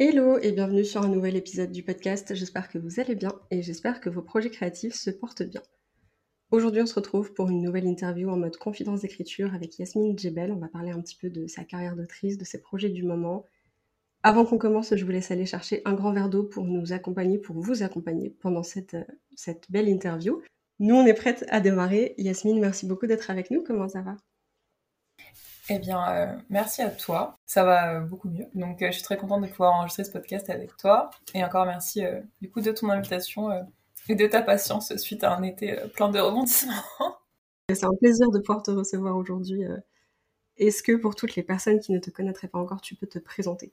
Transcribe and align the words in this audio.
Hello 0.00 0.38
et 0.38 0.50
bienvenue 0.50 0.84
sur 0.84 1.02
un 1.02 1.08
nouvel 1.08 1.36
épisode 1.36 1.70
du 1.70 1.84
podcast. 1.84 2.34
J'espère 2.34 2.68
que 2.68 2.78
vous 2.78 2.98
allez 2.98 3.14
bien 3.14 3.32
et 3.52 3.62
j'espère 3.62 4.00
que 4.00 4.10
vos 4.10 4.22
projets 4.22 4.50
créatifs 4.50 4.96
se 4.96 5.08
portent 5.08 5.44
bien. 5.44 5.62
Aujourd'hui, 6.50 6.82
on 6.82 6.86
se 6.86 6.96
retrouve 6.96 7.32
pour 7.32 7.48
une 7.48 7.62
nouvelle 7.62 7.86
interview 7.86 8.28
en 8.28 8.36
mode 8.36 8.56
confidence 8.56 9.02
d'écriture 9.02 9.54
avec 9.54 9.78
Yasmine 9.78 10.18
Djebel. 10.18 10.50
On 10.50 10.58
va 10.58 10.66
parler 10.66 10.90
un 10.90 11.00
petit 11.00 11.14
peu 11.16 11.30
de 11.30 11.46
sa 11.46 11.62
carrière 11.62 11.94
d'autrice, 11.94 12.38
de 12.38 12.44
ses 12.44 12.60
projets 12.60 12.88
du 12.88 13.04
moment. 13.04 13.46
Avant 14.24 14.44
qu'on 14.44 14.58
commence, 14.58 14.96
je 14.96 15.04
vous 15.04 15.12
laisse 15.12 15.30
aller 15.30 15.46
chercher 15.46 15.80
un 15.84 15.94
grand 15.94 16.12
verre 16.12 16.28
d'eau 16.28 16.42
pour 16.42 16.64
nous 16.64 16.92
accompagner, 16.92 17.38
pour 17.38 17.60
vous 17.60 17.84
accompagner 17.84 18.30
pendant 18.30 18.64
cette, 18.64 18.96
cette 19.36 19.70
belle 19.70 19.88
interview. 19.88 20.42
Nous, 20.80 20.96
on 20.96 21.06
est 21.06 21.14
prête 21.14 21.44
à 21.50 21.60
démarrer. 21.60 22.16
Yasmine, 22.18 22.58
merci 22.58 22.84
beaucoup 22.84 23.06
d'être 23.06 23.30
avec 23.30 23.52
nous. 23.52 23.62
Comment 23.62 23.86
ça 23.86 24.02
va? 24.02 24.16
Eh 25.70 25.78
bien, 25.78 26.06
euh, 26.10 26.36
merci 26.50 26.82
à 26.82 26.90
toi. 26.90 27.38
Ça 27.46 27.64
va 27.64 27.94
euh, 27.94 28.00
beaucoup 28.00 28.28
mieux. 28.28 28.46
Donc, 28.54 28.82
euh, 28.82 28.88
je 28.88 28.92
suis 28.92 29.02
très 29.02 29.16
contente 29.16 29.42
de 29.42 29.46
pouvoir 29.46 29.72
enregistrer 29.72 30.04
ce 30.04 30.10
podcast 30.10 30.50
avec 30.50 30.76
toi. 30.76 31.10
Et 31.32 31.42
encore 31.42 31.64
merci 31.64 32.02
du 32.40 32.50
coup 32.50 32.60
de 32.60 32.70
ton 32.70 32.90
invitation 32.90 33.50
et 34.08 34.14
de 34.14 34.26
ta 34.26 34.42
patience 34.42 34.94
suite 34.96 35.24
à 35.24 35.34
un 35.34 35.42
été 35.42 35.76
plein 35.94 36.10
de 36.10 36.20
rebondissements. 36.20 36.72
C'est 37.70 37.84
un 37.84 37.94
plaisir 37.94 38.30
de 38.30 38.40
pouvoir 38.40 38.62
te 38.62 38.70
recevoir 38.70 39.16
aujourd'hui. 39.16 39.62
Est-ce 40.58 40.82
que 40.82 40.92
pour 40.96 41.14
toutes 41.14 41.34
les 41.34 41.42
personnes 41.42 41.80
qui 41.80 41.92
ne 41.92 41.98
te 41.98 42.10
connaîtraient 42.10 42.48
pas 42.48 42.58
encore, 42.58 42.82
tu 42.82 42.94
peux 42.94 43.06
te 43.06 43.18
présenter 43.18 43.72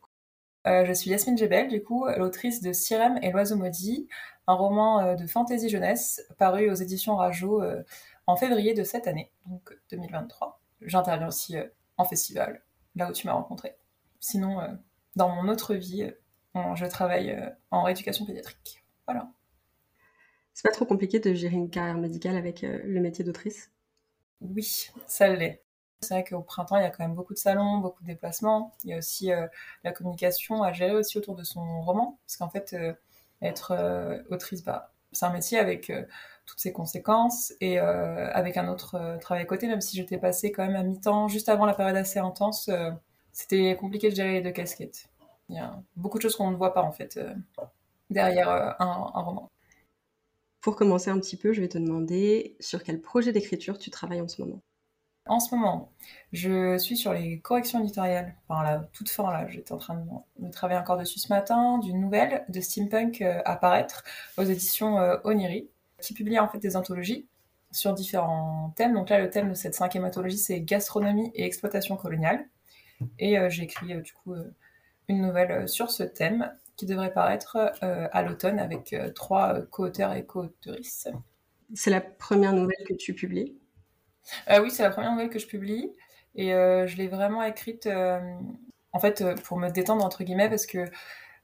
Je 0.66 0.94
suis 0.94 1.12
Yasmine 1.12 1.38
Jebel, 1.38 1.68
du 1.68 1.84
coup, 1.84 2.06
l'autrice 2.18 2.62
de 2.62 2.72
Sirem 2.72 3.20
et 3.22 3.32
l'oiseau 3.32 3.58
maudit, 3.58 4.08
un 4.48 4.54
roman 4.54 5.16
de 5.16 5.28
fantasy 5.28 5.68
jeunesse 5.68 6.26
paru 6.38 6.72
aux 6.72 6.76
éditions 6.76 7.18
Rajo 7.18 7.62
en 8.28 8.38
février 8.38 8.74
de 8.74 8.86
cette 8.86 9.08
année, 9.08 9.30
donc 9.46 9.78
2023. 9.92 10.62
J'interviens 10.84 11.28
aussi 11.28 11.58
festival, 12.06 12.64
là 12.96 13.10
où 13.10 13.14
tu 13.14 13.28
m'as 13.28 13.34
rencontré. 13.34 13.76
Sinon, 14.20 14.62
euh, 14.62 14.68
dans 15.16 15.30
mon 15.30 15.50
autre 15.50 15.76
vie, 15.76 16.04
euh, 16.56 16.76
je 16.76 16.86
travaille 16.86 17.32
euh, 17.32 17.50
en 17.72 17.84
rééducation 17.84 18.26
pédiatrique. 18.26 18.84
Voilà. 19.08 19.32
C'est 20.54 20.64
pas 20.64 20.74
trop 20.74 20.86
compliqué 20.86 21.20
de 21.20 21.34
gérer 21.34 21.56
une 21.56 21.70
carrière 21.70 21.98
médicale 21.98 22.38
avec 22.38 22.62
le 22.62 23.00
métier 23.00 23.24
d'autrice? 23.24 23.72
Oui, 24.42 24.90
ça 25.08 25.28
l'est. 25.30 25.64
C'est 26.02 26.14
vrai 26.14 26.24
qu'au 26.24 26.42
printemps, 26.42 26.78
il 26.78 26.84
y 26.84 26.86
a 26.86 26.90
quand 26.90 27.04
même 27.04 27.16
beaucoup 27.16 27.34
de 27.34 27.40
salons, 27.40 27.78
beaucoup 27.78 28.04
de 28.04 28.08
déplacements. 28.08 28.76
Il 28.84 28.90
y 28.90 28.94
a 28.94 28.98
aussi 28.98 29.30
la 29.84 29.92
communication 29.92 30.62
à 30.62 30.74
gérer 30.74 30.94
aussi 30.94 31.18
autour 31.18 31.36
de 31.36 31.44
son 31.44 31.82
roman. 31.82 32.20
Parce 32.26 32.38
qu'en 32.38 32.50
fait, 32.50 32.76
être 33.42 34.26
autrice, 34.30 34.64
bah, 34.64 34.94
c'est 35.12 35.26
un 35.26 35.34
métier 35.34 35.60
avec 35.60 35.92
toutes 36.52 36.60
ses 36.60 36.74
conséquences 36.74 37.54
et 37.62 37.80
euh, 37.80 38.30
avec 38.34 38.58
un 38.58 38.68
autre 38.68 38.96
euh, 38.96 39.18
travail 39.18 39.44
à 39.44 39.46
côté, 39.46 39.68
même 39.68 39.82
si 39.82 39.96
j'étais 39.96 40.18
passée 40.18 40.52
quand 40.52 40.66
même 40.66 40.76
à 40.76 40.84
mi-temps 40.84 41.28
juste 41.28 41.48
avant 41.48 41.66
la 41.66 41.74
période 41.74 41.96
assez 41.96 42.20
intense, 42.20 42.68
euh, 42.68 42.92
c'était 43.32 43.76
compliqué 43.78 44.10
de 44.10 44.16
gérer 44.16 44.34
les 44.34 44.42
deux 44.42 44.52
casquettes. 44.52 45.08
Il 45.48 45.56
y 45.56 45.60
a 45.60 45.82
beaucoup 45.96 46.18
de 46.18 46.24
choses 46.24 46.36
qu'on 46.36 46.52
ne 46.52 46.58
voit 46.58 46.74
pas 46.74 46.82
en 46.82 46.92
fait 46.92 47.20
derrière 48.10 48.50
un, 48.50 48.76
un, 48.80 49.22
roman. 49.22 49.50
Pour 50.62 50.76
commencer 50.76 51.10
un 51.10 51.20
petit 51.20 51.38
peu, 51.38 51.54
je 51.54 51.62
vais 51.62 51.70
te 51.70 51.78
demander 51.78 52.56
sur 52.60 52.84
quel 52.84 53.02
projet 53.02 53.32
d'écriture 53.32 53.78
tu 53.78 53.90
travailles 53.90 54.22
en 54.22 54.28
ce 54.28 54.42
moment. 54.42 54.62
En 55.32 55.40
ce 55.40 55.56
moment, 55.56 55.94
je 56.34 56.78
suis 56.78 56.98
sur 56.98 57.14
les 57.14 57.40
corrections 57.40 57.80
éditoriales. 57.80 58.36
Enfin, 58.50 58.64
la 58.64 58.80
toute 58.92 59.10
fin, 59.10 59.32
là, 59.32 59.48
j'étais 59.48 59.72
en 59.72 59.78
train 59.78 60.04
de, 60.40 60.50
travailler 60.52 60.78
encore 60.78 60.98
dessus 60.98 61.20
ce 61.20 61.30
matin, 61.30 61.78
d'une 61.78 62.02
nouvelle 62.02 62.44
de 62.50 62.60
steampunk 62.60 63.22
à 63.22 63.56
paraître 63.56 64.04
aux 64.38 64.44
éditions 64.44 64.98
Oniri 65.24 65.70
qui 66.02 66.14
publie 66.14 66.38
en 66.38 66.50
fait 66.50 66.58
des 66.58 66.76
anthologies 66.76 67.28
sur 67.72 67.94
différents 67.94 68.74
thèmes. 68.76 68.94
Donc 68.94 69.10
là, 69.10 69.20
le 69.20 69.30
thème 69.30 69.50
de 69.50 69.54
cette 69.54 69.74
cinquième 69.74 70.04
anthologie, 70.04 70.38
c'est 70.38 70.60
gastronomie 70.60 71.32
et 71.34 71.46
exploitation 71.46 71.96
coloniale. 71.96 72.46
Et 73.18 73.40
euh, 73.40 73.50
j'ai 73.50 73.64
écrit 73.64 73.94
euh, 73.94 74.02
du 74.02 74.12
coup 74.12 74.34
euh, 74.34 74.54
une 75.08 75.22
nouvelle 75.22 75.70
sur 75.70 75.92
ce 75.92 76.04
thème 76.04 76.52
qui 76.76 76.86
devrait 76.86 77.14
paraître 77.14 77.58
à 77.82 78.24
l'automne 78.24 78.58
avec 78.58 78.96
trois 79.14 79.62
co-auteurs 79.70 80.14
et 80.14 80.26
co-autrices. 80.26 81.08
C'est 81.76 81.92
la 81.92 82.02
première 82.02 82.54
nouvelle 82.54 82.84
que 82.88 82.94
tu 82.96 83.14
publies? 83.14 83.61
Oui, 84.50 84.72
c'est 84.72 84.84
la 84.84 84.90
première 84.90 85.12
nouvelle 85.12 85.30
que 85.30 85.40
je 85.40 85.48
publie. 85.48 85.92
Et 86.36 86.50
je 86.50 86.98
l'ai 86.98 87.08
vraiment 87.08 87.44
écrite, 87.44 87.88
en 87.88 89.00
fait, 89.00 89.24
pour 89.44 89.58
me 89.58 89.70
détendre, 89.70 90.04
entre 90.04 90.24
guillemets, 90.24 90.50
parce 90.50 90.66
que 90.66 90.86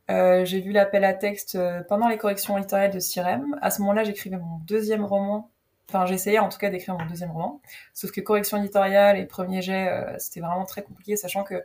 euh, 0.10 0.46
j'ai 0.46 0.62
vu 0.62 0.72
l'appel 0.72 1.04
à 1.04 1.14
texte 1.14 1.56
euh, 1.56 1.84
pendant 1.84 2.08
les 2.08 2.18
corrections 2.18 2.56
littéraires 2.58 2.92
de 2.92 3.00
Sirem. 3.00 3.58
À 3.62 3.72
ce 3.72 3.82
moment-là, 3.82 4.04
j'écrivais 4.04 4.38
mon 4.38 4.60
deuxième 4.60 5.04
roman. 5.04 5.52
Enfin, 5.90 6.06
j'essayais 6.06 6.40
en 6.40 6.50
tout 6.50 6.58
cas 6.58 6.70
d'écrire 6.70 6.98
mon 6.98 7.06
deuxième 7.06 7.32
roman. 7.32 7.62
Sauf 7.94 8.12
que 8.12 8.22
correction 8.22 8.58
éditoriale 8.58 9.18
et 9.18 9.26
premier 9.26 9.62
jet, 9.62 9.90
euh, 9.90 10.16
c'était 10.18 10.40
vraiment 10.40 10.66
très 10.66 10.84
compliqué, 10.84 11.18
sachant 11.18 11.44
que 11.44 11.64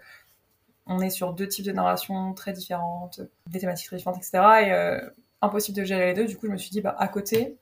on 0.87 0.99
est 1.01 1.11
sur 1.11 1.33
deux 1.35 1.47
types 1.47 1.65
de 1.65 1.73
narration 1.73 2.35
très 2.35 2.53
différentes, 2.53 3.21
des 3.47 3.61
thématiques 3.61 3.87
très 3.87 3.97
différentes, 3.99 4.19
etc. 4.19 4.43
Et 4.67 5.01
impossible 5.41 5.79
de 5.79 5.85
gérer 5.85 6.07
les 6.07 6.15
deux. 6.15 6.27
Du 6.27 6.37
coup, 6.37 6.47
je 6.47 6.53
me 6.53 6.57
suis 6.57 6.71
dit, 6.71 6.81
bah, 6.81 6.97
à 6.99 7.07
côté, 7.07 7.57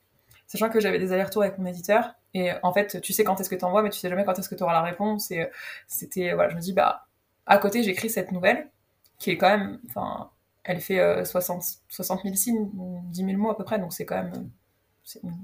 sachant 0.47 0.71
que 0.71 0.81
j'avais 0.81 0.99
des 0.99 1.13
allers-retours 1.13 1.43
avec 1.43 1.59
mon 1.59 1.67
éditeur, 1.67 2.15
et 2.35 2.53
en 2.63 2.73
fait, 2.73 3.01
tu 3.01 3.13
sais 3.13 3.25
quand 3.25 3.41
est-ce 3.41 3.51
que 3.51 3.57
tu 3.57 3.65
envoies, 3.65 3.83
mais 3.83 3.91
tu 3.91 3.99
sais 3.99 4.09
jamais 4.09 4.25
quand 4.25 4.39
est-ce 4.39 4.49
que 4.49 4.55
tu 4.55 4.63
auras 4.63 4.73
la 4.73 4.83
réponse. 4.83 5.31
Et 5.31 5.49
c'était, 5.89 6.33
voilà, 6.35 6.51
je 6.51 6.57
me 6.57 6.61
dis, 6.61 6.73
bah, 6.73 7.07
à 7.47 7.59
côté, 7.59 7.83
j'écris 7.83 8.11
cette 8.11 8.33
nouvelle, 8.33 8.69
qui 9.19 9.31
est 9.31 9.37
quand 9.37 9.51
même, 9.51 9.81
enfin, 9.89 10.31
elle 10.65 10.81
fait 10.81 11.25
60, 11.25 11.63
60 11.89 12.23
000 12.23 12.35
signes, 12.37 12.71
10 13.11 13.25
000 13.25 13.37
mots 13.39 13.51
à 13.51 13.57
peu 13.57 13.65
près, 13.65 13.79
donc 13.79 13.93
c'est 13.93 14.05
quand 14.05 14.17
même 14.23 14.51
c'est 15.11 15.23
une 15.23 15.37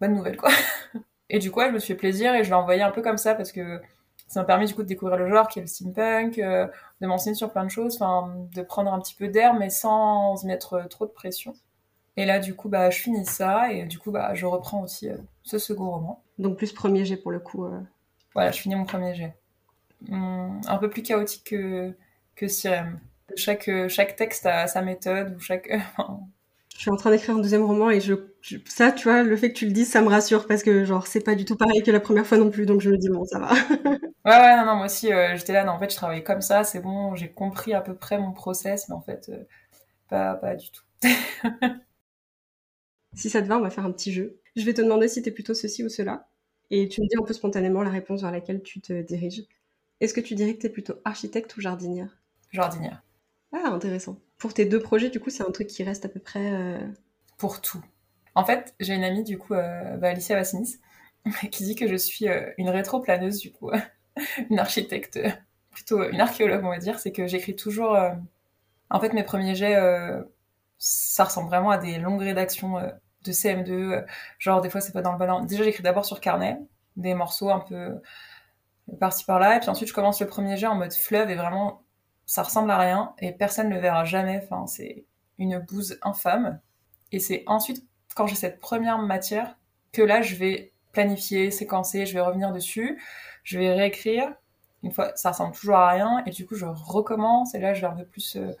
bonne 0.00 0.14
nouvelle, 0.14 0.36
quoi. 0.36 0.50
et 1.28 1.38
du 1.38 1.50
coup, 1.50 1.60
je 1.60 1.68
me 1.68 1.78
suis 1.78 1.94
fait 1.94 1.98
plaisir 1.98 2.34
et 2.34 2.44
je 2.44 2.48
l'ai 2.48 2.54
envoyé 2.54 2.82
un 2.82 2.90
peu 2.90 3.02
comme 3.02 3.18
ça 3.18 3.34
parce 3.34 3.52
que 3.52 3.80
ça 4.26 4.40
m'a 4.40 4.46
permis 4.46 4.66
du 4.66 4.74
coup 4.74 4.82
de 4.82 4.88
découvrir 4.88 5.18
le 5.18 5.28
genre 5.28 5.46
qui 5.46 5.58
est 5.58 5.62
le 5.62 5.68
steampunk, 5.68 6.38
euh, 6.38 6.66
de 7.00 7.06
m'enseigner 7.06 7.34
sur 7.36 7.52
plein 7.52 7.64
de 7.64 7.70
choses, 7.70 7.98
de 7.98 8.62
prendre 8.62 8.92
un 8.92 9.00
petit 9.00 9.14
peu 9.14 9.28
d'air 9.28 9.54
mais 9.54 9.70
sans 9.70 10.42
mettre 10.44 10.88
trop 10.88 11.06
de 11.06 11.12
pression. 11.12 11.54
Et 12.16 12.26
là, 12.26 12.38
du 12.38 12.54
coup, 12.54 12.68
bah, 12.68 12.90
je 12.90 12.98
finis 12.98 13.24
ça 13.24 13.72
et 13.72 13.84
du 13.84 13.98
coup, 13.98 14.10
bah, 14.10 14.34
je 14.34 14.44
reprends 14.44 14.82
aussi 14.82 15.08
euh, 15.08 15.16
ce 15.42 15.58
second 15.58 15.90
roman. 15.90 16.22
Donc 16.38 16.58
plus 16.58 16.72
premier 16.72 17.04
jet 17.04 17.16
pour 17.16 17.30
le 17.30 17.40
coup. 17.40 17.64
Euh. 17.64 17.80
Voilà, 18.34 18.50
je 18.50 18.60
finis 18.60 18.74
mon 18.74 18.84
premier 18.84 19.14
jet. 19.14 19.34
Hum, 20.10 20.60
un 20.66 20.78
peu 20.78 20.90
plus 20.90 21.02
chaotique 21.02 21.44
que, 21.44 21.94
que 22.34 22.48
Sirem. 22.48 22.98
Chaque, 23.36 23.70
chaque 23.88 24.16
texte 24.16 24.44
a 24.44 24.66
sa 24.66 24.82
méthode 24.82 25.34
ou 25.36 25.40
chaque. 25.40 25.70
je 26.74 26.78
suis 26.78 26.90
en 26.90 26.96
train 26.96 27.10
d'écrire 27.10 27.36
un 27.36 27.38
deuxième 27.38 27.64
roman 27.64 27.90
et 27.90 28.00
je, 28.00 28.14
ça, 28.66 28.92
tu 28.92 29.08
vois, 29.08 29.22
le 29.22 29.36
fait 29.36 29.52
que 29.52 29.58
tu 29.58 29.66
le 29.66 29.72
dises, 29.72 29.90
ça 29.90 30.02
me 30.02 30.08
rassure 30.08 30.46
parce 30.46 30.62
que 30.62 30.84
genre 30.84 31.06
c'est 31.06 31.24
pas 31.24 31.34
du 31.34 31.46
tout 31.46 31.56
pareil 31.56 31.82
que 31.82 31.90
la 31.90 32.00
première 32.00 32.26
fois 32.26 32.36
non 32.36 32.50
plus, 32.50 32.66
donc 32.66 32.82
je 32.82 32.90
me 32.90 32.98
dis 32.98 33.08
bon, 33.08 33.24
ça 33.24 33.38
va. 33.38 33.52
ouais, 33.80 33.96
ouais, 34.24 34.56
non, 34.56 34.66
non, 34.66 34.76
moi 34.76 34.86
aussi, 34.86 35.10
euh, 35.10 35.34
j'étais 35.36 35.54
là, 35.54 35.64
non, 35.64 35.72
en 35.72 35.78
fait, 35.78 35.90
je 35.90 35.96
travaillais 35.96 36.24
comme 36.24 36.42
ça, 36.42 36.64
c'est 36.64 36.80
bon, 36.80 37.14
j'ai 37.14 37.30
compris 37.30 37.72
à 37.72 37.80
peu 37.80 37.94
près 37.94 38.18
mon 38.18 38.32
process, 38.32 38.88
mais 38.90 38.96
en 38.96 39.00
fait, 39.00 39.30
pas, 40.10 40.34
pas 40.34 40.56
du 40.56 40.66
tout. 40.70 40.82
si 43.14 43.30
ça 43.30 43.42
te 43.42 43.46
va, 43.48 43.58
on 43.58 43.62
va 43.62 43.70
faire 43.70 43.84
un 43.86 43.92
petit 43.92 44.12
jeu. 44.12 44.40
Je 44.56 44.64
vais 44.64 44.74
te 44.74 44.82
demander 44.82 45.08
si 45.08 45.22
t'es 45.22 45.30
plutôt 45.30 45.54
ceci 45.54 45.84
ou 45.84 45.88
cela, 45.88 46.28
et 46.70 46.88
tu 46.88 47.00
me 47.02 47.06
dis 47.06 47.16
un 47.20 47.24
peu 47.24 47.32
spontanément 47.34 47.82
la 47.82 47.90
réponse 47.90 48.22
vers 48.22 48.32
laquelle 48.32 48.62
tu 48.62 48.80
te 48.80 49.02
diriges. 49.02 49.44
Est-ce 50.00 50.14
que 50.14 50.20
tu 50.20 50.34
dirais 50.34 50.54
que 50.54 50.60
t'es 50.62 50.68
plutôt 50.70 50.94
architecte 51.04 51.56
ou 51.56 51.60
jardinière? 51.60 52.18
Jardinière. 52.52 53.02
Ah, 53.52 53.68
intéressant. 53.70 54.18
Pour 54.38 54.54
tes 54.54 54.64
deux 54.64 54.80
projets, 54.80 55.10
du 55.10 55.20
coup, 55.20 55.30
c'est 55.30 55.42
un 55.46 55.50
truc 55.50 55.68
qui 55.68 55.82
reste 55.84 56.04
à 56.04 56.08
peu 56.08 56.20
près. 56.20 56.52
Euh, 56.52 56.78
Pour 57.38 57.60
tout. 57.60 57.82
En 58.34 58.44
fait, 58.44 58.74
j'ai 58.80 58.94
une 58.94 59.04
amie, 59.04 59.24
du 59.24 59.38
coup, 59.38 59.54
euh, 59.54 59.96
bah, 59.96 60.08
Alicia 60.08 60.36
Vassinis, 60.36 60.78
qui 61.50 61.64
dit 61.64 61.74
que 61.74 61.86
je 61.88 61.96
suis 61.96 62.28
euh, 62.28 62.50
une 62.58 62.70
rétroplaneuse, 62.70 63.38
du 63.38 63.52
coup, 63.52 63.70
une 64.50 64.58
architecte, 64.58 65.18
plutôt 65.70 66.02
une 66.08 66.20
archéologue, 66.20 66.64
on 66.64 66.70
va 66.70 66.78
dire. 66.78 66.98
C'est 66.98 67.12
que 67.12 67.26
j'écris 67.26 67.56
toujours. 67.56 67.96
En 68.90 69.00
fait, 69.00 69.12
mes 69.12 69.24
premiers 69.24 69.54
jets, 69.54 69.76
ça 70.84 71.24
ressemble 71.24 71.48
vraiment 71.48 71.70
à 71.70 71.78
des 71.78 71.98
longues 71.98 72.22
rédactions 72.22 72.74
de 73.24 73.32
CM2. 73.32 74.04
genre, 74.38 74.60
des 74.60 74.68
fois, 74.68 74.80
c'est 74.80 74.92
pas 74.92 75.02
dans 75.02 75.12
le 75.12 75.18
bon 75.18 75.30
ordre. 75.30 75.46
Déjà, 75.46 75.62
j'écris 75.62 75.82
d'abord 75.82 76.04
sur 76.04 76.20
carnet, 76.20 76.58
des 76.96 77.14
morceaux 77.14 77.50
un 77.50 77.60
peu 77.60 78.00
par-ci 78.98 79.24
par-là, 79.24 79.56
et 79.56 79.60
puis 79.60 79.68
ensuite, 79.68 79.88
je 79.88 79.94
commence 79.94 80.20
le 80.20 80.26
premier 80.26 80.56
jet 80.56 80.66
en 80.66 80.74
mode 80.74 80.92
fleuve 80.92 81.30
et 81.30 81.36
vraiment 81.36 81.82
ça 82.26 82.42
ressemble 82.42 82.70
à 82.70 82.78
rien 82.78 83.14
et 83.18 83.32
personne 83.32 83.68
ne 83.68 83.74
le 83.74 83.80
verra 83.80 84.04
jamais. 84.04 84.40
Enfin, 84.42 84.66
c'est 84.66 85.04
une 85.38 85.58
bouse 85.58 85.98
infâme. 86.02 86.60
Et 87.12 87.18
c'est 87.18 87.44
ensuite, 87.46 87.86
quand 88.16 88.26
j'ai 88.26 88.34
cette 88.34 88.58
première 88.58 88.98
matière, 88.98 89.56
que 89.92 90.02
là, 90.02 90.22
je 90.22 90.34
vais 90.34 90.72
planifier, 90.92 91.50
séquencer, 91.50 92.06
je 92.06 92.14
vais 92.14 92.20
revenir 92.20 92.52
dessus, 92.52 93.00
je 93.44 93.58
vais 93.58 93.72
réécrire. 93.72 94.32
Une 94.82 94.90
fois, 94.90 95.12
ça 95.14 95.30
ressemble 95.30 95.54
toujours 95.54 95.76
à 95.76 95.90
rien 95.90 96.22
et 96.26 96.30
du 96.30 96.46
coup, 96.46 96.54
je 96.54 96.66
recommence 96.66 97.54
et 97.54 97.60
là, 97.60 97.74
je 97.74 97.82
vais 97.82 97.86
un 97.86 97.96
peu 97.96 98.04
plus 98.04 98.36
euh, 98.36 98.52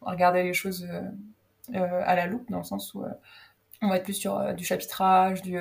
regarder 0.00 0.42
les 0.42 0.52
choses 0.52 0.86
euh, 0.90 1.02
à 1.74 2.14
la 2.14 2.26
loupe, 2.26 2.50
dans 2.50 2.58
le 2.58 2.64
sens 2.64 2.94
où 2.94 3.04
on 3.82 3.88
va 3.88 3.96
être 3.96 4.04
plus 4.04 4.14
sur 4.14 4.54
du 4.54 4.64
chapitrage, 4.64 5.42
du, 5.42 5.58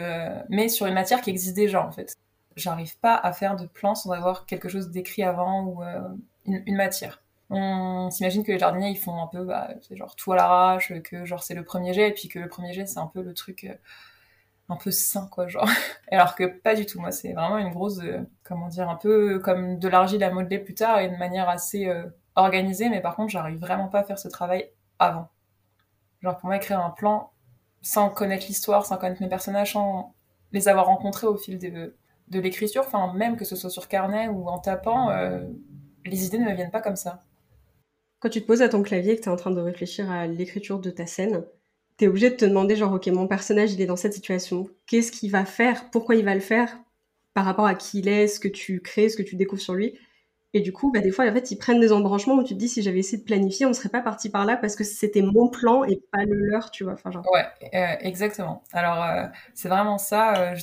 mais 0.49 0.69
sur 0.69 0.85
une 0.85 0.93
matière 0.93 1.21
qui 1.21 1.29
existe 1.29 1.55
déjà 1.55 1.85
en 1.85 1.91
fait. 1.91 2.15
J'arrive 2.55 2.97
pas 2.99 3.15
à 3.15 3.33
faire 3.33 3.55
de 3.55 3.65
plan 3.65 3.95
sans 3.95 4.11
avoir 4.11 4.45
quelque 4.45 4.69
chose 4.69 4.89
d'écrit 4.89 5.23
avant 5.23 5.63
ou 5.63 5.81
une, 6.45 6.75
matière. 6.75 7.21
On 7.49 8.09
s'imagine 8.09 8.43
que 8.43 8.51
les 8.51 8.59
jardiniers 8.59 8.89
ils 8.89 8.97
font 8.97 9.21
un 9.21 9.27
peu 9.27 9.43
bah, 9.43 9.69
genre 9.91 10.15
tout 10.15 10.31
à 10.33 10.35
l'arrache, 10.35 10.93
que 11.03 11.25
genre 11.25 11.43
c'est 11.43 11.55
le 11.55 11.63
premier 11.63 11.93
jet 11.93 12.09
et 12.09 12.13
puis 12.13 12.27
que 12.27 12.39
le 12.39 12.47
premier 12.47 12.73
jet 12.73 12.85
c'est 12.85 12.99
un 12.99 13.07
peu 13.07 13.21
le 13.21 13.33
truc 13.33 13.67
un 14.71 14.77
peu 14.77 14.91
sain 14.91 15.27
quoi 15.31 15.47
genre 15.47 15.67
alors 16.11 16.35
que 16.35 16.45
pas 16.45 16.75
du 16.75 16.85
tout 16.85 16.99
moi 16.99 17.11
c'est 17.11 17.33
vraiment 17.33 17.57
une 17.57 17.69
grosse 17.69 17.99
euh, 17.99 18.21
comment 18.43 18.67
dire 18.67 18.89
un 18.89 18.95
peu 18.95 19.39
comme 19.39 19.77
de 19.79 19.87
l'argile 19.87 20.23
à 20.23 20.31
modeler 20.31 20.59
plus 20.59 20.73
tard 20.73 20.99
et 20.99 21.09
de 21.09 21.15
manière 21.17 21.49
assez 21.49 21.87
euh, 21.87 22.05
organisée 22.35 22.89
mais 22.89 23.01
par 23.01 23.15
contre 23.15 23.31
j'arrive 23.31 23.59
vraiment 23.59 23.87
pas 23.87 23.99
à 23.99 24.03
faire 24.03 24.19
ce 24.19 24.29
travail 24.29 24.69
avant 24.99 25.29
genre 26.21 26.37
pour 26.37 26.47
moi 26.47 26.57
écrire 26.57 26.79
un 26.79 26.89
plan 26.91 27.31
sans 27.81 28.09
connaître 28.09 28.45
l'histoire 28.47 28.85
sans 28.85 28.97
connaître 28.97 29.21
mes 29.21 29.29
personnages 29.29 29.73
sans 29.73 30.13
les 30.51 30.67
avoir 30.67 30.85
rencontrés 30.85 31.27
au 31.27 31.37
fil 31.37 31.57
de, 31.57 31.95
l'écriture 32.39 32.83
enfin 32.85 33.13
même 33.13 33.37
que 33.37 33.45
ce 33.45 33.55
soit 33.55 33.69
sur 33.69 33.87
carnet 33.87 34.27
ou 34.27 34.47
en 34.47 34.59
tapant 34.59 35.09
euh, 35.09 35.41
les 36.05 36.25
idées 36.25 36.39
ne 36.39 36.45
me 36.45 36.55
viennent 36.55 36.71
pas 36.71 36.81
comme 36.81 36.95
ça. 36.95 37.23
Quand 38.19 38.29
tu 38.29 38.41
te 38.41 38.47
poses 38.47 38.61
à 38.61 38.69
ton 38.69 38.83
clavier 38.83 39.13
et 39.13 39.15
que 39.17 39.21
tu 39.21 39.29
es 39.29 39.31
en 39.31 39.35
train 39.35 39.51
de 39.51 39.59
réfléchir 39.59 40.09
à 40.11 40.27
l'écriture 40.27 40.79
de 40.79 40.91
ta 40.91 41.05
scène 41.05 41.43
t'es 42.01 42.07
obligé 42.07 42.31
de 42.31 42.35
te 42.35 42.45
demander 42.45 42.75
genre 42.75 42.93
ok 42.93 43.05
mon 43.09 43.27
personnage 43.27 43.73
il 43.73 43.81
est 43.81 43.85
dans 43.85 43.95
cette 43.95 44.13
situation, 44.13 44.67
qu'est-ce 44.87 45.11
qu'il 45.11 45.29
va 45.29 45.45
faire, 45.45 45.91
pourquoi 45.91 46.15
il 46.15 46.25
va 46.25 46.33
le 46.33 46.41
faire? 46.41 46.79
Par 47.35 47.45
rapport 47.45 47.67
à 47.67 47.75
qui 47.75 47.99
il 47.99 48.07
est, 48.07 48.27
ce 48.27 48.39
que 48.39 48.47
tu 48.47 48.81
crées, 48.81 49.07
ce 49.07 49.15
que 49.15 49.21
tu 49.21 49.35
découvres 49.35 49.61
sur 49.61 49.75
lui. 49.75 49.99
Et 50.53 50.59
du 50.59 50.73
coup, 50.73 50.91
bah, 50.91 50.99
des 50.99 51.11
fois, 51.11 51.25
en 51.25 51.33
fait, 51.33 51.51
ils 51.51 51.57
prennent 51.57 51.79
des 51.79 51.93
embranchements 51.93 52.35
où 52.35 52.43
tu 52.43 52.53
te 52.53 52.59
dis, 52.59 52.67
si 52.67 52.81
j'avais 52.81 52.99
essayé 52.99 53.17
de 53.17 53.23
planifier, 53.23 53.65
on 53.65 53.73
serait 53.73 53.89
pas 53.89 54.01
parti 54.01 54.29
par 54.29 54.45
là 54.45 54.57
parce 54.57 54.75
que 54.75 54.83
c'était 54.83 55.21
mon 55.21 55.47
plan 55.47 55.85
et 55.85 56.01
pas 56.11 56.23
le 56.25 56.35
leur, 56.35 56.71
tu 56.71 56.83
vois. 56.83 56.93
Enfin, 56.93 57.09
genre... 57.11 57.25
Ouais, 57.31 57.45
euh, 57.73 57.95
exactement. 58.01 58.63
Alors, 58.73 59.01
euh, 59.01 59.27
c'est 59.53 59.69
vraiment 59.69 59.97
ça. 59.97 60.51
Euh, 60.51 60.55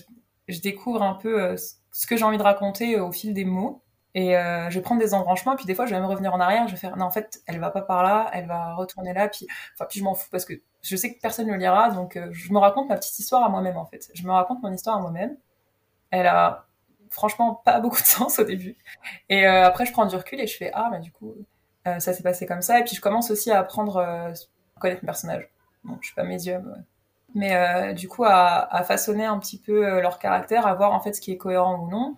je, 0.48 0.60
découvre 0.60 1.02
un 1.02 1.14
peu 1.14 1.56
ce 1.56 2.06
que 2.06 2.16
j'ai 2.16 2.24
envie 2.24 2.36
de 2.38 2.42
raconter 2.42 3.00
au 3.00 3.12
fil 3.12 3.32
des 3.32 3.44
mots. 3.44 3.82
Et 4.14 4.32
je 4.32 4.74
vais 4.74 4.80
prendre 4.80 5.00
des 5.00 5.14
embranchements, 5.14 5.54
puis 5.54 5.66
des 5.66 5.76
fois, 5.76 5.86
je 5.86 5.92
vais 5.92 6.00
même 6.00 6.08
revenir 6.08 6.34
en 6.34 6.40
arrière, 6.40 6.66
je 6.66 6.72
vais 6.72 6.78
faire, 6.78 6.96
non, 6.96 7.04
en 7.04 7.10
fait, 7.10 7.40
elle 7.46 7.60
va 7.60 7.70
pas 7.70 7.82
par 7.82 8.02
là, 8.02 8.28
elle 8.32 8.46
va 8.46 8.74
retourner 8.74 9.12
là, 9.12 9.28
puis, 9.28 9.46
enfin, 9.74 9.84
puis 9.88 10.00
je 10.00 10.04
m'en 10.04 10.14
fous 10.14 10.28
parce 10.32 10.44
que 10.44 10.54
je 10.82 10.96
sais 10.96 11.14
que 11.14 11.20
personne 11.20 11.46
ne 11.46 11.52
le 11.52 11.58
lira, 11.58 11.90
donc 11.90 12.18
je 12.32 12.52
me 12.52 12.58
raconte 12.58 12.88
ma 12.88 12.96
petite 12.96 13.16
histoire 13.18 13.44
à 13.44 13.48
moi-même 13.48 13.76
en 13.76 13.84
fait. 13.84 14.10
Je 14.14 14.26
me 14.26 14.32
raconte 14.32 14.60
mon 14.62 14.72
histoire 14.72 14.96
à 14.96 15.00
moi-même. 15.00 15.36
Elle 16.10 16.26
a 16.26 16.67
franchement 17.10 17.54
pas 17.64 17.80
beaucoup 17.80 18.00
de 18.00 18.06
sens 18.06 18.38
au 18.38 18.44
début. 18.44 18.76
Et 19.28 19.46
euh, 19.46 19.64
après, 19.64 19.86
je 19.86 19.92
prends 19.92 20.06
du 20.06 20.16
recul 20.16 20.40
et 20.40 20.46
je 20.46 20.56
fais 20.56 20.70
ah, 20.74 20.88
mais 20.90 21.00
du 21.00 21.12
coup, 21.12 21.34
euh, 21.86 21.98
ça 22.00 22.12
s'est 22.12 22.22
passé 22.22 22.46
comme 22.46 22.62
ça. 22.62 22.78
Et 22.80 22.84
puis 22.84 22.96
je 22.96 23.00
commence 23.00 23.30
aussi 23.30 23.50
à 23.50 23.58
apprendre 23.60 23.98
à 23.98 24.32
connaître 24.80 25.02
mes 25.02 25.06
personnages. 25.06 25.48
Bon, 25.84 25.96
je 26.00 26.06
suis 26.06 26.14
pas 26.14 26.24
médium, 26.24 26.76
mais 27.34 27.94
du 27.94 28.08
coup 28.08 28.24
à, 28.24 28.82
façonner 28.84 29.24
un 29.24 29.38
petit 29.38 29.58
peu 29.58 30.00
leur 30.00 30.18
caractère, 30.18 30.66
à 30.66 30.74
voir 30.74 30.92
en 30.92 31.00
fait 31.00 31.12
ce 31.12 31.20
qui 31.20 31.32
est 31.32 31.36
cohérent 31.36 31.80
ou 31.80 31.90
non. 31.90 32.16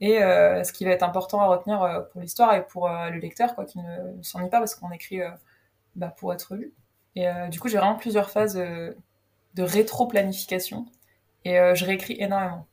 Et 0.00 0.18
ce 0.18 0.72
qui 0.72 0.84
va 0.84 0.90
être 0.90 1.02
important 1.02 1.40
à 1.40 1.46
retenir 1.46 2.06
pour 2.12 2.20
l'histoire 2.20 2.54
et 2.54 2.66
pour 2.66 2.88
le 2.88 3.18
lecteur, 3.18 3.54
quoi, 3.54 3.64
qui 3.64 3.78
ne 3.78 4.22
s'ennuie 4.22 4.50
pas 4.50 4.58
parce 4.58 4.74
qu'on 4.74 4.90
écrit 4.90 5.20
bah, 5.96 6.08
pour 6.16 6.32
être 6.32 6.54
lu. 6.56 6.74
Et 7.16 7.28
euh, 7.28 7.48
du 7.48 7.60
coup, 7.60 7.68
j'ai 7.68 7.78
vraiment 7.78 7.96
plusieurs 7.96 8.30
phases 8.30 8.56
euh, 8.56 8.92
de 9.54 9.62
rétro-planification. 9.62 10.86
Et 11.44 11.58
euh, 11.58 11.74
je 11.74 11.84
réécris 11.84 12.16
énormément. 12.18 12.66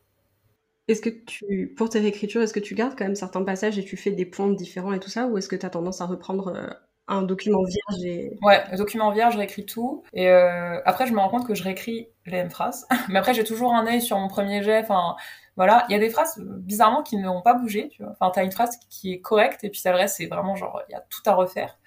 Est-ce 0.91 1.01
que 1.01 1.09
tu, 1.09 1.73
pour 1.77 1.89
tes 1.89 1.99
réécritures, 1.99 2.41
est-ce 2.41 2.53
que 2.53 2.59
tu 2.59 2.75
gardes 2.75 2.95
quand 2.97 3.05
même 3.05 3.15
certains 3.15 3.43
passages 3.43 3.77
et 3.79 3.83
tu 3.83 3.97
fais 3.97 4.11
des 4.11 4.25
points 4.25 4.51
différents 4.51 4.93
et 4.93 4.99
tout 4.99 5.09
ça, 5.09 5.27
ou 5.27 5.37
est-ce 5.37 5.47
que 5.47 5.55
tu 5.55 5.65
as 5.65 5.69
tendance 5.69 6.01
à 6.01 6.05
reprendre 6.05 6.77
un 7.07 7.23
document 7.23 7.63
vierge. 7.63 8.31
Ouais, 8.41 8.63
le 8.71 8.77
document 8.77 9.11
vierge, 9.11 9.33
je 9.33 9.37
réécris 9.37 9.65
tout. 9.65 10.03
Et 10.13 10.29
après, 10.29 11.07
je 11.07 11.13
me 11.13 11.19
rends 11.19 11.29
compte 11.29 11.45
que 11.45 11.55
je 11.55 11.63
réécris 11.63 12.07
les 12.25 12.31
mêmes 12.33 12.49
phrases. 12.49 12.87
Mais 13.09 13.19
après, 13.19 13.33
j'ai 13.33 13.43
toujours 13.43 13.73
un 13.73 13.85
œil 13.85 14.01
sur 14.01 14.17
mon 14.17 14.27
premier 14.27 14.63
jet. 14.63 14.79
Enfin, 14.79 15.15
voilà, 15.57 15.85
il 15.89 15.91
y 15.91 15.95
a 15.95 15.99
des 15.99 16.09
phrases 16.09 16.39
bizarrement 16.39 17.03
qui 17.03 17.17
n'ont 17.17 17.41
pas 17.41 17.53
bougé. 17.53 17.89
Tu 17.89 18.03
vois. 18.03 18.13
Enfin, 18.13 18.31
t'as 18.33 18.43
une 18.43 18.51
phrase 18.51 18.77
qui 18.89 19.13
est 19.13 19.19
correcte 19.19 19.63
et 19.63 19.69
puis 19.69 19.79
ça 19.79 19.91
reste, 19.93 20.17
c'est 20.17 20.27
vraiment 20.27 20.55
genre 20.55 20.81
il 20.87 20.93
y 20.93 20.95
a 20.95 21.01
tout 21.09 21.21
à 21.25 21.33
refaire. 21.33 21.77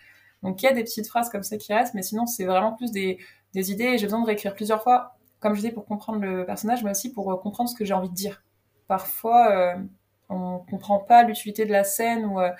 Donc 0.42 0.62
il 0.62 0.66
y 0.66 0.68
a 0.68 0.72
des 0.72 0.84
petites 0.84 1.08
phrases 1.08 1.30
comme 1.30 1.42
ça 1.42 1.56
qui 1.56 1.72
restent, 1.72 1.94
mais 1.94 2.02
sinon 2.02 2.26
c'est 2.26 2.44
vraiment 2.44 2.74
plus 2.74 2.92
des, 2.92 3.18
idées 3.54 3.84
et 3.84 3.98
j'ai 3.98 4.06
besoin 4.06 4.20
de 4.20 4.26
réécrire 4.26 4.54
plusieurs 4.54 4.82
fois, 4.82 5.16
comme 5.40 5.54
je 5.54 5.60
dis, 5.60 5.70
pour 5.70 5.86
comprendre 5.86 6.20
le 6.20 6.44
personnage, 6.44 6.84
mais 6.84 6.90
aussi 6.90 7.12
pour 7.12 7.32
euh, 7.32 7.36
comprendre 7.36 7.70
ce 7.70 7.74
que 7.74 7.84
j'ai 7.84 7.94
envie 7.94 8.10
de 8.10 8.14
dire. 8.14 8.42
Parfois, 8.88 9.50
euh, 9.52 9.76
on 10.28 10.58
comprend 10.70 10.98
pas 10.98 11.22
l'utilité 11.22 11.66
de 11.66 11.72
la 11.72 11.84
scène 11.84 12.24
ou 12.26 12.40
euh, 12.40 12.50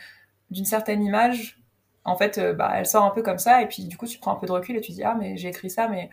d'une 0.51 0.65
certaine 0.65 1.03
image. 1.03 1.61
En 2.05 2.17
fait, 2.17 2.39
bah, 2.57 2.73
elle 2.77 2.87
sort 2.87 3.05
un 3.05 3.11
peu 3.11 3.23
comme 3.23 3.39
ça, 3.39 3.63
et 3.63 3.67
puis 3.67 3.85
du 3.85 3.97
coup, 3.97 4.07
tu 4.07 4.19
prends 4.19 4.33
un 4.33 4.37
peu 4.37 4.47
de 4.47 4.53
recul 4.53 4.77
et 4.77 4.81
tu 4.83 4.93
dis 4.93 5.03
ah 5.03 5.17
mais 5.19 5.39
j'ai 5.39 5.49
écrit 5.49 5.71
ça, 5.71 5.89
mais 5.89 6.11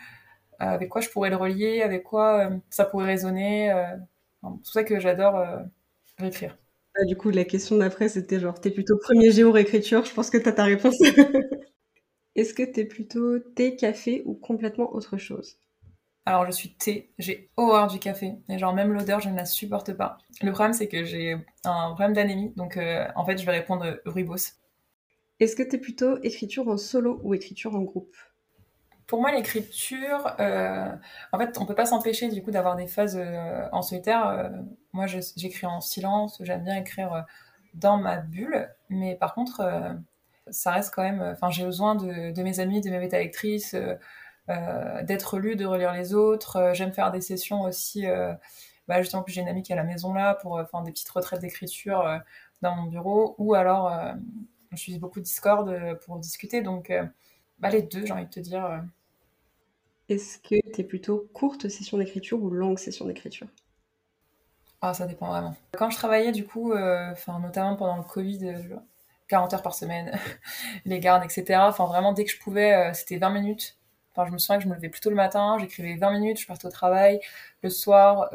avec 0.59 0.89
quoi 0.89 1.01
je 1.01 1.09
pourrais 1.09 1.29
le 1.29 1.35
relier, 1.35 1.81
avec 1.81 2.03
quoi 2.03 2.49
ça 2.69 2.85
pourrait 2.85 3.07
résonner. 3.07 3.73
c'est 4.41 4.47
pour 4.47 4.73
ça 4.73 4.83
que 4.85 4.99
j'adore 4.99 5.43
réécrire. 6.17 6.57
Ah, 6.95 7.05
du 7.05 7.15
coup, 7.17 7.29
la 7.29 7.45
question 7.45 7.77
d'après, 7.77 8.09
c'était 8.09 8.39
genre, 8.39 8.59
t'es 8.59 8.71
plutôt 8.71 8.97
premier 8.97 9.31
géo 9.31 9.51
réécriture, 9.51 10.05
je 10.05 10.13
pense 10.13 10.29
que 10.29 10.37
t'as 10.37 10.51
ta 10.51 10.63
réponse. 10.65 10.95
Est-ce 12.35 12.53
que 12.53 12.63
t'es 12.63 12.85
plutôt 12.85 13.39
thé, 13.39 13.75
café 13.75 14.23
ou 14.25 14.33
complètement 14.33 14.93
autre 14.93 15.17
chose? 15.17 15.57
Alors, 16.25 16.45
je 16.45 16.51
suis 16.51 16.73
thé, 16.73 17.11
j'ai 17.17 17.49
horreur 17.57 17.87
du 17.87 17.97
café, 17.97 18.35
et 18.47 18.59
genre 18.59 18.73
même 18.73 18.93
l'odeur, 18.93 19.19
je 19.19 19.29
ne 19.29 19.35
la 19.35 19.45
supporte 19.45 19.93
pas. 19.93 20.19
Le 20.41 20.51
problème, 20.51 20.73
c'est 20.73 20.87
que 20.87 21.03
j'ai 21.03 21.35
un 21.65 21.91
problème 21.91 22.13
d'anémie, 22.13 22.53
donc 22.55 22.77
euh, 22.77 23.07
en 23.15 23.25
fait, 23.25 23.37
je 23.37 23.45
vais 23.45 23.53
répondre 23.53 23.99
rooibos. 24.05 24.61
Est-ce 25.39 25.55
que 25.55 25.63
t'es 25.63 25.79
plutôt 25.79 26.21
écriture 26.21 26.67
en 26.67 26.77
solo 26.77 27.19
ou 27.23 27.33
écriture 27.33 27.75
en 27.75 27.81
groupe? 27.81 28.15
Pour 29.11 29.19
moi, 29.19 29.33
l'écriture, 29.33 30.35
euh, 30.39 30.89
en 31.33 31.37
fait, 31.37 31.57
on 31.57 31.65
peut 31.65 31.75
pas 31.75 31.85
s'empêcher 31.85 32.29
du 32.29 32.41
coup 32.41 32.51
d'avoir 32.51 32.77
des 32.77 32.87
phases 32.87 33.17
euh, 33.17 33.67
en 33.73 33.81
solitaire. 33.81 34.25
Euh, 34.25 34.49
moi, 34.93 35.05
j'écris 35.07 35.65
en 35.65 35.81
silence, 35.81 36.41
j'aime 36.45 36.63
bien 36.63 36.77
écrire 36.77 37.25
dans 37.73 37.97
ma 37.97 38.17
bulle, 38.17 38.69
mais 38.89 39.15
par 39.15 39.33
contre, 39.33 39.97
ça 40.49 40.71
reste 40.71 40.93
quand 40.95 41.03
même. 41.03 41.21
Enfin, 41.21 41.49
j'ai 41.49 41.65
besoin 41.65 41.95
de, 41.95 42.41
mes 42.41 42.59
amis, 42.61 42.79
de 42.79 42.89
mes 42.89 42.99
bêta 42.99 43.17
lectrices, 43.17 43.75
d'être 45.03 45.39
lu, 45.39 45.55
de 45.55 45.65
relire 45.65 45.93
les 45.93 46.13
autres. 46.13 46.71
j'aime 46.73 46.93
faire 46.93 47.11
des 47.11 47.21
sessions 47.21 47.61
aussi. 47.61 48.05
Bah, 48.87 49.01
justement, 49.01 49.23
j'ai 49.27 49.41
une 49.41 49.47
amie 49.47 49.63
qui 49.63 49.71
est 49.71 49.75
à 49.75 49.77
la 49.77 49.83
maison 49.83 50.13
là 50.13 50.35
pour 50.35 50.61
faire 50.69 50.81
des 50.81 50.91
petites 50.91 51.09
retraites 51.09 51.41
d'écriture 51.41 52.21
dans 52.61 52.75
mon 52.75 52.87
bureau, 52.87 53.35
ou 53.37 53.53
alors 53.53 53.93
je 54.71 54.77
suis 54.77 54.97
beaucoup 54.99 55.19
Discord 55.19 55.97
pour 56.05 56.19
discuter. 56.19 56.61
Donc, 56.61 56.91
bah, 57.59 57.69
les 57.69 57.81
deux, 57.81 58.05
j'ai 58.05 58.13
envie 58.13 58.25
de 58.25 58.29
te 58.29 58.39
dire. 58.39 58.83
Est-ce 60.09 60.39
que 60.39 60.55
tu 60.73 60.81
es 60.81 60.83
plutôt 60.83 61.29
courte 61.33 61.69
session 61.69 61.97
d'écriture 61.97 62.43
ou 62.43 62.49
longue 62.49 62.77
session 62.77 63.05
d'écriture? 63.05 63.47
Ah, 64.81 64.93
ça 64.93 65.05
dépend 65.05 65.27
vraiment. 65.27 65.55
Quand 65.77 65.89
je 65.91 65.95
travaillais, 65.95 66.31
du 66.31 66.43
coup, 66.43 66.73
euh, 66.73 67.13
notamment 67.41 67.75
pendant 67.75 67.97
le 67.97 68.03
Covid, 68.03 68.55
40 69.27 69.53
euh, 69.53 69.55
heures 69.55 69.61
par 69.61 69.75
semaine, 69.75 70.11
les 70.85 70.99
gardes, 70.99 71.23
etc. 71.23 71.61
Enfin, 71.61 71.85
vraiment, 71.85 72.13
dès 72.13 72.25
que 72.25 72.31
je 72.31 72.39
pouvais, 72.39 72.73
euh, 72.73 72.93
c'était 72.93 73.17
20 73.17 73.29
minutes. 73.29 73.77
Enfin, 74.13 74.27
je 74.27 74.33
me 74.33 74.37
souviens 74.37 74.57
que 74.57 74.63
je 74.63 74.69
me 74.69 74.75
levais 74.75 74.89
plutôt 74.89 75.09
le 75.09 75.15
matin, 75.15 75.57
j'écrivais 75.59 75.95
20 75.95 76.11
minutes, 76.11 76.39
je 76.39 76.47
partais 76.47 76.65
au 76.67 76.71
travail. 76.71 77.19
Le 77.63 77.69
soir, 77.69 78.29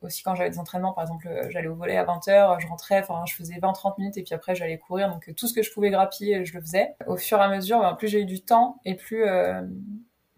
aussi 0.00 0.22
quand 0.22 0.34
j'avais 0.34 0.50
des 0.50 0.58
entraînements, 0.58 0.92
par 0.92 1.04
exemple, 1.04 1.28
j'allais 1.50 1.68
au 1.68 1.74
volet 1.74 1.96
à 1.96 2.04
20h, 2.04 2.60
je 2.60 2.66
rentrais, 2.66 3.00
enfin, 3.00 3.22
je 3.26 3.34
faisais 3.34 3.54
20-30 3.54 3.98
minutes 3.98 4.16
et 4.16 4.22
puis 4.22 4.34
après, 4.34 4.54
j'allais 4.54 4.78
courir. 4.78 5.10
Donc, 5.10 5.30
tout 5.36 5.46
ce 5.46 5.52
que 5.52 5.62
je 5.62 5.70
pouvais 5.72 5.90
grappiller, 5.90 6.44
je 6.44 6.54
le 6.54 6.60
faisais. 6.62 6.94
Au 7.06 7.16
fur 7.16 7.38
et 7.38 7.42
à 7.42 7.48
mesure, 7.48 7.80
ben, 7.80 7.94
plus 7.94 8.08
j'ai 8.08 8.22
eu 8.22 8.24
du 8.24 8.40
temps 8.40 8.80
et 8.84 8.94
plus 8.94 9.24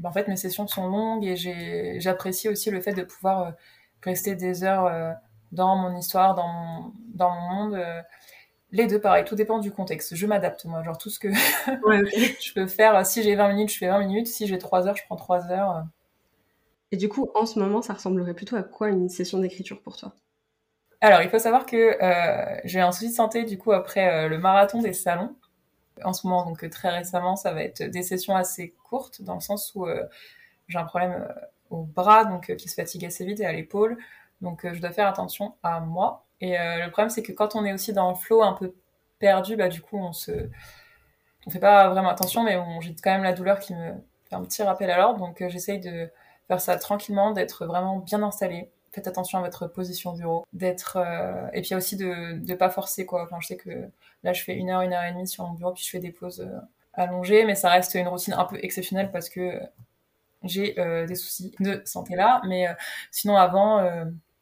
bah, 0.00 0.08
en 0.08 0.12
fait, 0.12 0.28
mes 0.28 0.36
sessions 0.36 0.66
sont 0.66 0.86
longues 0.88 1.24
et 1.24 2.00
j'apprécie 2.00 2.48
aussi 2.48 2.70
le 2.70 2.80
fait 2.80 2.94
de 2.94 3.02
pouvoir 3.02 3.40
euh, 3.40 3.50
rester 4.02 4.34
des 4.34 4.64
heures 4.64 4.86
euh, 4.86 5.12
dans 5.52 5.76
mon 5.76 5.96
histoire, 5.96 6.34
dans 6.34 6.48
mon, 6.48 6.92
dans 7.14 7.30
mon 7.30 7.54
monde. 7.54 7.84
Euh. 8.72 8.76
les 8.76 8.86
deux, 8.86 9.00
pareil, 9.00 9.24
tout 9.24 9.34
dépend 9.34 9.58
du 9.58 9.72
contexte. 9.72 10.14
Je 10.14 10.26
m'adapte, 10.26 10.64
moi. 10.64 10.82
Genre, 10.82 10.98
tout 10.98 11.10
ce 11.10 11.18
que 11.18 11.32
je 11.32 12.52
peux 12.54 12.66
faire, 12.66 13.04
si 13.06 13.22
j'ai 13.22 13.34
20 13.34 13.48
minutes, 13.48 13.72
je 13.72 13.78
fais 13.78 13.88
20 13.88 13.98
minutes. 14.00 14.26
Si 14.26 14.46
j'ai 14.46 14.58
3 14.58 14.86
heures, 14.88 14.96
je 14.96 15.04
prends 15.04 15.16
3 15.16 15.50
heures. 15.50 15.84
Et 16.92 16.96
du 16.96 17.08
coup, 17.08 17.30
en 17.34 17.46
ce 17.46 17.58
moment, 17.58 17.82
ça 17.82 17.94
ressemblerait 17.94 18.34
plutôt 18.34 18.56
à 18.56 18.62
quoi 18.62 18.88
une 18.88 19.08
session 19.08 19.38
d'écriture 19.38 19.80
pour 19.80 19.96
toi? 19.96 20.14
Alors, 21.00 21.22
il 21.22 21.30
faut 21.30 21.38
savoir 21.38 21.64
que 21.66 21.96
j'ai 22.64 22.80
un 22.80 22.92
souci 22.92 23.10
de 23.10 23.14
santé, 23.14 23.44
du 23.44 23.58
coup, 23.58 23.72
après 23.72 24.28
le 24.28 24.38
marathon 24.38 24.82
des 24.82 24.92
salons 24.92 25.34
en 26.04 26.12
ce 26.12 26.26
moment, 26.26 26.44
donc 26.44 26.68
très 26.70 26.90
récemment, 26.90 27.36
ça 27.36 27.52
va 27.52 27.62
être 27.62 27.82
des 27.82 28.02
sessions 28.02 28.36
assez 28.36 28.74
courtes, 28.84 29.22
dans 29.22 29.34
le 29.34 29.40
sens 29.40 29.72
où 29.74 29.86
euh, 29.86 30.06
j'ai 30.68 30.78
un 30.78 30.84
problème 30.84 31.12
euh, 31.12 31.32
au 31.70 31.82
bras, 31.84 32.24
donc 32.24 32.50
euh, 32.50 32.56
qui 32.56 32.68
se 32.68 32.74
fatigue 32.74 33.04
assez 33.04 33.24
vite, 33.24 33.40
et 33.40 33.46
à 33.46 33.52
l'épaule. 33.52 33.98
Donc 34.40 34.66
je 34.72 34.80
dois 34.80 34.90
faire 34.90 35.08
attention 35.08 35.54
à 35.62 35.80
moi. 35.80 36.26
Et 36.40 36.56
le 36.56 36.90
problème, 36.90 37.10
c'est 37.10 37.22
que 37.22 37.32
quand 37.32 37.54
on 37.54 37.64
est 37.64 37.72
aussi 37.72 37.92
dans 37.92 38.10
le 38.10 38.14
flow 38.14 38.42
un 38.42 38.54
peu 38.54 38.74
perdu, 39.18 39.56
bah 39.56 39.68
du 39.68 39.82
coup, 39.82 39.98
on 39.98 40.12
se... 40.12 40.48
On 41.46 41.50
fait 41.50 41.58
pas 41.58 41.88
vraiment 41.88 42.10
attention, 42.10 42.42
mais 42.42 42.58
j'ai 42.80 42.94
quand 43.02 43.12
même 43.12 43.22
la 43.22 43.32
douleur 43.32 43.58
qui 43.58 43.74
me 43.74 43.92
fait 44.28 44.34
un 44.34 44.42
petit 44.42 44.62
rappel 44.62 44.90
à 44.90 44.98
l'ordre. 44.98 45.18
Donc 45.18 45.42
j'essaye 45.48 45.80
de 45.80 46.08
faire 46.48 46.60
ça 46.60 46.76
tranquillement, 46.76 47.30
d'être 47.32 47.66
vraiment 47.66 47.98
bien 47.98 48.22
installée 48.22 48.70
faites 48.92 49.06
attention 49.06 49.38
à 49.38 49.42
votre 49.42 49.66
position 49.66 50.12
bureau, 50.12 50.44
d'être 50.52 50.96
euh, 50.96 51.48
et 51.52 51.62
puis 51.62 51.74
aussi 51.74 51.96
de 51.96 52.40
ne 52.40 52.54
pas 52.54 52.70
forcer 52.70 53.06
quoi. 53.06 53.28
Je 53.40 53.46
sais 53.46 53.56
que 53.56 53.88
là 54.22 54.32
je 54.32 54.42
fais 54.42 54.54
une 54.54 54.70
heure, 54.70 54.82
une 54.82 54.92
heure 54.92 55.04
et 55.04 55.12
demie 55.12 55.28
sur 55.28 55.46
mon 55.46 55.54
bureau, 55.54 55.72
puis 55.72 55.84
je 55.84 55.90
fais 55.90 56.00
des 56.00 56.10
pauses 56.10 56.40
euh, 56.40 56.58
allongée, 56.94 57.44
mais 57.44 57.54
ça 57.54 57.70
reste 57.70 57.94
une 57.94 58.08
routine 58.08 58.34
un 58.34 58.44
peu 58.44 58.58
exceptionnelle 58.62 59.10
parce 59.10 59.28
que 59.28 59.60
j'ai 60.42 60.74
des 61.06 61.14
soucis 61.14 61.54
de 61.60 61.82
santé 61.84 62.16
là. 62.16 62.40
Mais 62.48 62.66
sinon, 63.10 63.36
avant, 63.36 63.84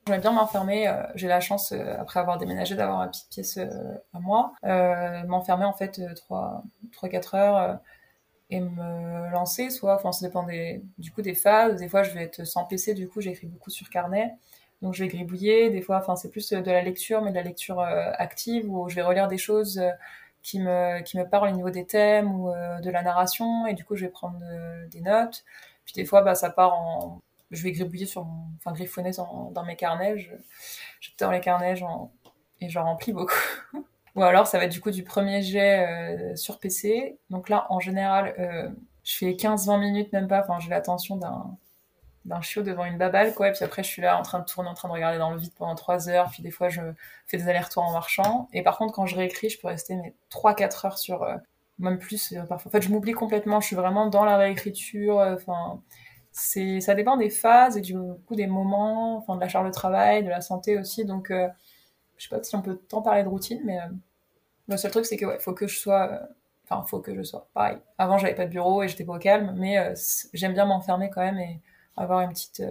J'aime 0.08 0.22
bien 0.22 0.32
m'enfermer. 0.32 0.90
j'ai 1.14 1.28
la 1.28 1.40
chance, 1.40 1.72
après 1.72 2.18
avoir 2.18 2.38
déménagé, 2.38 2.74
d'avoir 2.74 2.98
ma 2.98 3.08
petite 3.08 3.28
pièce 3.28 3.58
à 3.58 4.18
moi. 4.20 4.54
m'enfermer 5.26 5.66
en 5.66 5.74
fait 5.74 6.00
3-4 6.00 7.36
heures 7.36 7.78
et 8.48 8.60
me 8.60 9.30
lancer. 9.30 9.68
Soit, 9.68 9.96
enfin, 9.96 10.12
ça 10.12 10.26
dépend 10.26 10.46
du 10.96 11.12
coup 11.12 11.20
des 11.20 11.34
phases. 11.34 11.76
Des 11.76 11.88
fois, 11.90 12.02
je 12.02 12.12
vais 12.12 12.22
être 12.22 12.44
sans 12.44 12.64
PC, 12.64 12.94
du 12.94 13.06
coup, 13.06 13.20
j'écris 13.20 13.46
beaucoup 13.46 13.68
sur 13.68 13.90
carnet. 13.90 14.34
Donc, 14.80 14.94
je 14.94 15.04
vais 15.04 15.08
gribouiller. 15.08 15.68
Des 15.68 15.82
fois, 15.82 15.98
enfin, 15.98 16.16
c'est 16.16 16.30
plus 16.30 16.48
de 16.48 16.70
la 16.70 16.80
lecture, 16.80 17.20
mais 17.20 17.30
de 17.30 17.36
la 17.36 17.42
lecture 17.42 17.80
active 17.80 18.72
où 18.72 18.88
je 18.88 18.94
vais 18.94 19.02
relire 19.02 19.28
des 19.28 19.38
choses 19.38 19.82
qui 20.42 20.58
me, 20.60 21.02
qui 21.02 21.18
me 21.18 21.28
parlent 21.28 21.50
au 21.50 21.52
niveau 21.52 21.68
des 21.68 21.84
thèmes 21.84 22.32
ou 22.34 22.50
de 22.50 22.90
la 22.90 23.02
narration. 23.02 23.66
Et 23.66 23.74
du 23.74 23.84
coup, 23.84 23.94
je 23.94 24.06
vais 24.06 24.10
prendre 24.10 24.40
des 24.90 25.02
notes. 25.02 25.44
Puis 25.84 25.92
des 25.92 26.06
fois, 26.06 26.22
bah, 26.22 26.34
ça 26.34 26.48
part 26.48 26.74
en 26.74 27.20
je 27.50 27.62
vais 27.62 27.72
gribouiller 27.72 28.06
sur 28.06 28.24
mon, 28.24 28.48
enfin 28.56 28.72
griffonner 28.72 29.10
dans, 29.12 29.64
mes 29.64 29.76
carnets. 29.76 30.18
Je, 30.18 30.30
je 31.00 31.10
dans 31.18 31.30
les 31.30 31.40
carnets 31.40 31.74
et 32.60 32.68
j'en 32.68 32.84
remplis 32.84 33.12
beaucoup. 33.12 33.34
Ou 34.16 34.22
alors 34.22 34.46
ça 34.46 34.58
va 34.58 34.64
être 34.64 34.72
du 34.72 34.80
coup 34.80 34.90
du 34.90 35.04
premier 35.04 35.42
jet 35.42 35.86
euh, 35.86 36.36
sur 36.36 36.58
PC. 36.58 37.18
Donc 37.30 37.48
là, 37.48 37.66
en 37.70 37.80
général, 37.80 38.34
euh, 38.38 38.68
je 39.04 39.16
fais 39.16 39.32
15-20 39.32 39.80
minutes, 39.80 40.12
même 40.12 40.28
pas. 40.28 40.40
Enfin, 40.40 40.58
j'ai 40.60 40.70
l'attention 40.70 41.16
d'un 41.16 41.56
d'un 42.24 42.42
chiot 42.42 42.62
devant 42.62 42.84
une 42.84 42.98
baballe, 42.98 43.32
quoi. 43.32 43.48
Et 43.48 43.52
puis 43.52 43.64
après, 43.64 43.82
je 43.82 43.88
suis 43.88 44.02
là 44.02 44.18
en 44.18 44.22
train 44.22 44.40
de 44.40 44.44
tourner, 44.44 44.68
en 44.68 44.74
train 44.74 44.88
de 44.88 44.92
regarder 44.92 45.18
dans 45.18 45.30
le 45.30 45.38
vide 45.38 45.54
pendant 45.56 45.74
3 45.74 46.10
heures. 46.10 46.28
Puis 46.30 46.42
des 46.42 46.50
fois, 46.50 46.68
je 46.68 46.80
fais 47.26 47.38
des 47.38 47.48
allers-retours 47.48 47.84
en 47.84 47.92
marchant. 47.92 48.48
Et 48.52 48.62
par 48.62 48.76
contre, 48.76 48.92
quand 48.92 49.06
je 49.06 49.16
réécris, 49.16 49.48
je 49.48 49.58
peux 49.58 49.68
rester 49.68 49.96
mais 49.96 50.14
3-4 50.30 50.86
heures 50.86 50.98
sur, 50.98 51.22
euh, 51.22 51.36
même 51.78 51.98
plus 51.98 52.34
parfois. 52.48 52.68
En 52.68 52.72
fait, 52.72 52.82
je 52.82 52.90
m'oublie 52.90 53.12
complètement. 53.12 53.60
Je 53.60 53.68
suis 53.68 53.76
vraiment 53.76 54.06
dans 54.06 54.24
la 54.24 54.36
réécriture. 54.36 55.18
Enfin, 55.18 55.80
c'est 56.32 56.80
ça 56.80 56.94
dépend 56.94 57.16
des 57.16 57.30
phases 57.30 57.76
et 57.76 57.80
du 57.80 57.96
coup 58.26 58.34
des 58.36 58.46
moments, 58.46 59.16
enfin 59.18 59.36
de 59.36 59.40
la 59.40 59.48
charge 59.48 59.66
de 59.66 59.72
travail, 59.72 60.24
de 60.24 60.28
la 60.28 60.40
santé 60.40 60.78
aussi. 60.78 61.04
Donc 61.04 61.30
euh, 61.30 61.48
je 62.16 62.28
sais 62.28 62.36
pas 62.36 62.42
si 62.42 62.54
on 62.56 62.62
peut 62.62 62.76
tant 62.88 63.02
parler 63.02 63.22
de 63.22 63.28
routine, 63.28 63.60
mais 63.64 63.78
euh, 63.78 63.86
le 64.68 64.76
seul 64.76 64.90
truc 64.90 65.06
c'est 65.06 65.16
que 65.16 65.26
ouais, 65.26 65.38
faut 65.40 65.54
que 65.54 65.66
je 65.66 65.78
sois, 65.78 66.12
euh, 66.12 66.26
enfin 66.64 66.84
faut 66.86 67.00
que 67.00 67.14
je 67.14 67.22
sois 67.22 67.48
pareil. 67.54 67.78
Avant 67.98 68.18
j'avais 68.18 68.34
pas 68.34 68.46
de 68.46 68.50
bureau 68.50 68.82
et 68.82 68.88
j'étais 68.88 69.04
pas 69.04 69.14
au 69.14 69.18
calme, 69.18 69.54
mais 69.56 69.94
j'aime 70.34 70.54
bien 70.54 70.66
m'enfermer 70.66 71.10
quand 71.10 71.22
même 71.22 71.38
et 71.38 71.60
avoir 71.96 72.20
une 72.22 72.30
petite 72.30 72.62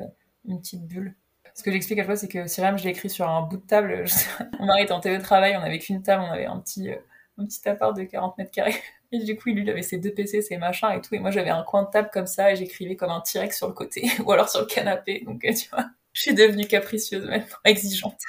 une 0.45 0.59
petite 0.59 0.85
bulle. 0.87 1.15
Ce 1.53 1.63
que 1.63 1.71
j'explique 1.71 1.99
à 1.99 2.05
fois, 2.05 2.15
c'est 2.15 2.27
que 2.27 2.45
Siram, 2.47 2.77
je 2.77 2.83
l'ai 2.83 2.91
écrit 2.91 3.09
sur 3.09 3.27
un 3.27 3.41
bout 3.41 3.57
de 3.57 3.65
table. 3.65 4.05
mon 4.59 4.67
mari 4.67 4.85
en 4.91 4.99
télétravail, 4.99 5.57
on 5.57 5.61
avait 5.61 5.79
qu'une 5.79 6.03
table, 6.03 6.23
on 6.23 6.31
avait 6.31 6.45
un 6.45 6.59
petit, 6.59 6.91
un 7.37 7.45
petit 7.45 7.67
appart 7.67 7.97
de 7.97 8.03
40 8.03 8.37
mètres 8.37 8.51
carrés. 8.51 8.75
Et 9.11 9.19
du 9.19 9.37
coup, 9.37 9.49
lui, 9.49 9.61
il 9.61 9.69
avait 9.69 9.83
ses 9.83 9.97
deux 9.97 10.11
PC, 10.11 10.41
ses 10.41 10.57
machins 10.57 10.89
et 10.91 11.01
tout. 11.01 11.15
Et 11.15 11.19
moi, 11.19 11.31
j'avais 11.31 11.49
un 11.49 11.63
coin 11.63 11.83
de 11.83 11.89
table 11.89 12.09
comme 12.11 12.27
ça 12.27 12.51
et 12.51 12.55
j'écrivais 12.55 12.95
comme 12.95 13.09
un 13.09 13.21
T-Rex 13.21 13.55
sur 13.55 13.67
le 13.67 13.73
côté 13.73 14.03
ou 14.25 14.31
alors 14.31 14.49
sur 14.49 14.61
le 14.61 14.65
canapé. 14.65 15.23
Donc, 15.25 15.45
euh, 15.45 15.53
tu 15.53 15.69
vois, 15.69 15.85
je 16.13 16.21
suis 16.21 16.33
devenue 16.33 16.67
capricieuse 16.67 17.25
maintenant, 17.25 17.57
exigeante. 17.65 18.19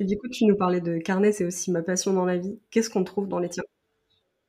Et 0.00 0.04
du 0.04 0.18
coup, 0.18 0.28
tu 0.28 0.46
nous 0.46 0.56
parlais 0.56 0.80
de 0.80 0.98
carnet, 0.98 1.32
c'est 1.32 1.44
aussi 1.44 1.70
ma 1.70 1.82
passion 1.82 2.12
dans 2.12 2.24
la 2.24 2.36
vie. 2.36 2.58
Qu'est-ce 2.70 2.90
qu'on 2.90 3.04
trouve 3.04 3.28
dans 3.28 3.38
les 3.38 3.48
tiens 3.48 3.62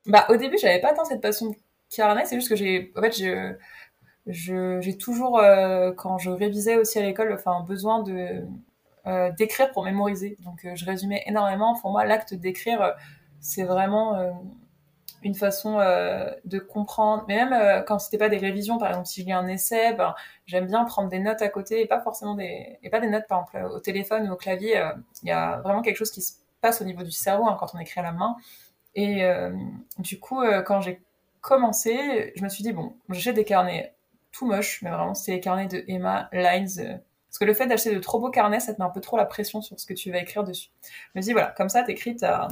Bah, 0.05 0.25
au 0.29 0.37
début, 0.37 0.57
j'avais 0.57 0.79
pas 0.79 0.93
tant 0.93 1.05
cette 1.05 1.21
passion 1.21 1.49
de 1.49 1.55
carnet. 1.93 2.25
C'est 2.25 2.35
juste 2.35 2.49
que 2.49 2.55
j'ai, 2.55 2.91
en 2.95 3.01
fait, 3.01 3.11
je, 4.25 4.79
j'ai 4.81 4.97
toujours, 4.97 5.37
euh, 5.39 5.91
quand 5.91 6.17
je 6.17 6.31
révisais 6.31 6.77
aussi 6.77 6.97
à 6.97 7.03
l'école, 7.03 7.31
enfin, 7.33 7.63
besoin 7.67 8.01
de 8.01 8.41
euh, 9.05 9.31
d'écrire 9.37 9.71
pour 9.71 9.83
mémoriser. 9.83 10.37
Donc, 10.39 10.65
je 10.73 10.85
résumais 10.85 11.23
énormément. 11.27 11.79
Pour 11.79 11.91
moi, 11.91 12.05
l'acte 12.05 12.33
d'écrire, 12.33 12.95
c'est 13.39 13.63
vraiment 13.63 14.33
une 15.25 15.33
façon 15.33 15.79
euh, 15.79 16.29
de 16.45 16.59
comprendre. 16.59 17.25
Mais 17.27 17.35
même 17.35 17.51
euh, 17.51 17.81
quand 17.81 17.97
c'était 17.97 18.19
pas 18.19 18.29
des 18.29 18.37
révisions, 18.37 18.77
par 18.77 18.89
exemple, 18.89 19.07
si 19.07 19.21
je 19.21 19.25
lis 19.25 19.33
un 19.33 19.47
essai, 19.47 19.93
ben, 19.93 20.13
j'aime 20.45 20.67
bien 20.67 20.85
prendre 20.85 21.09
des 21.09 21.17
notes 21.17 21.41
à 21.41 21.49
côté 21.49 21.81
et 21.81 21.87
pas 21.87 21.99
forcément 21.99 22.35
des, 22.35 22.77
et 22.83 22.89
pas 22.91 22.99
des 22.99 23.09
notes, 23.09 23.25
par 23.27 23.39
exemple, 23.39 23.75
au 23.75 23.79
téléphone 23.79 24.29
ou 24.29 24.33
au 24.33 24.35
clavier. 24.35 24.77
Euh, 24.77 24.91
il 25.23 25.29
y 25.29 25.31
a 25.31 25.61
vraiment 25.61 25.81
quelque 25.81 25.97
chose 25.97 26.11
qui 26.11 26.21
se 26.21 26.33
passe 26.61 26.79
au 26.79 26.85
niveau 26.85 27.01
du 27.01 27.11
cerveau 27.11 27.47
hein, 27.47 27.57
quand 27.59 27.73
on 27.73 27.79
écrit 27.79 27.99
à 27.99 28.03
la 28.03 28.11
main. 28.11 28.35
Et 28.97 29.27
du 29.99 30.21
coup, 30.21 30.41
quand 30.65 30.79
j'ai 30.79 31.01
commencé, 31.41 32.31
je 32.37 32.41
me 32.41 32.47
suis 32.47 32.63
dit, 32.63 32.71
bon, 32.71 32.95
j'achète 33.09 33.35
des 33.35 33.43
carnets 33.43 33.93
tout 34.31 34.45
moches, 34.45 34.81
mais 34.83 34.89
vraiment, 34.89 35.13
c'est 35.13 35.33
les 35.33 35.41
carnets 35.41 35.67
de 35.67 35.83
Emma 35.89 36.29
Lines. 36.31 37.01
parce 37.27 37.37
que 37.37 37.43
le 37.43 37.53
fait 37.53 37.67
d'acheter 37.67 37.93
de 37.93 37.99
trop 37.99 38.21
beaux 38.21 38.31
carnets, 38.31 38.61
ça 38.61 38.73
te 38.73 38.79
met 38.81 38.85
un 38.85 38.89
peu 38.89 39.01
trop 39.01 39.17
la 39.17 39.25
pression 39.25 39.61
sur 39.61 39.77
ce 39.77 39.85
que 39.85 39.93
tu 39.93 40.11
vas 40.11 40.19
écrire 40.19 40.45
dessus. 40.45 40.69
Je 40.83 41.19
me 41.19 41.21
dis, 41.21 41.33
voilà, 41.33 41.53
comme 41.57 41.67
ça, 41.67 41.83
t'écris 41.83 42.15
ta, 42.15 42.47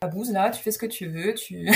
ta 0.00 0.08
bouse 0.08 0.32
là, 0.32 0.50
tu 0.50 0.62
fais 0.62 0.70
ce 0.70 0.78
que 0.78 0.86
tu 0.86 1.06
veux, 1.06 1.34
tu 1.34 1.68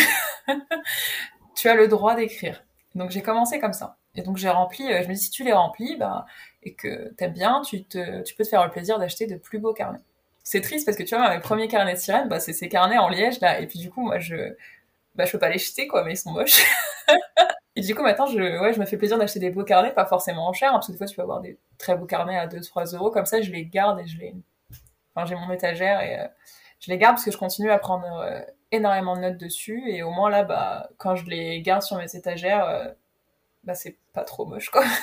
tu 1.56 1.68
as 1.68 1.74
le 1.74 1.88
droit 1.88 2.14
d'écrire. 2.14 2.64
Donc 2.94 3.10
j'ai 3.10 3.22
commencé 3.22 3.58
comme 3.58 3.72
ça. 3.72 3.96
Et 4.14 4.22
donc 4.22 4.36
j'ai 4.36 4.50
rempli, 4.50 4.90
euh, 4.92 5.02
je 5.02 5.08
me 5.08 5.14
dis 5.14 5.20
si 5.20 5.30
tu 5.30 5.44
les 5.44 5.52
remplis, 5.52 5.96
bah, 5.96 6.26
et 6.62 6.74
que 6.74 7.12
t'aimes 7.14 7.32
bien, 7.32 7.62
tu, 7.62 7.84
te, 7.84 8.22
tu 8.22 8.34
peux 8.34 8.44
te 8.44 8.48
faire 8.48 8.64
le 8.64 8.70
plaisir 8.70 8.98
d'acheter 8.98 9.26
de 9.26 9.36
plus 9.36 9.58
beaux 9.58 9.72
carnets. 9.72 10.02
C'est 10.44 10.60
triste 10.60 10.84
parce 10.84 10.96
que 10.96 11.02
tu 11.02 11.16
vois, 11.16 11.34
mes 11.34 11.40
premiers 11.40 11.68
carnets 11.68 11.94
de 11.94 11.98
sirène, 11.98 12.28
bah, 12.28 12.40
c'est 12.40 12.52
ces 12.52 12.68
carnets 12.68 12.98
en 12.98 13.08
liège 13.08 13.40
là, 13.40 13.60
et 13.60 13.66
puis 13.66 13.78
du 13.78 13.90
coup, 13.90 14.02
moi 14.02 14.18
je, 14.18 14.54
bah, 15.14 15.24
je 15.24 15.32
peux 15.32 15.38
pas 15.38 15.48
les 15.48 15.58
jeter 15.58 15.86
quoi, 15.88 16.04
mais 16.04 16.12
ils 16.12 16.16
sont 16.16 16.32
moches. 16.32 16.62
et 17.76 17.80
du 17.80 17.94
coup, 17.94 18.02
maintenant, 18.02 18.26
je, 18.26 18.38
ouais, 18.60 18.72
je 18.72 18.80
me 18.80 18.86
fais 18.86 18.98
plaisir 18.98 19.18
d'acheter 19.18 19.40
des 19.40 19.50
beaux 19.50 19.64
carnets, 19.64 19.92
pas 19.92 20.06
forcément 20.06 20.46
en 20.48 20.52
cher, 20.52 20.70
hein, 20.70 20.74
parce 20.74 20.88
que 20.88 20.92
des 20.92 20.98
fois, 20.98 21.06
tu 21.06 21.16
peux 21.16 21.22
avoir 21.22 21.40
des 21.40 21.58
très 21.78 21.96
beaux 21.96 22.06
carnets 22.06 22.38
à 22.38 22.46
2-3 22.46 22.94
euros, 22.94 23.10
comme 23.10 23.26
ça, 23.26 23.40
je 23.40 23.50
les 23.50 23.64
garde 23.66 24.00
et 24.00 24.06
je 24.06 24.18
les, 24.18 24.34
enfin, 25.14 25.26
j'ai 25.26 25.34
mon 25.34 25.50
étagère 25.52 26.02
et 26.02 26.20
euh, 26.20 26.26
je 26.82 26.90
les 26.90 26.98
garde 26.98 27.14
parce 27.14 27.24
que 27.24 27.30
je 27.30 27.38
continue 27.38 27.70
à 27.70 27.78
prendre 27.78 28.06
euh, 28.18 28.40
énormément 28.72 29.16
de 29.16 29.22
notes 29.22 29.38
dessus. 29.38 29.82
Et 29.88 30.02
au 30.02 30.10
moins 30.10 30.30
là 30.30 30.42
bah 30.42 30.90
quand 30.98 31.16
je 31.16 31.24
les 31.26 31.62
garde 31.62 31.82
sur 31.82 31.96
mes 31.96 32.14
étagères 32.16 32.68
euh, 32.68 32.88
bah 33.64 33.74
c'est 33.74 33.98
pas 34.12 34.24
trop 34.24 34.44
moche 34.44 34.68
quoi. 34.70 34.84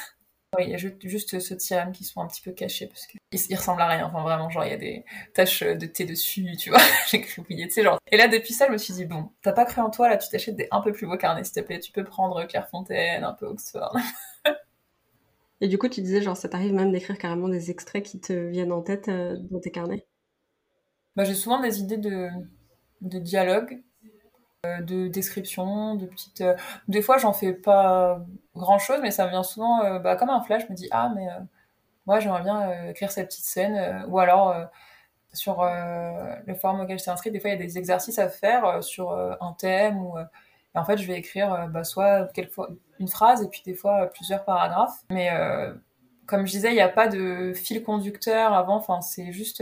Oui 0.58 0.64
il 0.66 0.72
y 0.72 0.74
a 0.74 0.78
juste, 0.78 1.40
ce 1.40 1.54
tirame 1.54 1.92
qui 1.92 2.04
sont 2.04 2.22
un 2.22 2.28
petit 2.28 2.42
peu 2.42 2.52
cachés 2.52 2.88
parce 2.88 3.06
qu'il 3.06 3.20
il 3.32 3.56
ressemble 3.56 3.82
à 3.84 3.88
rien. 3.88 4.08
Enfin 4.08 4.24
vraiment 4.24 4.50
genre 4.50 4.66
il 4.66 4.72
y 4.72 4.74
a 4.74 4.78
des 4.78 5.06
taches 5.36 5.62
de 5.62 5.86
thé 5.86 6.06
dessus 6.06 6.58
tu 6.58 6.72
vois. 6.72 6.80
J'ai 7.08 7.22
crépouillé 7.22 7.68
tu 7.68 7.76
sais 7.76 7.84
genre. 7.84 8.00
Et 8.12 8.18
là 8.18 8.28
depuis 8.28 8.54
ça 8.54 8.66
je 8.68 8.72
me 8.72 8.78
suis 8.78 8.94
dit 8.96 9.06
bon 9.06 9.30
t'as 9.44 9.54
pas 9.54 9.66
cru 9.66 9.80
en 9.82 9.92
toi 9.92 10.10
là 10.10 10.18
tu 10.18 10.28
t'achètes 10.28 10.56
des 10.56 10.68
un 10.72 10.82
peu 10.82 10.92
plus 10.92 11.06
beaux 11.06 11.18
carnets 11.18 11.44
s'il 11.44 11.54
te 11.54 11.60
plaît. 11.62 11.80
Tu 11.80 11.92
peux 11.92 12.04
prendre 12.04 12.44
Clairefontaine 12.46 13.24
un 13.24 13.34
peu 13.34 13.46
Oxford. 13.46 13.96
Et 15.62 15.68
du 15.68 15.78
coup 15.78 15.88
tu 15.88 16.02
disais 16.02 16.22
genre 16.24 16.36
ça 16.36 16.50
t'arrive 16.50 16.74
même 16.74 16.92
d'écrire 16.92 17.18
carrément 17.20 17.48
des 17.48 17.70
extraits 17.70 18.04
qui 18.04 18.20
te 18.20 18.34
viennent 18.34 18.72
en 18.72 18.82
tête 18.82 19.08
euh, 19.08 19.38
dans 19.52 19.60
tes 19.60 19.72
carnets? 19.72 20.09
Bah, 21.20 21.26
j'ai 21.26 21.36
souvent 21.36 21.60
des 21.60 21.82
idées 21.82 21.98
de 21.98 22.30
de 23.02 23.20
dialogue, 23.20 23.82
euh, 24.66 24.82
de 24.82 25.10
description, 25.10 25.96
de 25.96 26.06
petites. 26.06 26.40
Euh, 26.40 26.56
des 26.88 27.02
fois, 27.02 27.18
j'en 27.18 27.34
fais 27.34 27.52
pas 27.52 28.22
grand 28.56 28.80
chose, 28.80 29.00
mais 29.02 29.12
ça 29.12 29.26
me 29.26 29.30
vient 29.30 29.44
souvent 29.44 29.84
euh, 29.84 30.00
bah, 30.00 30.16
comme 30.16 30.30
un 30.30 30.42
flash. 30.42 30.64
Je 30.68 30.72
me 30.72 30.78
dis 30.78 30.88
ah 30.92 31.12
mais 31.14 31.28
moi 32.06 32.22
j'aimerais 32.22 32.44
bien 32.44 32.90
écrire 32.90 33.12
cette 33.12 33.28
petite 33.28 33.44
scène, 33.44 34.06
ou 34.08 34.18
alors 34.20 34.56
sur 35.34 35.62
le 35.62 36.56
forum 36.56 36.80
auquel 36.80 36.98
j'étais 36.98 37.12
inscrite, 37.12 37.34
des 37.34 37.42
fois 37.42 37.50
il 37.50 37.60
y 37.60 37.62
a 37.62 37.66
des 37.66 37.78
exercices 37.78 38.18
à 38.18 38.30
faire 38.30 38.82
sur 38.82 39.12
un 39.12 39.54
thème 39.60 39.98
ou 40.02 40.16
en 40.74 40.86
fait 40.86 40.98
je 40.98 41.06
vais 41.06 41.18
écrire 41.18 41.68
bah, 41.70 41.84
soit 41.84 42.32
quelquefois 42.34 42.70
une 43.00 43.10
phrase 43.10 43.44
et 43.44 43.50
puis 43.50 43.62
des 43.66 43.74
fois 43.76 44.08
plusieurs 44.08 44.46
paragraphes. 44.46 45.04
Mais 45.12 45.30
comme 46.28 46.48
je 46.48 46.52
disais, 46.52 46.70
il 46.70 46.76
n'y 46.76 46.82
a 46.82 46.90
pas 46.90 47.10
de 47.10 47.54
fil 47.54 47.84
conducteur 47.84 48.54
avant. 48.54 48.78
Enfin 48.78 49.02
c'est 49.02 49.32
juste 49.34 49.62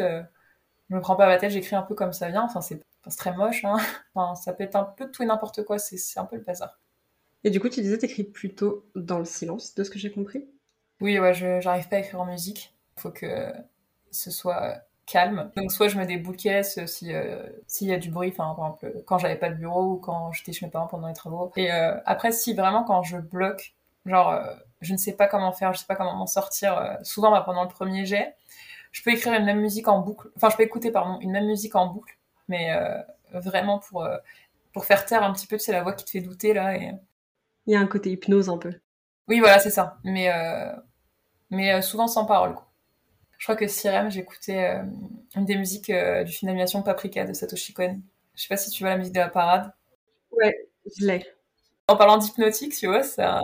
je 0.89 0.96
me 0.96 1.01
prends 1.01 1.15
pas 1.15 1.27
la 1.27 1.38
tête, 1.38 1.51
j'écris 1.51 1.75
un 1.75 1.82
peu 1.82 1.96
comme 1.96 2.13
ça 2.13 2.29
vient. 2.29 2.44
Enfin, 2.44 2.62
c'est 2.62 2.82
très 3.17 3.34
moche. 3.34 3.63
Hein. 3.65 3.77
Enfin, 4.15 4.36
ça 4.36 4.53
peut 4.53 4.63
être 4.63 4.75
un 4.75 4.84
peu 4.84 5.12
tout 5.12 5.24
et 5.24 5.25
n'importe 5.25 5.63
quoi. 5.63 5.77
C'est 5.79 6.20
un 6.20 6.25
peu 6.25 6.38
le 6.38 6.44
bazar. 6.44 6.79
Et 7.44 7.50
du 7.50 7.60
coup, 7.60 7.70
tu 7.70 7.82
disais 7.82 7.98
t'écris 7.98 8.24
plutôt 8.24 8.89
dans 8.96 9.20
le 9.20 9.25
silence, 9.25 9.75
de 9.75 9.84
ce 9.84 9.89
que 9.89 10.00
j'ai 10.00 10.12
compris? 10.12 10.50
Oui, 11.01 11.20
ouais, 11.20 11.34
je 11.34 11.62
j'arrive 11.62 11.88
pas 11.88 11.98
à 11.98 12.00
écrire 12.00 12.22
en 12.22 12.25
musique. 12.25 12.75
Il 12.98 13.01
faut 13.01 13.12
que 13.12 13.53
ce 14.12 14.32
soit 14.32 14.82
calme. 15.08 15.51
Donc 15.56 15.72
soit 15.72 15.88
je 15.88 15.98
mets 15.98 16.06
des 16.06 16.17
bouquets 16.17 16.63
si 16.63 17.13
euh, 17.13 17.50
s'il 17.65 17.88
y 17.88 17.94
a 17.94 17.98
du 17.98 18.12
bruit, 18.12 18.29
enfin 18.32 18.53
par 18.56 18.67
exemple 18.67 19.03
quand 19.06 19.17
j'avais 19.17 19.38
pas 19.38 19.50
de 19.50 19.56
bureau 19.56 19.94
ou 19.94 19.98
quand 19.98 20.32
j'étais 20.34 20.51
chez 20.51 20.65
mes 20.65 20.72
parents 20.72 20.88
pendant 20.88 21.08
les 21.08 21.13
travaux. 21.13 21.51
Et 21.56 21.72
euh, 21.72 21.98
après 22.06 22.32
si 22.32 22.53
vraiment 22.53 22.84
quand 22.84 23.01
je 23.03 23.17
bloque, 23.17 23.75
genre 24.06 24.32
euh, 24.32 24.53
je 24.82 24.94
ne 24.94 24.98
sais 24.98 25.13
pas 25.13 25.27
comment 25.27 25.51
faire, 25.51 25.74
je 25.74 25.79
sais 25.79 25.86
pas 25.88 25.96
comment 25.96 26.15
m'en 26.15 26.27
sortir. 26.27 26.98
souvent 27.03 27.32
bah, 27.32 27.41
pendant 27.46 27.63
le 27.63 27.70
premier 27.70 28.06
jet, 28.06 28.36
je 28.91 29.03
peux 29.03 29.12
écrire 29.12 29.34
une 29.34 29.46
même 29.46 29.62
musique 29.62 29.88
en 29.88 30.00
boucle, 30.00 30.29
enfin 30.36 30.50
je 30.50 30.58
peux 30.58 30.63
écouter 30.63 30.91
pardon 30.91 31.20
une 31.22 31.32
même 31.32 31.46
musique 31.48 31.75
en 31.75 31.88
boucle, 31.88 32.17
mais 32.48 32.72
euh, 32.72 33.01
vraiment 33.34 33.79
pour 33.79 34.03
euh, 34.03 34.17
pour 34.74 34.86
faire 34.86 35.06
taire 35.06 35.24
un 35.24 35.34
petit 35.34 35.48
peu, 35.48 35.58
c'est 35.58 35.72
la 35.72 35.84
voix 35.84 35.94
qui 35.94 36.06
te 36.06 36.12
fait 36.12 36.22
douter 36.22 36.53
là. 36.53 36.75
Et... 36.75 36.91
Il 37.65 37.74
y 37.74 37.75
a 37.75 37.79
un 37.79 37.88
côté 37.88 38.12
hypnose 38.12 38.50
un 38.50 38.58
peu. 38.58 38.74
Oui 39.27 39.39
voilà 39.39 39.60
c'est 39.60 39.72
ça, 39.72 39.98
mais 40.03 40.32
euh, 40.34 40.74
mais 41.50 41.82
souvent 41.82 42.08
sans 42.08 42.25
parole. 42.25 42.53
Quoi. 42.56 42.67
Je 43.38 43.46
crois 43.46 43.56
que 43.56 43.67
Sirem, 43.67 44.10
j'écoutais 44.10 44.82
une 45.36 45.46
des 45.46 45.58
musiques 45.58 45.91
du 45.91 46.32
film 46.32 46.50
d'animation 46.50 46.82
Paprika 46.82 47.25
de 47.25 47.34
Satoshi 47.34 47.74
Kon. 47.74 48.01
Je 48.36 48.41
sais 48.44 48.48
pas 48.48 48.58
si 48.58 48.70
tu 48.70 48.84
vois 48.84 48.91
la 48.91 48.98
musique 48.98 49.13
de 49.13 49.20
la 49.20 49.29
parade. 49.29 49.72
Ouais, 50.32 50.70
je 50.98 51.06
l'ai. 51.06 51.25
En 51.88 51.96
parlant 51.96 52.17
d'hypnotique, 52.17 52.75
tu 52.75 52.88
vois, 52.88 53.03
ça, 53.03 53.41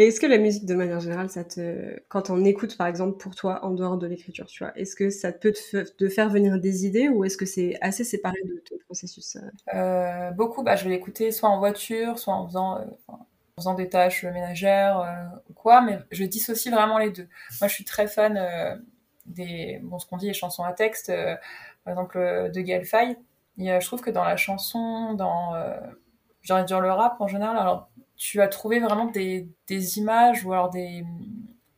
Et 0.00 0.06
est-ce 0.06 0.18
que 0.18 0.26
la 0.26 0.38
musique, 0.38 0.64
de 0.64 0.74
manière 0.74 0.98
générale, 0.98 1.28
ça 1.28 1.44
te, 1.44 2.00
quand 2.08 2.30
on 2.30 2.42
écoute, 2.42 2.78
par 2.78 2.86
exemple, 2.86 3.18
pour 3.18 3.34
toi, 3.34 3.62
en 3.66 3.70
dehors 3.72 3.98
de 3.98 4.06
l'écriture, 4.06 4.46
tu 4.46 4.64
vois, 4.64 4.72
est-ce 4.74 4.96
que 4.96 5.10
ça 5.10 5.30
peut 5.30 5.52
te, 5.52 6.08
faire 6.08 6.30
venir 6.30 6.58
des 6.58 6.86
idées 6.86 7.10
ou 7.10 7.22
est-ce 7.22 7.36
que 7.36 7.44
c'est 7.44 7.76
assez 7.82 8.02
séparé 8.02 8.38
de 8.42 8.62
ton 8.66 8.76
processus 8.86 9.36
euh? 9.74 10.30
Beaucoup, 10.30 10.62
bah, 10.62 10.74
je 10.74 10.84
vais 10.84 10.90
l'écouter 10.90 11.32
soit 11.32 11.50
en 11.50 11.58
voiture, 11.58 12.18
soit 12.18 12.32
en 12.32 12.46
faisant, 12.46 12.80
en 13.08 13.26
faisant 13.58 13.74
des 13.74 13.90
tâches 13.90 14.24
ménagères 14.24 15.06
quoi, 15.54 15.82
mais 15.82 15.98
je 16.10 16.24
dissocie 16.24 16.72
vraiment 16.72 16.96
les 16.96 17.10
deux. 17.10 17.28
Moi, 17.60 17.68
je 17.68 17.74
suis 17.74 17.84
très 17.84 18.06
fan 18.06 18.82
des, 19.26 19.80
bon, 19.82 19.98
ce 19.98 20.06
qu'on 20.06 20.16
dit, 20.16 20.28
les 20.28 20.32
chansons 20.32 20.64
à 20.64 20.72
texte, 20.72 21.12
par 21.84 21.92
exemple, 21.92 22.50
de 22.54 22.60
Gaël 22.62 22.86
Faye. 22.86 23.18
je 23.58 23.84
trouve 23.84 24.00
que 24.00 24.10
dans 24.10 24.24
la 24.24 24.38
chanson, 24.38 25.12
dans, 25.12 25.52
le 26.48 26.90
rap 26.90 27.20
en 27.20 27.28
général, 27.28 27.58
alors 27.58 27.89
tu 28.20 28.42
as 28.42 28.48
trouvé 28.48 28.80
vraiment 28.80 29.06
des, 29.06 29.48
des, 29.66 29.98
images 29.98 30.44
ou 30.44 30.52
alors 30.52 30.68
des 30.68 31.06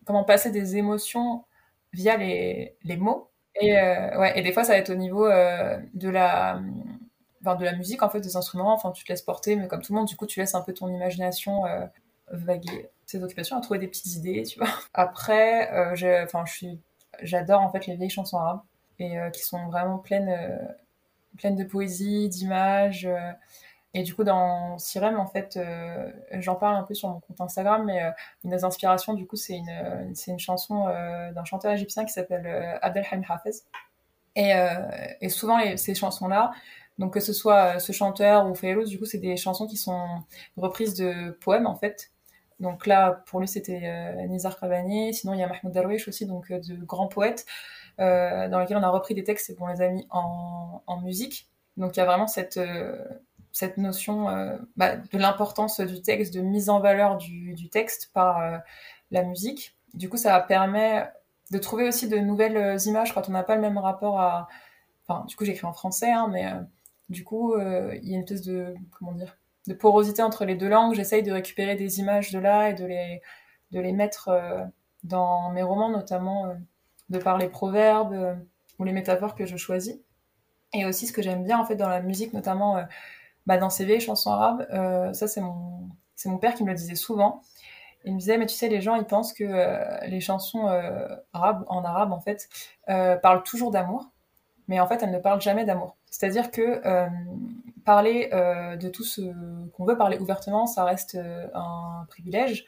comment 0.04 0.25
passer 0.25 0.50
des 0.50 0.76
émotions 0.76 1.44
via 1.92 2.16
les, 2.16 2.75
les 2.82 2.96
mots. 2.96 3.30
Et 3.61 3.78
euh, 3.78 4.18
ouais 4.18 4.37
et 4.37 4.42
des 4.42 4.52
fois 4.52 4.64
ça 4.64 4.72
va 4.72 4.78
être 4.78 4.90
au 4.90 4.96
niveau 4.96 5.25
euh, 5.25 5.78
de 5.94 6.08
la 6.08 6.61
enfin, 7.40 7.54
de 7.54 7.64
la 7.64 7.76
musique 7.76 8.02
en 8.02 8.11
fait 8.11 8.20
des 8.20 8.37
instruments. 8.37 8.75
Enfin 8.75 8.90
tu 8.90 9.04
te 9.04 9.12
laisses 9.12 9.22
porter 9.22 9.54
mais 9.54 9.68
comme 9.68 9.82
tout 9.82 9.92
le 9.92 10.00
monde 10.00 10.08
du 10.08 10.16
coup 10.16 10.26
tu 10.26 10.40
laisses 10.40 10.56
un 10.56 10.62
peu 10.62 10.75
ton 10.75 10.88
imagination 10.88 11.64
euh, 11.64 11.87
vaguer 12.32 12.88
ces 13.06 13.22
occupations 13.22 13.56
à 13.56 13.61
trouver 13.61 13.78
des 13.78 13.88
petites 13.88 14.16
idées 14.16 14.42
tu 14.42 14.58
vois. 14.58 14.68
Après 14.94 15.70
enfin 16.25 16.44
je 16.44 16.52
suis 16.52 16.80
j'adore 17.22 17.61
en 17.61 17.70
fait 17.70 17.87
les 17.87 17.94
vieilles 17.94 18.11
chansons 18.11 18.38
arabes 18.38 18.62
et 18.99 19.16
qui 19.32 19.42
sont 19.44 19.68
vraiment 19.68 19.99
pleines 19.99 20.37
pleines 21.38 21.56
de 21.56 21.64
poésie 21.64 22.28
d'images 22.28 23.08
et 23.94 24.02
du 24.02 24.14
coup, 24.14 24.25
dans 24.25 24.78
Sirem, 24.78 25.18
en 25.18 25.26
fait, 25.26 25.56
euh, 25.56 26.11
j'en 26.32 26.54
parle 26.54 26.76
un 26.76 26.82
peu 26.82 26.94
sur 26.94 27.11
mon 27.11 27.20
compte 27.20 27.40
Instagram, 27.40 27.84
mais 27.84 28.02
euh, 28.02 28.11
une 28.42 28.50
des 28.50 28.64
inspirations, 28.64 29.12
du 29.12 29.26
coup, 29.26 29.37
c'est 29.37 29.54
une, 29.54 29.68
euh, 29.68 30.12
une 30.28 30.38
chanson 30.38 30.87
d'un 30.87 31.44
chanteur 31.44 31.72
égyptien 31.72 32.04
qui 32.04 32.12
s'appelle 32.12 32.78
Abdelhamid 32.80 33.26
Hafez. 33.28 33.50
Et, 34.34 34.52
et 35.20 35.28
souvent, 35.28 35.58
ces 35.76 35.94
chansons-là, 35.94 36.52
donc 36.99 37.14
que 37.14 37.20
ce 37.20 37.34
soit 37.34 37.78
ce 37.80 37.92
chanteur 37.92 38.46
ou 38.46 38.54
Faylouz, 38.54 38.88
du 38.88 38.99
coup, 38.99 39.04
c'est 39.04 39.18
des 39.18 39.37
chansons 39.37 39.66
qui 39.66 39.76
sont 39.76 40.22
reprises 40.56 40.94
de 40.94 41.32
poèmes, 41.42 41.66
en 41.66 41.75
fait. 41.75 42.11
Donc 42.61 42.87
là, 42.87 43.22
pour 43.26 43.40
lui, 43.40 43.49
c'était 43.49 44.26
Nizar 44.28 44.56
Kravani. 44.56 45.12
Sinon, 45.12 45.34
il 45.34 45.40
y 45.40 45.42
a 45.42 45.49
Mahmoud 45.49 45.72
Darwish 45.72 46.08
aussi, 46.08 46.25
donc 46.25 46.50
de 46.50 46.76
grands 46.76 47.08
poètes, 47.08 47.44
dans 47.99 48.58
lesquels 48.58 48.78
on 48.78 48.82
a 48.82 48.88
repris 48.88 49.14
des 49.14 49.25
textes 49.25 49.50
et 49.50 49.54
qu'on 49.54 49.66
les 49.66 49.82
a 49.82 49.88
mis 49.90 50.06
en 50.11 51.00
musique. 51.02 51.50
Donc 51.76 51.96
il 51.96 52.00
y 52.00 52.02
a 52.02 52.06
vraiment 52.06 52.26
cette 52.26 52.58
cette 53.52 53.76
notion 53.76 54.30
euh, 54.30 54.56
bah, 54.76 54.97
de 54.97 55.18
l'importance 55.18 55.80
du 55.80 56.00
texte, 56.02 56.35
de 56.35 56.40
mise 56.40 56.71
en 56.71 56.80
valeur 56.80 57.18
du, 57.18 57.68
texte 57.71 58.11
par 58.12 58.40
euh, 58.40 58.59
la 59.11 59.23
musique. 59.23 59.76
Du 59.94 60.09
coup, 60.09 60.16
ça 60.16 60.40
permet 60.40 61.09
de 61.50 61.59
trouver 61.59 61.87
aussi 61.87 62.09
de 62.09 62.16
nouvelles 62.16 62.56
euh, 62.56 62.78
images 62.87 63.14
quand 63.14 63.28
on 63.28 63.32
n'a 63.32 63.42
pas 63.42 63.54
le 63.54 63.61
même 63.61 63.78
rapport 63.78 64.21
à. 64.21 64.49
Enfin, 65.06 65.26
du 65.26 65.37
coup, 65.37 65.44
j'écris 65.44 65.66
en 65.66 65.73
français, 65.73 66.11
hein, 66.11 66.28
mais 66.30 66.47
du 67.09 67.25
coup, 67.25 67.56
il 67.59 68.09
y 68.09 68.14
a 68.14 68.16
une 68.16 68.23
espèce 68.23 68.42
de 68.42 68.75
comment 68.97 69.12
dire, 69.12 69.37
de 69.66 69.75
porosité 69.75 70.23
entre 70.23 70.44
les 70.44 70.54
deux 70.54 70.68
langues. 70.68 70.94
J'essaye 70.94 71.23
de 71.25 71.32
récupérer 71.32 71.75
des 71.75 71.99
images 71.99 72.30
de 72.30 72.38
là 72.38 72.71
et 72.71 72.75
de 72.75 72.87
les 72.87 73.21
de 73.73 73.80
les 73.80 73.92
mettre 73.92 74.30
dans 75.02 75.50
mes 75.50 75.62
romans, 75.62 75.90
notamment 75.90 76.54
de 77.11 77.18
par 77.18 77.37
les 77.37 77.49
proverbes 77.49 78.38
ou 78.78 78.85
les 78.85 78.92
métaphores 78.92 79.35
que 79.35 79.44
je 79.44 79.56
choisis. 79.56 79.99
Et 80.73 80.87
aussi, 80.87 81.09
ce 81.09 81.12
que 81.12 81.21
j'aime 81.21 81.42
bien 81.42 81.59
en 81.59 81.64
fait 81.64 81.76
dans 81.76 81.88
la 81.88 82.00
musique, 82.00 82.32
notamment 82.32 82.78
bah, 83.46 83.58
dans 83.58 83.70
ces 83.70 83.84
vieilles 83.84 84.00
chansons 84.00 84.30
arabes, 84.30 84.66
euh, 84.72 85.12
ça 85.12 85.26
c'est 85.26 85.40
mon, 85.40 85.88
c'est 86.14 86.28
mon 86.28 86.38
père 86.38 86.54
qui 86.54 86.64
me 86.64 86.70
le 86.70 86.75
disait 86.75 86.94
souvent. 86.94 87.42
Il 88.04 88.14
me 88.14 88.18
disait, 88.18 88.37
mais 88.37 88.46
tu 88.46 88.54
sais, 88.54 88.68
les 88.68 88.80
gens, 88.80 88.96
ils 88.96 89.04
pensent 89.04 89.32
que 89.32 89.44
euh, 89.44 89.99
les 90.06 90.20
chansons 90.20 90.68
euh, 90.68 91.06
arabes, 91.32 91.64
en 91.68 91.84
arabe, 91.84 92.12
en 92.12 92.20
fait, 92.20 92.49
parlent 93.22 93.44
toujours 93.44 93.70
d'amour, 93.70 94.11
mais 94.66 94.80
en 94.80 94.87
fait, 94.88 95.02
elles 95.02 95.12
ne 95.12 95.18
parlent 95.18 95.40
jamais 95.40 95.64
d'amour. 95.64 95.96
C'est-à-dire 96.11 96.50
que 96.50 96.82
parler 97.84 98.28
de 98.32 98.88
tout 98.88 99.04
ce 99.04 99.20
qu'on 99.70 99.84
veut 99.84 99.96
parler 99.96 100.18
ouvertement, 100.18 100.66
ça 100.66 100.84
reste 100.84 101.16
un 101.54 102.04
privilège. 102.08 102.66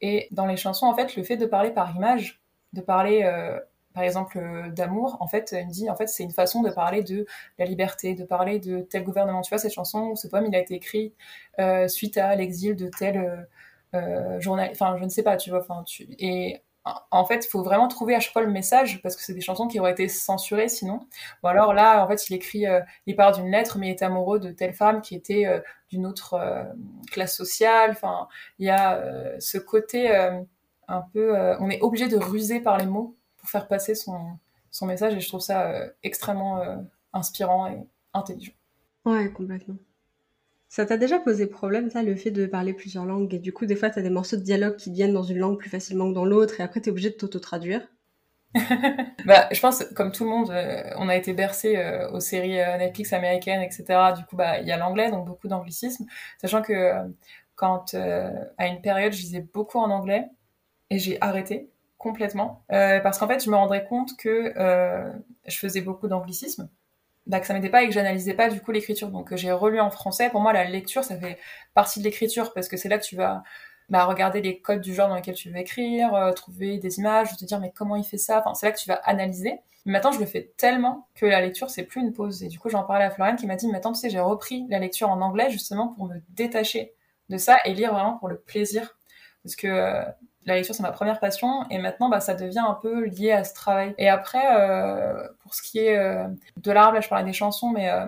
Et 0.00 0.28
dans 0.30 0.46
les 0.46 0.56
chansons, 0.56 0.86
en 0.86 0.94
fait, 0.94 1.16
le 1.16 1.24
fait 1.24 1.36
de 1.36 1.46
parler 1.46 1.70
par 1.70 1.94
image, 1.96 2.40
de 2.72 2.80
parler 2.80 3.28
par 3.98 4.04
exemple 4.04 4.38
euh, 4.38 4.70
d'amour, 4.70 5.16
en 5.18 5.26
fait, 5.26 5.52
il 5.58 5.66
me 5.66 5.72
dit 5.72 5.90
en 5.90 5.96
fait 5.96 6.06
c'est 6.06 6.22
une 6.22 6.30
façon 6.30 6.62
de 6.62 6.70
parler 6.70 7.02
de 7.02 7.26
la 7.58 7.64
liberté, 7.64 8.14
de 8.14 8.22
parler 8.24 8.60
de 8.60 8.80
tel 8.80 9.02
gouvernement. 9.02 9.40
Tu 9.42 9.48
vois 9.48 9.58
cette 9.58 9.72
chanson, 9.72 10.14
ce 10.14 10.28
poème, 10.28 10.46
il 10.46 10.54
a 10.54 10.60
été 10.60 10.74
écrit 10.74 11.14
euh, 11.58 11.88
suite 11.88 12.16
à 12.16 12.36
l'exil 12.36 12.76
de 12.76 12.88
tel 12.96 13.48
euh, 13.96 14.38
journal, 14.38 14.68
enfin 14.70 14.96
je 14.98 15.02
ne 15.02 15.08
sais 15.08 15.24
pas, 15.24 15.36
tu 15.36 15.50
vois, 15.50 15.66
et 16.16 16.62
en 17.10 17.24
fait, 17.24 17.44
il 17.44 17.48
faut 17.48 17.64
vraiment 17.64 17.88
trouver 17.88 18.14
à 18.14 18.20
chaque 18.20 18.32
fois 18.32 18.42
le 18.42 18.52
message 18.52 19.02
parce 19.02 19.16
que 19.16 19.22
c'est 19.22 19.34
des 19.34 19.40
chansons 19.40 19.66
qui 19.66 19.80
auraient 19.80 19.90
été 19.90 20.08
censurées 20.08 20.68
sinon. 20.68 21.00
Ou 21.42 21.48
alors 21.48 21.74
là, 21.74 22.04
en 22.04 22.08
fait, 22.08 22.30
il 22.30 22.34
écrit, 22.34 22.66
il 23.06 23.16
part 23.16 23.32
d'une 23.32 23.50
lettre, 23.50 23.78
mais 23.78 23.88
il 23.88 23.90
est 23.90 24.02
amoureux 24.02 24.38
de 24.38 24.52
telle 24.52 24.74
femme 24.74 25.02
qui 25.02 25.16
était 25.16 25.44
d'une 25.90 26.06
autre 26.06 26.40
classe 27.10 27.36
sociale. 27.36 27.90
Enfin, 27.90 28.28
il 28.58 28.66
y 28.66 28.70
a 28.70 29.02
ce 29.40 29.58
côté 29.58 30.08
un 30.88 31.02
peu, 31.12 31.36
on 31.60 31.68
est 31.68 31.82
obligé 31.82 32.08
de 32.08 32.16
ruser 32.16 32.60
par 32.60 32.78
les 32.78 32.86
mots 32.86 33.17
faire 33.48 33.68
passer 33.68 33.94
son, 33.94 34.38
son 34.70 34.86
message 34.86 35.14
et 35.14 35.20
je 35.20 35.28
trouve 35.28 35.40
ça 35.40 35.70
euh, 35.70 35.88
extrêmement 36.02 36.60
euh, 36.60 36.76
inspirant 37.12 37.66
et 37.68 37.78
intelligent. 38.14 38.52
Ouais, 39.04 39.30
complètement. 39.32 39.76
Ça 40.68 40.84
t'a 40.84 40.98
déjà 40.98 41.18
posé 41.18 41.46
problème, 41.46 41.90
ça, 41.90 42.02
le 42.02 42.14
fait 42.14 42.30
de 42.30 42.44
parler 42.46 42.74
plusieurs 42.74 43.06
langues 43.06 43.32
et 43.32 43.38
du 43.38 43.54
coup, 43.54 43.64
des 43.64 43.74
fois, 43.74 43.88
t'as 43.88 44.02
des 44.02 44.10
morceaux 44.10 44.36
de 44.36 44.42
dialogue 44.42 44.76
qui 44.76 44.92
viennent 44.92 45.14
dans 45.14 45.22
une 45.22 45.38
langue 45.38 45.58
plus 45.58 45.70
facilement 45.70 46.10
que 46.10 46.14
dans 46.14 46.26
l'autre 46.26 46.60
et 46.60 46.62
après, 46.62 46.80
t'es 46.80 46.90
obligé 46.90 47.10
de 47.10 47.14
t'auto-traduire? 47.14 47.88
Bah, 49.26 49.46
je 49.52 49.60
pense, 49.60 49.84
comme 49.94 50.10
tout 50.10 50.24
le 50.24 50.30
monde, 50.30 50.50
euh, 50.50 50.82
on 50.96 51.08
a 51.08 51.16
été 51.16 51.34
bercé 51.34 51.76
aux 52.12 52.20
séries 52.20 52.56
Netflix 52.78 53.12
américaines, 53.12 53.60
etc. 53.60 54.12
Du 54.16 54.24
coup, 54.24 54.36
bah, 54.36 54.60
il 54.60 54.66
y 54.66 54.72
a 54.72 54.78
l'anglais, 54.78 55.10
donc 55.10 55.26
beaucoup 55.26 55.48
d'anglicisme. 55.48 56.06
Sachant 56.40 56.62
que 56.62 56.92
quand, 57.56 57.94
à 57.94 58.66
une 58.68 58.80
période, 58.80 59.12
je 59.12 59.20
lisais 59.20 59.46
beaucoup 59.52 59.78
en 59.78 59.90
anglais 59.90 60.28
et 60.88 60.98
j'ai 60.98 61.20
arrêté 61.20 61.70
complètement. 61.98 62.64
Euh, 62.72 63.00
parce 63.00 63.18
qu'en 63.18 63.28
fait, 63.28 63.44
je 63.44 63.50
me 63.50 63.56
rendrais 63.56 63.84
compte 63.84 64.16
que 64.16 64.54
euh, 64.56 65.12
je 65.46 65.58
faisais 65.58 65.80
beaucoup 65.80 66.08
d'anglicisme, 66.08 66.70
bah, 67.26 67.40
que 67.40 67.46
ça 67.46 67.52
m'aidait 67.54 67.68
pas 67.68 67.82
et 67.82 67.88
que 67.88 67.92
j'analysais 67.92 68.34
pas 68.34 68.48
du 68.48 68.60
coup 68.60 68.72
l'écriture. 68.72 69.08
Donc 69.08 69.34
j'ai 69.36 69.52
relu 69.52 69.80
en 69.80 69.90
français. 69.90 70.30
Pour 70.30 70.40
moi, 70.40 70.52
la 70.52 70.64
lecture, 70.64 71.04
ça 71.04 71.18
fait 71.18 71.38
partie 71.74 71.98
de 71.98 72.04
l'écriture 72.04 72.54
parce 72.54 72.68
que 72.68 72.76
c'est 72.76 72.88
là 72.88 72.98
que 72.98 73.04
tu 73.04 73.16
vas 73.16 73.42
bah, 73.88 74.04
regarder 74.04 74.40
les 74.40 74.60
codes 74.60 74.80
du 74.80 74.94
genre 74.94 75.08
dans 75.08 75.16
lequel 75.16 75.34
tu 75.34 75.50
veux 75.50 75.56
écrire, 75.58 76.14
euh, 76.14 76.32
trouver 76.32 76.78
des 76.78 76.98
images, 76.98 77.36
te 77.36 77.44
dire 77.44 77.60
mais 77.60 77.72
comment 77.74 77.96
il 77.96 78.04
fait 78.04 78.18
ça? 78.18 78.38
Enfin, 78.38 78.54
c'est 78.54 78.66
là 78.66 78.72
que 78.72 78.78
tu 78.78 78.88
vas 78.88 78.96
analyser. 79.04 79.58
Mais 79.86 79.92
maintenant, 79.92 80.12
je 80.12 80.20
le 80.20 80.26
fais 80.26 80.52
tellement 80.56 81.08
que 81.14 81.26
la 81.26 81.40
lecture, 81.40 81.70
c'est 81.70 81.84
plus 81.84 82.00
une 82.00 82.12
pause. 82.12 82.42
Et 82.42 82.48
du 82.48 82.58
coup, 82.58 82.68
j'en 82.68 82.84
parlais 82.84 83.04
à 83.04 83.10
Florian 83.10 83.36
qui 83.36 83.46
m'a 83.46 83.56
dit, 83.56 83.66
mais 83.68 83.78
attends, 83.78 83.92
tu 83.92 84.00
sais, 84.00 84.10
j'ai 84.10 84.20
repris 84.20 84.66
la 84.68 84.78
lecture 84.78 85.10
en 85.10 85.20
anglais 85.20 85.50
justement 85.50 85.88
pour 85.88 86.06
me 86.06 86.16
détacher 86.30 86.94
de 87.30 87.38
ça 87.38 87.58
et 87.64 87.74
lire 87.74 87.92
vraiment 87.92 88.18
pour 88.18 88.28
le 88.28 88.38
plaisir. 88.38 88.98
Parce 89.42 89.56
que 89.56 90.04
la 90.48 90.56
lecture 90.56 90.74
c'est 90.74 90.82
ma 90.82 90.92
première 90.92 91.20
passion 91.20 91.64
et 91.70 91.78
maintenant 91.78 92.08
bah, 92.08 92.20
ça 92.20 92.34
devient 92.34 92.64
un 92.66 92.74
peu 92.74 93.04
lié 93.04 93.32
à 93.32 93.44
ce 93.44 93.54
travail. 93.54 93.94
Et 93.98 94.08
après, 94.08 94.44
euh, 94.58 95.28
pour 95.42 95.54
ce 95.54 95.62
qui 95.62 95.78
est 95.78 95.96
euh, 95.96 96.26
de 96.56 96.72
l'arabe, 96.72 96.94
là 96.94 97.00
je 97.00 97.08
parlais 97.08 97.24
des 97.24 97.32
chansons, 97.32 97.70
mais 97.70 97.90
euh, 97.90 98.06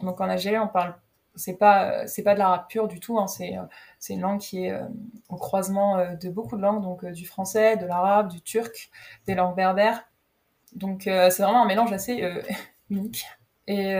donc 0.00 0.20
en 0.20 0.28
Algérie 0.28 0.58
on 0.58 0.68
parle, 0.68 0.94
c'est 1.36 1.54
pas 1.54 2.06
c'est 2.06 2.22
pas 2.22 2.34
de 2.34 2.40
l'arabe 2.40 2.66
pur 2.68 2.88
du 2.88 2.98
tout, 2.98 3.18
hein, 3.18 3.28
c'est 3.28 3.54
c'est 3.98 4.14
une 4.14 4.20
langue 4.20 4.40
qui 4.40 4.66
est 4.66 4.78
au 5.28 5.36
croisement 5.36 6.14
de 6.20 6.28
beaucoup 6.28 6.56
de 6.56 6.62
langues, 6.62 6.82
donc 6.82 7.04
du 7.04 7.26
français, 7.26 7.76
de 7.76 7.86
l'arabe, 7.86 8.28
du 8.28 8.40
turc, 8.42 8.90
des 9.26 9.34
langues 9.34 9.56
berbères. 9.56 10.04
Donc 10.74 11.02
c'est 11.04 11.38
vraiment 11.38 11.62
un 11.62 11.66
mélange 11.66 11.92
assez 11.92 12.28
unique. 12.90 13.26
Et 13.68 13.94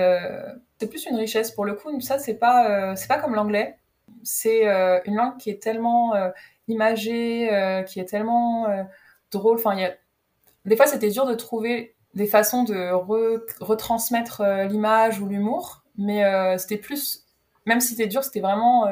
c'est 0.79 0.89
plus 0.89 1.07
une 1.07 1.17
richesse 1.17 1.51
pour 1.51 1.65
le 1.65 1.75
coup. 1.75 2.01
Ça 2.01 2.19
c'est 2.19 2.35
pas 2.35 2.97
c'est 2.97 3.09
pas 3.09 3.19
comme 3.19 3.35
l'anglais. 3.35 3.79
C'est 4.23 4.65
une 5.05 5.17
langue 5.17 5.37
qui 5.39 5.51
est 5.51 5.63
tellement 5.63 6.13
imagé, 6.69 7.53
euh, 7.53 7.83
qui 7.83 8.01
est 8.01 8.05
tellement 8.05 8.69
euh, 8.69 8.83
drôle. 9.31 9.59
Enfin. 9.59 9.77
Des 10.65 10.77
fois, 10.77 10.87
c'était 10.87 11.11
dur 11.11 11.27
de 11.27 11.35
trouver 11.35 11.95
des 12.15 12.27
façons 12.27 12.65
de 12.65 12.91
retransmettre 13.61 14.41
euh, 14.41 14.65
l'image 14.65 15.21
ou 15.21 15.29
l'humour, 15.29 15.85
mais 15.97 16.23
c'était 16.59 16.77
plus, 16.77 17.25
même 17.67 17.81
si 17.81 17.89
c'était 17.91 18.07
dur, 18.07 18.23
c'était 18.25 18.41
vraiment 18.41 18.87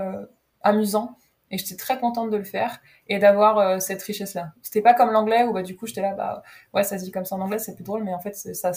amusant. 0.62 1.16
Et 1.50 1.58
j'étais 1.58 1.76
très 1.76 1.98
contente 1.98 2.30
de 2.30 2.36
le 2.36 2.44
faire 2.44 2.80
et 3.06 3.18
d'avoir 3.18 3.80
cette 3.80 4.02
richesse-là. 4.02 4.52
C'était 4.62 4.80
pas 4.80 4.94
comme 4.94 5.10
l'anglais 5.10 5.44
où 5.44 5.52
bah, 5.52 5.62
du 5.62 5.76
coup 5.76 5.86
j'étais 5.86 6.00
là, 6.00 6.14
bah 6.14 6.42
ouais, 6.72 6.82
ça 6.82 6.98
se 6.98 7.04
dit 7.04 7.10
comme 7.10 7.26
ça 7.26 7.36
en 7.36 7.40
anglais, 7.42 7.58
c'est 7.58 7.74
plus 7.74 7.84
drôle, 7.84 8.02
mais 8.02 8.14
en 8.14 8.20
fait, 8.20 8.34
ça 8.34 8.72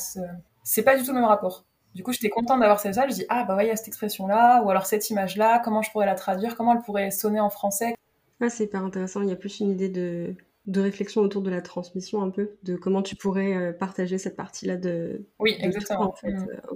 c'est 0.64 0.84
pas 0.84 0.98
du 0.98 1.04
tout 1.04 1.14
le 1.14 1.20
même 1.20 1.26
rapport. 1.26 1.64
Du 1.98 2.04
coup, 2.04 2.14
j'étais 2.14 2.30
contente 2.30 2.60
d'avoir 2.60 2.80
cette 2.80 2.94
ça. 2.94 3.08
Je 3.08 3.14
dis, 3.16 3.26
ah 3.28 3.44
bah 3.44 3.56
ouais, 3.56 3.66
il 3.66 3.70
y 3.70 3.72
a 3.72 3.76
cette 3.76 3.88
expression-là, 3.88 4.62
ou 4.62 4.70
alors 4.70 4.86
cette 4.86 5.10
image-là, 5.10 5.58
comment 5.66 5.82
je 5.82 5.90
pourrais 5.90 6.06
la 6.06 6.14
traduire, 6.14 6.56
comment 6.56 6.76
elle 6.76 6.84
pourrait 6.84 7.10
sonner 7.10 7.40
en 7.40 7.50
français. 7.50 7.96
Ah, 8.40 8.52
c'est 8.52 8.66
hyper 8.66 8.84
intéressant. 8.84 9.24
Il 9.24 9.30
y 9.30 9.32
a 9.32 9.36
plus 9.36 9.62
une 9.62 9.72
idée 9.72 9.90
de, 9.90 10.36
de 10.68 10.80
réflexion 10.80 11.22
autour 11.22 11.42
de 11.42 11.50
la 11.50 11.60
transmission 11.60 12.22
un 12.22 12.30
peu, 12.30 12.52
de 12.62 12.76
comment 12.76 13.02
tu 13.02 13.16
pourrais 13.16 13.56
euh, 13.56 13.74
partager 13.74 14.20
cette 14.20 14.36
partie-là 14.36 14.78
de. 14.78 15.26
Oui, 15.40 15.58
exactement. 15.60 16.10
en 16.10 16.14
fait. 16.14 16.34
Mm. 16.34 16.48
Euh, 16.52 16.76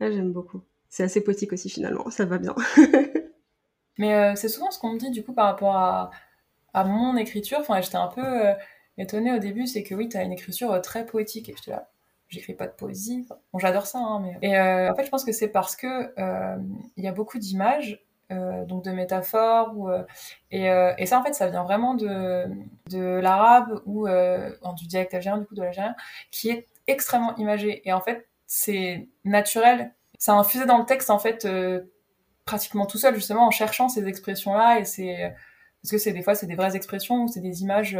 ah, 0.00 0.10
j'aime 0.10 0.32
beaucoup. 0.32 0.62
C'est 0.88 1.02
assez 1.02 1.22
poétique 1.22 1.52
aussi 1.52 1.68
finalement, 1.68 2.08
ça 2.08 2.24
va 2.24 2.38
bien. 2.38 2.54
Mais 3.98 4.14
euh, 4.14 4.36
c'est 4.36 4.48
souvent 4.48 4.70
ce 4.70 4.78
qu'on 4.78 4.94
me 4.94 4.98
dit 4.98 5.10
du 5.10 5.22
coup 5.22 5.34
par 5.34 5.44
rapport 5.44 5.76
à, 5.76 6.10
à 6.72 6.84
mon 6.84 7.14
écriture. 7.18 7.58
Enfin, 7.60 7.82
j'étais 7.82 7.96
un 7.96 8.08
peu 8.08 8.24
étonnée 8.96 9.34
au 9.34 9.38
début, 9.38 9.66
c'est 9.66 9.82
que 9.82 9.94
oui, 9.94 10.08
tu 10.08 10.16
as 10.16 10.22
une 10.22 10.32
écriture 10.32 10.80
très 10.80 11.04
poétique. 11.04 11.50
Et 11.50 11.54
j'étais 11.54 11.72
là, 11.72 11.90
j'écris 12.28 12.54
pas 12.54 12.66
de 12.66 12.72
poésie. 12.72 13.26
bon, 13.52 13.58
j'adore 13.58 13.86
ça, 13.86 13.98
hein, 13.98 14.20
mais... 14.20 14.38
Et 14.42 14.58
en 14.58 14.94
fait, 14.94 15.04
je 15.04 15.10
pense 15.10 15.24
que 15.24 15.32
c'est 15.32 15.48
parce 15.48 15.76
que 15.76 16.12
il 16.96 17.04
y 17.04 17.08
a 17.08 17.12
beaucoup 17.12 17.38
d'images 17.38 18.04
euh, 18.30 18.66
donc 18.66 18.84
de 18.84 18.90
métaphores 18.90 19.72
ou, 19.74 19.88
euh, 19.88 20.02
et, 20.50 20.70
euh, 20.70 20.92
et, 20.98 21.06
ça 21.06 21.18
en 21.18 21.24
fait 21.24 21.32
ça 21.32 21.48
vient 21.48 21.62
vraiment 21.62 21.94
de, 21.94 22.44
de 22.90 23.00
l'arabe 23.20 23.80
ou 23.86 24.06
du 24.76 24.86
dialecte 24.86 25.14
algérien 25.14 25.38
du 25.38 25.46
coup 25.46 25.54
de 25.54 25.62
l'algérien 25.62 25.94
qui 26.30 26.50
est 26.50 26.66
extrêmement 26.86 27.34
imagé. 27.36 27.80
Et 27.88 27.92
en 27.94 28.02
fait 28.02 28.28
c'est 28.46 29.08
naturel. 29.24 29.94
Ça 30.18 30.34
a 30.34 30.36
infusé 30.36 30.66
dans 30.66 30.76
le 30.76 30.84
texte 30.84 31.08
en 31.08 31.18
fait 31.18 31.48
pratiquement 32.44 32.84
tout 32.84 32.98
seul 32.98 33.14
justement 33.14 33.46
en 33.46 33.50
cherchant 33.50 33.88
ces 33.88 34.06
expressions 34.06 34.52
là 34.52 34.78
et 34.78 34.84
c'est 34.84 35.34
parce 35.82 35.92
que 35.92 35.98
c'est 35.98 36.12
des 36.12 36.22
fois 36.22 36.34
c'est 36.34 36.46
des 36.46 36.54
vraies 36.54 36.76
expressions 36.76 37.24
ou 37.24 37.28
c'est 37.28 37.40
des 37.40 37.62
images 37.62 37.98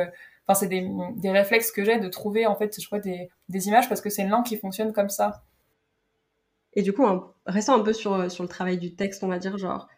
enfin 0.49 0.59
c'est 0.59 0.69
des, 0.69 0.89
des 1.17 1.31
réflexes 1.31 1.71
que 1.71 1.85
j'ai 1.85 2.01
de 2.01 2.09
trouver 2.09 2.47
en 2.47 2.57
fait 2.57 2.81
je 2.81 2.87
crois 2.87 3.01
des, 3.01 3.29
des 3.49 3.69
images 3.69 3.89
parce 3.89 4.01
que 4.01 4.11
c'est 4.11 4.23
une 4.23 4.31
langue 4.31 4.47
qui 4.47 4.57
fonctionne 4.57 4.93
comme 4.93 5.11
ça 5.11 5.45
et 6.75 6.83
du 6.83 6.93
coup, 6.93 7.05
restant 7.47 7.75
un 7.75 7.83
peu 7.83 7.93
sur, 7.93 8.31
sur 8.31 8.45
le 8.45 8.49
travail 8.49 8.79
du 8.79 8.95
texte, 8.95 9.25
on 9.25 9.29
va 9.29 9.39
dire, 9.39 9.59
genre, 9.59 9.89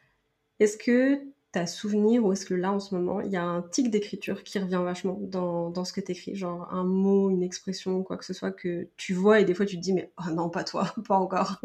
est-ce 0.61 0.79
que 0.79 1.21
tu 1.53 1.59
as 1.59 1.67
souvenir 1.67 2.25
ou 2.25 2.33
est-ce 2.33 2.47
que 2.47 2.55
là 2.55 2.73
en 2.73 2.81
ce 2.81 2.95
moment 2.95 3.21
il 3.21 3.31
y 3.33 3.37
a 3.37 3.43
un 3.43 3.61
tic 3.61 3.91
d'écriture 3.91 4.45
qui 4.45 4.59
revient 4.61 4.81
vachement 4.85 5.19
dans, 5.21 5.69
dans 5.71 5.85
ce 5.85 5.93
que 5.93 6.01
tu 6.01 6.13
écris 6.13 6.37
Genre 6.37 6.73
un 6.73 6.85
mot, 6.85 7.29
une 7.29 7.43
expression, 7.43 8.03
quoi 8.05 8.17
que 8.17 8.25
ce 8.25 8.33
soit 8.33 8.53
que 8.53 8.89
tu 8.97 9.15
vois 9.15 9.41
et 9.41 9.45
des 9.45 9.53
fois 9.55 9.67
tu 9.67 9.77
te 9.77 9.81
dis 9.83 9.93
mais 9.93 10.13
oh 10.19 10.31
non, 10.31 10.49
pas 10.49 10.65
toi, 10.65 10.95
pas 11.09 11.17
encore. 11.17 11.61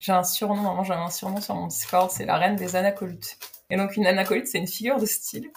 j'ai 0.00 0.12
un 0.12 0.24
surnom, 0.24 0.74
moi 0.74 0.84
j'avais 0.84 1.00
un 1.00 1.10
surnom 1.10 1.40
sur 1.40 1.54
mon 1.54 1.68
Discord, 1.68 2.10
c'est 2.10 2.26
la 2.26 2.36
reine 2.36 2.56
des 2.56 2.76
anacolutes. 2.76 3.38
Et 3.70 3.76
donc 3.76 3.96
une 3.96 4.06
anacolute 4.06 4.48
c'est 4.48 4.58
une 4.58 4.66
figure 4.66 4.98
de 4.98 5.06
style. 5.06 5.50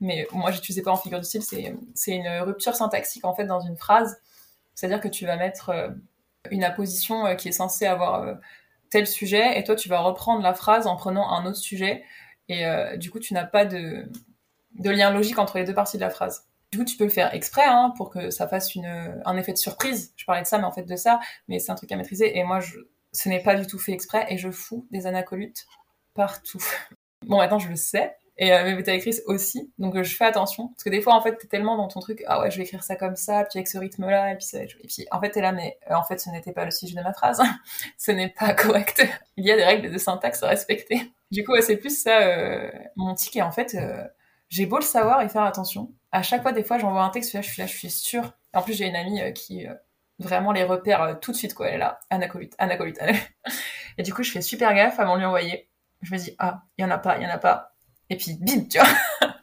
Mais 0.00 0.26
moi 0.32 0.50
j'utilisais 0.50 0.82
pas 0.82 0.90
en 0.90 0.96
figure 0.96 1.20
de 1.20 1.24
style, 1.24 1.42
c'est 1.94 2.12
une 2.12 2.28
rupture 2.40 2.74
syntaxique 2.74 3.24
en 3.24 3.34
fait 3.34 3.46
dans 3.46 3.60
une 3.60 3.76
phrase. 3.76 4.18
C'est-à-dire 4.74 5.00
que 5.00 5.08
tu 5.08 5.26
vas 5.26 5.36
mettre 5.36 5.70
euh, 5.70 5.88
une 6.50 6.64
apposition 6.64 7.26
euh, 7.26 7.34
qui 7.34 7.48
est 7.48 7.52
censée 7.52 7.86
avoir 7.86 8.22
euh, 8.22 8.34
tel 8.90 9.06
sujet 9.06 9.58
et 9.58 9.64
toi 9.64 9.76
tu 9.76 9.88
vas 9.88 10.00
reprendre 10.00 10.42
la 10.42 10.54
phrase 10.54 10.86
en 10.86 10.96
prenant 10.96 11.30
un 11.30 11.46
autre 11.46 11.58
sujet 11.58 12.04
et 12.48 12.66
du 12.98 13.10
coup 13.10 13.18
tu 13.18 13.32
n'as 13.32 13.46
pas 13.46 13.64
de, 13.64 14.06
de 14.74 14.90
lien 14.90 15.10
logique 15.10 15.38
entre 15.38 15.56
les 15.56 15.64
deux 15.64 15.72
parties 15.72 15.96
de 15.96 16.02
la 16.02 16.10
phrase. 16.10 16.46
Du 16.70 16.78
coup 16.78 16.84
tu 16.84 16.96
peux 16.98 17.04
le 17.04 17.10
faire 17.10 17.34
exprès 17.34 17.64
hein, 17.64 17.92
pour 17.96 18.10
que 18.10 18.30
ça 18.30 18.46
fasse 18.46 18.74
une, 18.74 19.22
un 19.24 19.36
effet 19.38 19.52
de 19.52 19.58
surprise. 19.58 20.12
Je 20.16 20.26
parlais 20.26 20.42
de 20.42 20.46
ça 20.46 20.58
mais 20.58 20.64
en 20.64 20.70
fait 20.70 20.82
de 20.82 20.94
ça, 20.94 21.20
mais 21.48 21.58
c'est 21.58 21.72
un 21.72 21.74
truc 21.74 21.90
à 21.90 21.96
maîtriser 21.96 22.36
et 22.38 22.44
moi 22.44 22.60
je, 22.60 22.76
ce 23.12 23.30
n'est 23.30 23.42
pas 23.42 23.54
du 23.54 23.66
tout 23.66 23.78
fait 23.78 23.92
exprès 23.92 24.26
et 24.28 24.36
je 24.36 24.50
fous 24.50 24.86
des 24.90 25.06
anacolutes 25.06 25.66
partout. 26.12 26.62
Bon 27.26 27.38
maintenant 27.38 27.58
je 27.58 27.70
le 27.70 27.76
sais, 27.76 28.14
et 28.36 28.52
euh, 28.52 28.64
mes 28.64 28.74
bêta-écrices 28.74 29.22
aussi. 29.26 29.72
Donc, 29.78 29.94
euh, 29.96 30.02
je 30.02 30.16
fais 30.16 30.24
attention. 30.24 30.68
Parce 30.68 30.84
que 30.84 30.90
des 30.90 31.00
fois, 31.00 31.14
en 31.14 31.20
fait, 31.20 31.36
t'es 31.36 31.46
tellement 31.46 31.76
dans 31.76 31.88
ton 31.88 32.00
truc, 32.00 32.24
ah 32.26 32.40
ouais, 32.40 32.50
je 32.50 32.56
vais 32.56 32.64
écrire 32.64 32.82
ça 32.82 32.96
comme 32.96 33.16
ça, 33.16 33.44
puis 33.44 33.58
avec 33.58 33.68
ce 33.68 33.78
rythme-là, 33.78 34.32
et 34.32 34.36
puis 34.36 34.44
ça 34.44 34.62
Et 34.62 34.66
puis, 34.66 35.06
en 35.10 35.20
fait, 35.20 35.30
t'es 35.30 35.40
là, 35.40 35.52
mais 35.52 35.78
euh, 35.90 35.94
en 35.94 36.02
fait, 36.02 36.18
ce 36.18 36.30
n'était 36.30 36.52
pas 36.52 36.64
le 36.64 36.70
sujet 36.70 36.96
de 36.96 37.02
ma 37.02 37.12
phrase. 37.12 37.40
ce 37.98 38.10
n'est 38.10 38.30
pas 38.30 38.52
correct. 38.54 39.06
Il 39.36 39.44
y 39.44 39.52
a 39.52 39.56
des 39.56 39.64
règles 39.64 39.90
de 39.90 39.98
syntaxe 39.98 40.42
à 40.42 40.48
respecter. 40.48 41.12
Du 41.30 41.44
coup, 41.44 41.52
c'est 41.60 41.76
plus 41.76 41.96
ça, 42.02 42.22
euh, 42.22 42.70
mon 42.96 43.14
tic. 43.14 43.36
Et 43.36 43.42
en 43.42 43.52
fait, 43.52 43.76
j'ai 44.48 44.66
beau 44.66 44.76
le 44.76 44.82
savoir 44.82 45.22
et 45.22 45.28
faire 45.28 45.42
attention. 45.42 45.92
À 46.12 46.22
chaque 46.22 46.42
fois, 46.42 46.52
des 46.52 46.64
fois, 46.64 46.78
j'envoie 46.78 47.02
un 47.02 47.10
texte, 47.10 47.32
là, 47.34 47.40
je 47.40 47.50
suis 47.50 47.62
là, 47.62 47.66
je 47.66 47.76
suis 47.76 47.90
sûre. 47.90 48.32
En 48.52 48.62
plus, 48.62 48.74
j'ai 48.74 48.86
une 48.86 48.96
amie 48.96 49.32
qui 49.32 49.66
vraiment 50.20 50.52
les 50.52 50.62
repère 50.62 51.18
tout 51.20 51.32
de 51.32 51.36
suite, 51.36 51.54
quoi. 51.54 51.68
Elle 51.68 51.74
est 51.74 51.78
là, 51.78 51.98
anacolite, 52.10 52.54
anacolite. 52.58 53.00
et 53.98 54.02
du 54.02 54.14
coup, 54.14 54.22
je 54.22 54.30
fais 54.30 54.42
super 54.42 54.74
gaffe 54.74 55.00
avant 55.00 55.14
de 55.14 55.20
lui 55.20 55.26
envoyer. 55.26 55.68
Je 56.02 56.12
me 56.12 56.18
dis, 56.18 56.34
ah, 56.38 56.62
il 56.78 56.82
y 56.82 56.84
en 56.84 56.90
a 56.90 56.98
pas, 56.98 57.16
il 57.16 57.24
y 57.24 57.26
en 57.26 57.30
a 57.30 57.38
pas 57.38 57.73
et 58.10 58.16
puis 58.16 58.34
bim, 58.40 58.64
tu 58.68 58.78
vois. 58.78 58.88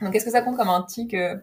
Donc 0.00 0.14
est-ce 0.14 0.24
que 0.24 0.30
ça 0.30 0.42
compte 0.42 0.56
comme 0.56 0.68
un 0.68 0.82
tic 0.82 1.14
euh? 1.14 1.36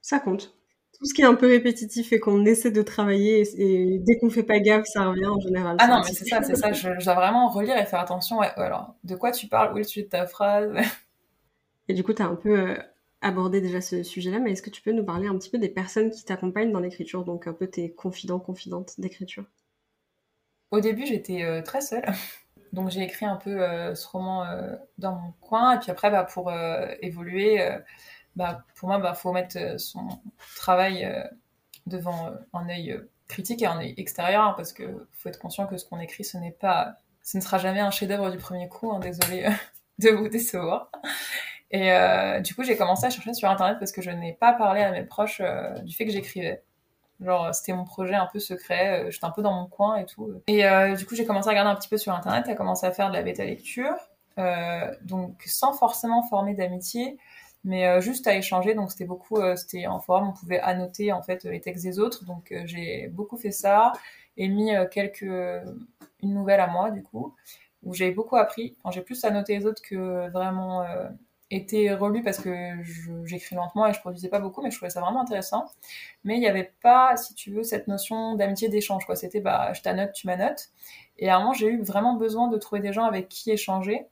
Ça 0.00 0.20
compte. 0.20 0.54
Tout 0.98 1.04
ce 1.04 1.14
qui 1.14 1.22
est 1.22 1.26
un 1.26 1.34
peu 1.34 1.46
répétitif 1.46 2.12
et 2.12 2.18
qu'on 2.18 2.44
essaie 2.44 2.72
de 2.72 2.82
travailler, 2.82 3.46
et 3.56 3.98
dès 4.00 4.18
qu'on 4.18 4.30
fait 4.30 4.42
pas 4.42 4.58
gaffe, 4.58 4.86
ça 4.86 5.04
revient 5.04 5.26
en 5.26 5.38
général. 5.38 5.76
Ah 5.78 5.86
non, 5.86 6.02
mais 6.04 6.12
c'est 6.12 6.24
ça, 6.24 6.42
c'est 6.42 6.56
ça. 6.56 6.72
Je, 6.72 7.04
dois 7.04 7.14
vraiment 7.14 7.48
relire 7.48 7.76
et 7.76 7.86
faire 7.86 8.00
attention. 8.00 8.38
Ouais, 8.38 8.50
alors, 8.56 8.96
de 9.04 9.14
quoi 9.14 9.30
tu 9.30 9.46
parles? 9.46 9.72
Où 9.74 9.76
est 9.76 9.82
le 9.82 9.86
sujet 9.86 10.06
de 10.06 10.10
ta 10.10 10.26
phrase? 10.26 10.72
Et 11.88 11.94
du 11.94 12.02
coup, 12.02 12.12
tu 12.12 12.22
as 12.22 12.26
un 12.26 12.34
peu 12.34 12.58
euh, 12.58 12.74
abordé 13.20 13.60
déjà 13.60 13.80
ce 13.80 14.02
sujet-là, 14.02 14.40
mais 14.40 14.52
est-ce 14.52 14.62
que 14.62 14.70
tu 14.70 14.82
peux 14.82 14.92
nous 14.92 15.04
parler 15.04 15.28
un 15.28 15.38
petit 15.38 15.50
peu 15.50 15.58
des 15.58 15.68
personnes 15.68 16.10
qui 16.10 16.24
t'accompagnent 16.24 16.72
dans 16.72 16.80
l'écriture, 16.80 17.24
donc 17.24 17.46
un 17.46 17.52
peu 17.52 17.68
tes 17.68 17.92
confidents, 17.92 18.40
confidentes 18.40 18.98
d'écriture 18.98 19.44
Au 20.70 20.80
début, 20.80 21.06
j'étais 21.06 21.44
euh, 21.44 21.62
très 21.62 21.80
seule 21.80 22.04
donc 22.72 22.90
j'ai 22.90 23.02
écrit 23.02 23.26
un 23.26 23.36
peu 23.36 23.62
euh, 23.62 23.94
ce 23.94 24.06
roman 24.08 24.44
euh, 24.44 24.76
dans 24.98 25.12
mon 25.12 25.32
coin. 25.40 25.76
Et 25.76 25.78
puis 25.78 25.90
après 25.90 26.10
bah, 26.10 26.24
pour 26.24 26.50
euh, 26.50 26.86
évoluer 27.00 27.60
bah, 28.36 28.64
pour 28.76 28.88
moi 28.88 28.98
bah 28.98 29.14
faut 29.14 29.32
mettre 29.32 29.80
son 29.80 30.08
travail 30.56 31.10
devant 31.86 32.30
un 32.52 32.68
œil 32.68 33.00
critique 33.26 33.62
et 33.62 33.66
un 33.66 33.78
œil 33.78 33.94
extérieur 33.96 34.42
hein, 34.42 34.54
parce 34.56 34.72
que 34.72 35.06
faut 35.12 35.28
être 35.28 35.38
conscient 35.38 35.66
que 35.66 35.76
ce 35.76 35.84
qu'on 35.84 36.00
écrit 36.00 36.24
ce 36.24 36.38
n'est 36.38 36.52
pas 36.52 36.96
ce 37.22 37.36
ne 37.36 37.42
sera 37.42 37.58
jamais 37.58 37.80
un 37.80 37.90
chef-d'œuvre 37.90 38.30
du 38.30 38.38
premier 38.38 38.68
coup 38.68 38.92
hein, 38.92 39.00
désolé 39.00 39.48
de 39.98 40.10
vous 40.10 40.28
décevoir. 40.28 40.90
Et 41.70 41.90
du 42.42 42.54
coup 42.54 42.62
j'ai 42.62 42.76
commencé 42.76 43.06
à 43.06 43.10
chercher 43.10 43.34
sur 43.34 43.50
internet 43.50 43.78
parce 43.78 43.92
que 43.92 44.02
je 44.02 44.10
n'ai 44.10 44.34
pas 44.34 44.52
parlé 44.52 44.82
à 44.82 44.90
mes 44.92 45.04
proches 45.04 45.42
du 45.82 45.94
fait 45.94 46.06
que 46.06 46.12
j'écrivais 46.12 46.62
Genre, 47.20 47.52
c'était 47.52 47.72
mon 47.72 47.84
projet 47.84 48.14
un 48.14 48.26
peu 48.26 48.38
secret, 48.38 49.06
euh, 49.06 49.10
j'étais 49.10 49.24
un 49.24 49.30
peu 49.30 49.42
dans 49.42 49.52
mon 49.52 49.66
coin 49.66 49.96
et 49.96 50.06
tout. 50.06 50.32
Et 50.46 50.64
euh, 50.64 50.94
du 50.94 51.04
coup, 51.04 51.16
j'ai 51.16 51.26
commencé 51.26 51.48
à 51.48 51.50
regarder 51.50 51.70
un 51.70 51.74
petit 51.74 51.88
peu 51.88 51.98
sur 51.98 52.12
Internet, 52.14 52.48
à 52.48 52.54
commencer 52.54 52.86
à 52.86 52.92
faire 52.92 53.08
de 53.08 53.14
la 53.14 53.22
bêta 53.22 53.44
lecture, 53.44 53.96
euh, 54.38 54.94
donc 55.02 55.42
sans 55.46 55.72
forcément 55.72 56.22
former 56.22 56.54
d'amitié, 56.54 57.18
mais 57.64 58.00
juste 58.00 58.28
à 58.28 58.36
échanger. 58.36 58.74
Donc, 58.74 58.92
c'était 58.92 59.04
beaucoup, 59.04 59.38
c'était 59.56 59.88
en 59.88 59.98
forum, 59.98 60.28
on 60.28 60.32
pouvait 60.32 60.60
annoter 60.60 61.12
en 61.12 61.22
fait 61.22 61.42
les 61.42 61.60
textes 61.60 61.82
des 61.82 61.98
autres. 61.98 62.24
Donc, 62.24 62.54
j'ai 62.66 63.08
beaucoup 63.08 63.36
fait 63.36 63.50
ça 63.50 63.92
et 64.36 64.48
mis 64.48 64.70
quelques 64.92 65.26
une 66.22 66.34
nouvelle 66.34 66.60
à 66.60 66.68
moi 66.68 66.90
du 66.92 67.02
coup, 67.02 67.34
où 67.82 67.94
j'ai 67.94 68.12
beaucoup 68.12 68.36
appris. 68.36 68.76
J'ai 68.90 69.02
plus 69.02 69.24
annoté 69.24 69.58
les 69.58 69.66
autres 69.66 69.82
que 69.82 70.30
vraiment 70.30 70.84
été 71.50 71.92
relu 71.92 72.22
parce 72.22 72.38
que 72.38 72.50
j'écris 73.24 73.56
lentement 73.56 73.86
et 73.86 73.92
je 73.92 74.00
produisais 74.00 74.28
pas 74.28 74.40
beaucoup, 74.40 74.62
mais 74.62 74.70
je 74.70 74.76
trouvais 74.76 74.90
ça 74.90 75.00
vraiment 75.00 75.22
intéressant. 75.22 75.66
Mais 76.24 76.36
il 76.36 76.40
n'y 76.40 76.48
avait 76.48 76.72
pas, 76.82 77.16
si 77.16 77.34
tu 77.34 77.52
veux, 77.52 77.62
cette 77.62 77.88
notion 77.88 78.34
d'amitié 78.34 78.68
d'échange, 78.68 79.06
quoi. 79.06 79.16
C'était, 79.16 79.40
bah, 79.40 79.72
je 79.72 79.80
t'annote, 79.82 80.12
tu 80.12 80.26
m'annotes. 80.26 80.70
Et 81.18 81.30
à 81.30 81.36
un 81.36 81.40
moment, 81.40 81.52
j'ai 81.54 81.68
eu 81.68 81.82
vraiment 81.82 82.14
besoin 82.14 82.48
de 82.48 82.58
trouver 82.58 82.80
des 82.80 82.92
gens 82.92 83.04
avec 83.04 83.28
qui 83.28 83.50
échanger. 83.50 84.06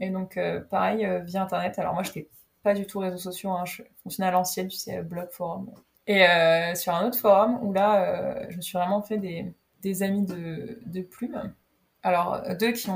Et 0.00 0.10
donc, 0.10 0.36
euh, 0.36 0.60
pareil, 0.60 1.04
euh, 1.04 1.20
via 1.20 1.42
Internet. 1.42 1.78
Alors 1.78 1.94
moi, 1.94 2.02
je 2.04 2.10
n'étais 2.10 2.28
pas 2.62 2.74
du 2.74 2.86
tout 2.86 3.00
réseaux 3.00 3.18
sociaux, 3.18 3.50
hein. 3.50 3.64
je 3.64 3.82
fonctionnais 4.02 4.28
à 4.28 4.32
l'ancienne, 4.32 4.68
tu 4.68 4.76
sais, 4.76 5.02
blog, 5.02 5.30
forum. 5.30 5.70
Et 6.06 6.26
euh, 6.26 6.74
sur 6.74 6.94
un 6.94 7.06
autre 7.06 7.18
forum 7.18 7.58
où 7.62 7.72
là, 7.72 8.48
je 8.48 8.56
me 8.56 8.62
suis 8.62 8.78
vraiment 8.78 9.02
fait 9.02 9.18
des, 9.18 9.52
des 9.82 10.02
amis 10.02 10.24
de, 10.24 10.80
de 10.86 11.02
plumes 11.02 11.52
alors 12.08 12.42
deux 12.58 12.72
qui 12.72 12.88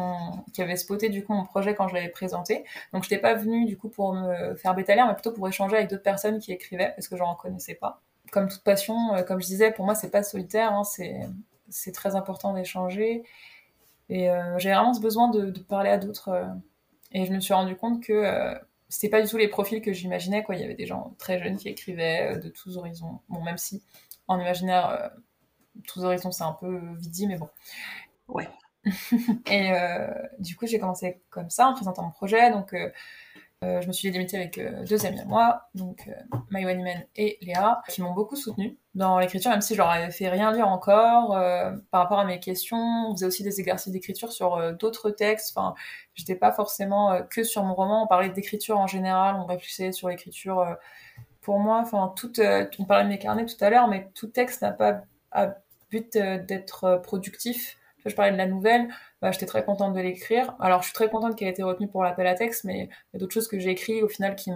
avaient 0.62 0.76
spoté 0.76 1.08
du 1.08 1.24
coup 1.24 1.34
mon 1.34 1.44
projet 1.44 1.74
quand 1.74 1.88
je 1.88 1.94
l'avais 1.94 2.08
présenté. 2.08 2.64
Donc 2.92 3.04
je 3.04 3.08
n'étais 3.08 3.20
pas 3.20 3.34
venue 3.34 3.64
du 3.66 3.76
coup 3.76 3.88
pour 3.88 4.14
me 4.14 4.54
faire 4.56 4.74
bétaler, 4.74 5.02
mais 5.06 5.14
plutôt 5.14 5.32
pour 5.32 5.48
échanger 5.48 5.76
avec 5.76 5.90
d'autres 5.90 6.02
personnes 6.02 6.38
qui 6.38 6.52
écrivaient 6.52 6.92
parce 6.96 7.08
que 7.08 7.16
je 7.16 7.22
n'en 7.22 7.34
connaissais 7.34 7.74
pas. 7.74 8.00
Comme 8.30 8.48
toute 8.48 8.62
passion, 8.62 9.14
euh, 9.14 9.22
comme 9.22 9.40
je 9.40 9.46
disais, 9.46 9.72
pour 9.72 9.84
moi 9.84 9.94
c'est 9.94 10.10
pas 10.10 10.22
solitaire, 10.22 10.72
hein, 10.72 10.84
c'est 10.84 11.92
très 11.92 12.16
important 12.16 12.54
d'échanger 12.54 13.22
et 14.12 14.30
euh, 14.30 14.58
j'ai 14.58 14.70
vraiment 14.70 14.92
ce 14.92 15.00
besoin 15.00 15.28
de, 15.28 15.50
parler 15.60 15.88
à 15.88 15.96
d'autres. 15.96 16.28
Euh, 16.28 16.44
et 17.12 17.24
je 17.24 17.32
me 17.32 17.40
suis 17.40 17.54
rendu 17.54 17.76
compte 17.76 18.02
que 18.02 18.12
euh, 18.12 18.54
c'était 18.90 19.08
pas 19.08 19.22
du 19.22 19.28
tout 19.28 19.38
les 19.38 19.48
profils 19.48 19.80
que 19.80 19.94
j'imaginais 19.94 20.42
quoi. 20.42 20.54
Il 20.54 20.60
y 20.60 20.64
avait 20.64 20.74
des 20.74 20.86
gens 20.86 21.14
très 21.18 21.42
jeunes 21.42 21.56
qui 21.56 21.68
écrivaient 21.70 22.38
de 22.38 22.50
tous 22.50 22.76
horizons. 22.76 23.20
Bon 23.30 23.42
même 23.42 23.56
si 23.56 23.82
en 24.28 24.38
imaginaire 24.38 25.10
tous 25.86 26.04
horizons 26.04 26.30
c'est 26.30 26.44
un 26.44 26.52
peu 26.52 26.78
vidi 26.98 27.26
mais 27.26 27.38
bon. 27.38 27.48
Ouais. 28.28 28.48
et 29.46 29.72
euh, 29.72 30.08
du 30.38 30.56
coup, 30.56 30.66
j'ai 30.66 30.78
commencé 30.78 31.20
comme 31.30 31.50
ça 31.50 31.68
en 31.68 31.74
présentant 31.74 32.02
mon 32.02 32.10
projet. 32.10 32.50
Donc, 32.50 32.74
euh, 32.74 32.90
euh, 33.62 33.80
je 33.80 33.86
me 33.86 33.92
suis 33.92 34.10
liée 34.10 34.26
avec 34.34 34.60
deux 34.88 35.06
amis 35.06 35.20
à 35.20 35.24
moi, 35.24 35.68
donc 35.76 36.08
euh, 36.08 37.04
et 37.14 37.38
Léa, 37.42 37.80
qui 37.88 38.02
m'ont 38.02 38.12
beaucoup 38.12 38.34
soutenue 38.34 38.76
dans 38.96 39.20
l'écriture, 39.20 39.52
même 39.52 39.60
si 39.60 39.74
je 39.74 39.78
leur 39.78 39.88
avais 39.88 40.10
fait 40.10 40.28
rien 40.28 40.50
lire 40.52 40.66
encore 40.66 41.28
par 41.92 42.02
rapport 42.02 42.18
à 42.18 42.24
mes 42.24 42.40
questions. 42.40 43.06
On 43.08 43.12
faisait 43.14 43.26
aussi 43.26 43.44
des 43.44 43.60
exercices 43.60 43.92
d'écriture 43.92 44.32
sur 44.32 44.72
d'autres 44.74 45.10
textes. 45.10 45.56
Enfin, 45.56 45.74
j'étais 46.14 46.34
pas 46.34 46.50
forcément 46.50 47.22
que 47.30 47.44
sur 47.44 47.62
mon 47.62 47.74
roman. 47.74 48.02
On 48.02 48.06
parlait 48.08 48.30
d'écriture 48.30 48.80
en 48.80 48.88
général. 48.88 49.36
On 49.36 49.46
réfléchissait 49.46 49.92
sur 49.92 50.08
l'écriture. 50.08 50.76
pour 51.40 51.60
moi, 51.60 51.78
enfin, 51.78 52.12
tout. 52.16 52.32
on 52.80 52.84
parlait 52.84 53.04
de 53.04 53.10
mes 53.10 53.18
carnets 53.18 53.46
tout 53.46 53.64
à 53.64 53.70
l'heure, 53.70 53.86
mais 53.86 54.10
tout 54.14 54.26
texte 54.26 54.62
n'a 54.62 54.72
pas 54.72 55.02
à 55.30 55.54
but 55.88 56.18
d'être 56.18 57.00
productif 57.04 57.78
je 58.10 58.14
parlais 58.14 58.32
de 58.32 58.36
la 58.36 58.46
nouvelle, 58.46 58.88
bah, 59.20 59.30
j'étais 59.30 59.46
très 59.46 59.64
contente 59.64 59.94
de 59.94 60.00
l'écrire. 60.00 60.56
Alors, 60.60 60.82
je 60.82 60.86
suis 60.86 60.94
très 60.94 61.08
contente 61.08 61.36
qu'elle 61.36 61.48
ait 61.48 61.52
été 61.52 61.62
retenue 61.62 61.88
pour 61.88 62.02
l'appel 62.02 62.26
à 62.26 62.34
texte, 62.34 62.64
mais 62.64 62.84
il 62.84 63.14
y 63.14 63.16
a 63.16 63.18
d'autres 63.18 63.34
choses 63.34 63.48
que 63.48 63.58
j'ai 63.58 63.70
écrites 63.70 64.02
au 64.02 64.08
final 64.08 64.36
qui, 64.36 64.50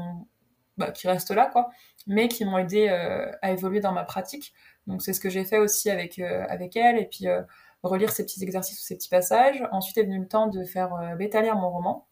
bah, 0.77 0.91
qui 0.91 1.09
restent 1.09 1.31
là, 1.31 1.47
quoi, 1.47 1.71
mais 2.07 2.29
qui 2.29 2.45
m'ont 2.45 2.59
aidé 2.59 2.89
euh, 2.89 3.31
à 3.41 3.51
évoluer 3.53 3.81
dans 3.81 3.93
ma 3.93 4.05
pratique. 4.05 4.53
Donc, 4.87 5.03
c'est 5.03 5.15
ce 5.15 5.21
que 5.21 5.31
j'ai 5.31 5.45
fait 5.45 5.59
aussi 5.59 5.89
avec, 5.89 6.19
euh, 6.19 6.45
elle, 6.75 6.99
et 6.99 7.07
puis 7.07 7.29
euh, 7.29 7.43
relire 7.83 8.11
ces 8.11 8.25
petits 8.25 8.43
exercices 8.43 8.79
ou 8.81 8.85
ces 8.85 8.97
petits 8.97 9.09
passages. 9.09 9.65
Ensuite 9.73 9.97
est 9.97 10.03
venu 10.03 10.21
le 10.21 10.29
temps 10.29 10.49
de 10.49 10.65
faire 10.65 11.15
bêta 11.17 11.41
lire 11.41 11.57
mon 11.57 11.71
roman. 11.71 12.07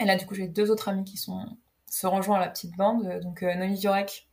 Et 0.00 0.06
là, 0.06 0.16
du 0.16 0.26
coup, 0.26 0.34
j'ai 0.34 0.48
deux 0.48 0.70
autres 0.70 0.88
amis 0.88 1.04
qui 1.04 1.18
se 1.18 2.06
rejoint 2.06 2.36
à 2.38 2.40
la 2.40 2.48
petite 2.48 2.74
bande. 2.76 3.20
Donc, 3.20 3.42
Noémie 3.42 3.76
Viorek, 3.76 4.28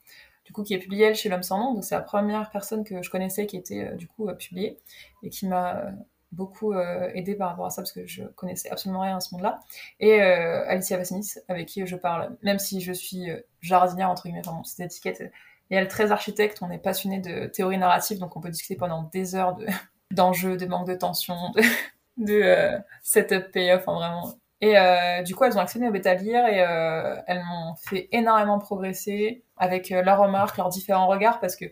du 0.45 0.53
coup, 0.53 0.63
qui 0.63 0.73
est 0.73 0.79
publiée, 0.79 1.07
elle, 1.07 1.15
chez 1.15 1.29
L'Homme 1.29 1.43
sans 1.43 1.59
nom. 1.59 1.73
Donc, 1.73 1.83
c'est 1.83 1.95
la 1.95 2.01
première 2.01 2.49
personne 2.51 2.83
que 2.85 3.03
je 3.03 3.09
connaissais 3.09 3.47
qui 3.47 3.57
était, 3.57 3.95
du 3.95 4.07
coup, 4.07 4.27
publiée 4.37 4.79
et 5.23 5.29
qui 5.29 5.47
m'a 5.47 5.91
beaucoup 6.31 6.73
aidé 6.73 7.35
par 7.35 7.49
rapport 7.49 7.65
à 7.65 7.69
ça 7.69 7.81
parce 7.81 7.91
que 7.91 8.07
je 8.07 8.23
connaissais 8.23 8.69
absolument 8.69 9.01
rien 9.01 9.17
à 9.17 9.19
ce 9.19 9.33
monde-là. 9.35 9.59
Et 9.99 10.21
Alicia 10.21 10.97
Vassinis, 10.97 11.33
avec 11.49 11.67
qui 11.67 11.85
je 11.85 11.95
parle, 11.95 12.37
même 12.41 12.57
si 12.57 12.79
je 12.79 12.93
suis 12.93 13.29
jardinière, 13.59 14.09
entre 14.09 14.23
guillemets, 14.23 14.41
enfin, 14.45 14.55
bon, 14.55 14.63
c'est 14.63 14.83
étiquette. 14.83 15.31
Et 15.71 15.75
elle, 15.75 15.87
très 15.87 16.11
architecte, 16.11 16.59
on 16.61 16.69
est 16.69 16.77
passionné 16.77 17.19
de 17.19 17.47
théorie 17.47 17.77
narrative, 17.77 18.19
donc 18.19 18.35
on 18.35 18.41
peut 18.41 18.49
discuter 18.49 18.75
pendant 18.75 19.03
des 19.03 19.35
heures 19.35 19.55
de, 19.55 19.65
d'enjeux, 20.11 20.57
de 20.57 20.65
manque 20.65 20.85
de 20.85 20.93
tension, 20.93 21.35
de, 21.55 21.61
de 22.17 22.41
euh, 22.43 22.77
setup 23.01 23.51
payoff, 23.51 23.87
enfin 23.87 23.93
vraiment. 23.93 24.33
Et 24.59 24.77
euh, 24.77 25.23
du 25.23 25.33
coup, 25.33 25.45
elles 25.45 25.57
ont 25.57 25.61
accédé 25.61 25.87
au 25.87 25.91
bêta 25.91 26.13
lire 26.13 26.45
et 26.45 26.61
euh, 26.61 27.15
elles 27.25 27.41
m'ont 27.43 27.73
fait 27.75 28.09
énormément 28.11 28.59
progresser 28.59 29.43
avec 29.57 29.89
leurs 29.89 30.19
remarques, 30.19 30.57
leurs 30.57 30.69
différents 30.69 31.07
regards, 31.07 31.39
parce 31.39 31.55
que 31.55 31.65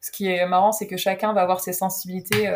ce 0.00 0.10
qui 0.10 0.26
est 0.26 0.44
marrant, 0.46 0.72
c'est 0.72 0.86
que 0.86 0.98
chacun 0.98 1.32
va 1.32 1.40
avoir 1.40 1.60
ses 1.60 1.72
sensibilités, 1.72 2.52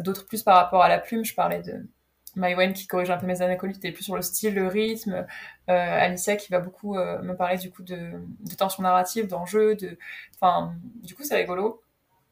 d'autres 0.00 0.26
plus 0.26 0.42
par 0.42 0.56
rapport 0.56 0.82
à 0.82 0.88
la 0.88 0.98
plume. 0.98 1.24
Je 1.24 1.34
parlais 1.34 1.62
de 1.62 1.88
Maïwen 2.36 2.72
qui 2.72 2.86
corrige 2.86 3.10
un 3.10 3.16
peu 3.16 3.26
mes 3.26 3.42
anacolites, 3.42 3.84
et 3.84 3.92
plus 3.92 4.04
sur 4.04 4.16
le 4.16 4.22
style, 4.22 4.54
le 4.54 4.68
rythme. 4.68 5.26
Alicia 5.66 6.36
qui 6.36 6.52
va 6.52 6.60
beaucoup 6.60 6.94
me 6.94 7.32
parler 7.34 7.58
du 7.58 7.70
coup 7.70 7.82
de, 7.82 8.12
tension 8.56 8.82
narrative, 8.82 9.26
d'enjeux, 9.26 9.74
de, 9.74 9.98
enfin, 10.34 10.74
du 11.02 11.14
coup, 11.14 11.24
c'est 11.24 11.36
rigolo. 11.36 11.82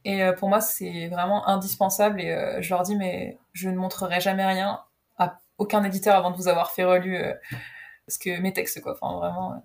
Et 0.05 0.23
euh, 0.23 0.33
pour 0.33 0.49
moi, 0.49 0.61
c'est 0.61 1.09
vraiment 1.09 1.49
indispensable. 1.49 2.21
Et 2.21 2.31
euh, 2.31 2.61
je 2.61 2.71
leur 2.71 2.83
dis, 2.83 2.97
mais 2.97 3.39
je 3.53 3.69
ne 3.71 3.77
montrerai 3.77 4.21
jamais 4.21 4.45
rien 4.45 4.81
à 5.19 5.41
aucun 5.59 5.83
éditeur 5.85 6.15
avant 6.15 6.31
de 6.31 6.37
vous 6.37 6.49
avoir 6.49 6.73
fait 6.73 6.85
relu 6.85 7.17
euh, 7.17 7.33
ce 8.09 8.19
que 8.19 8.41
mes 8.41 8.53
textes, 8.53 8.81
quoi. 8.83 8.97
Enfin, 9.01 9.17
vraiment. 9.19 9.63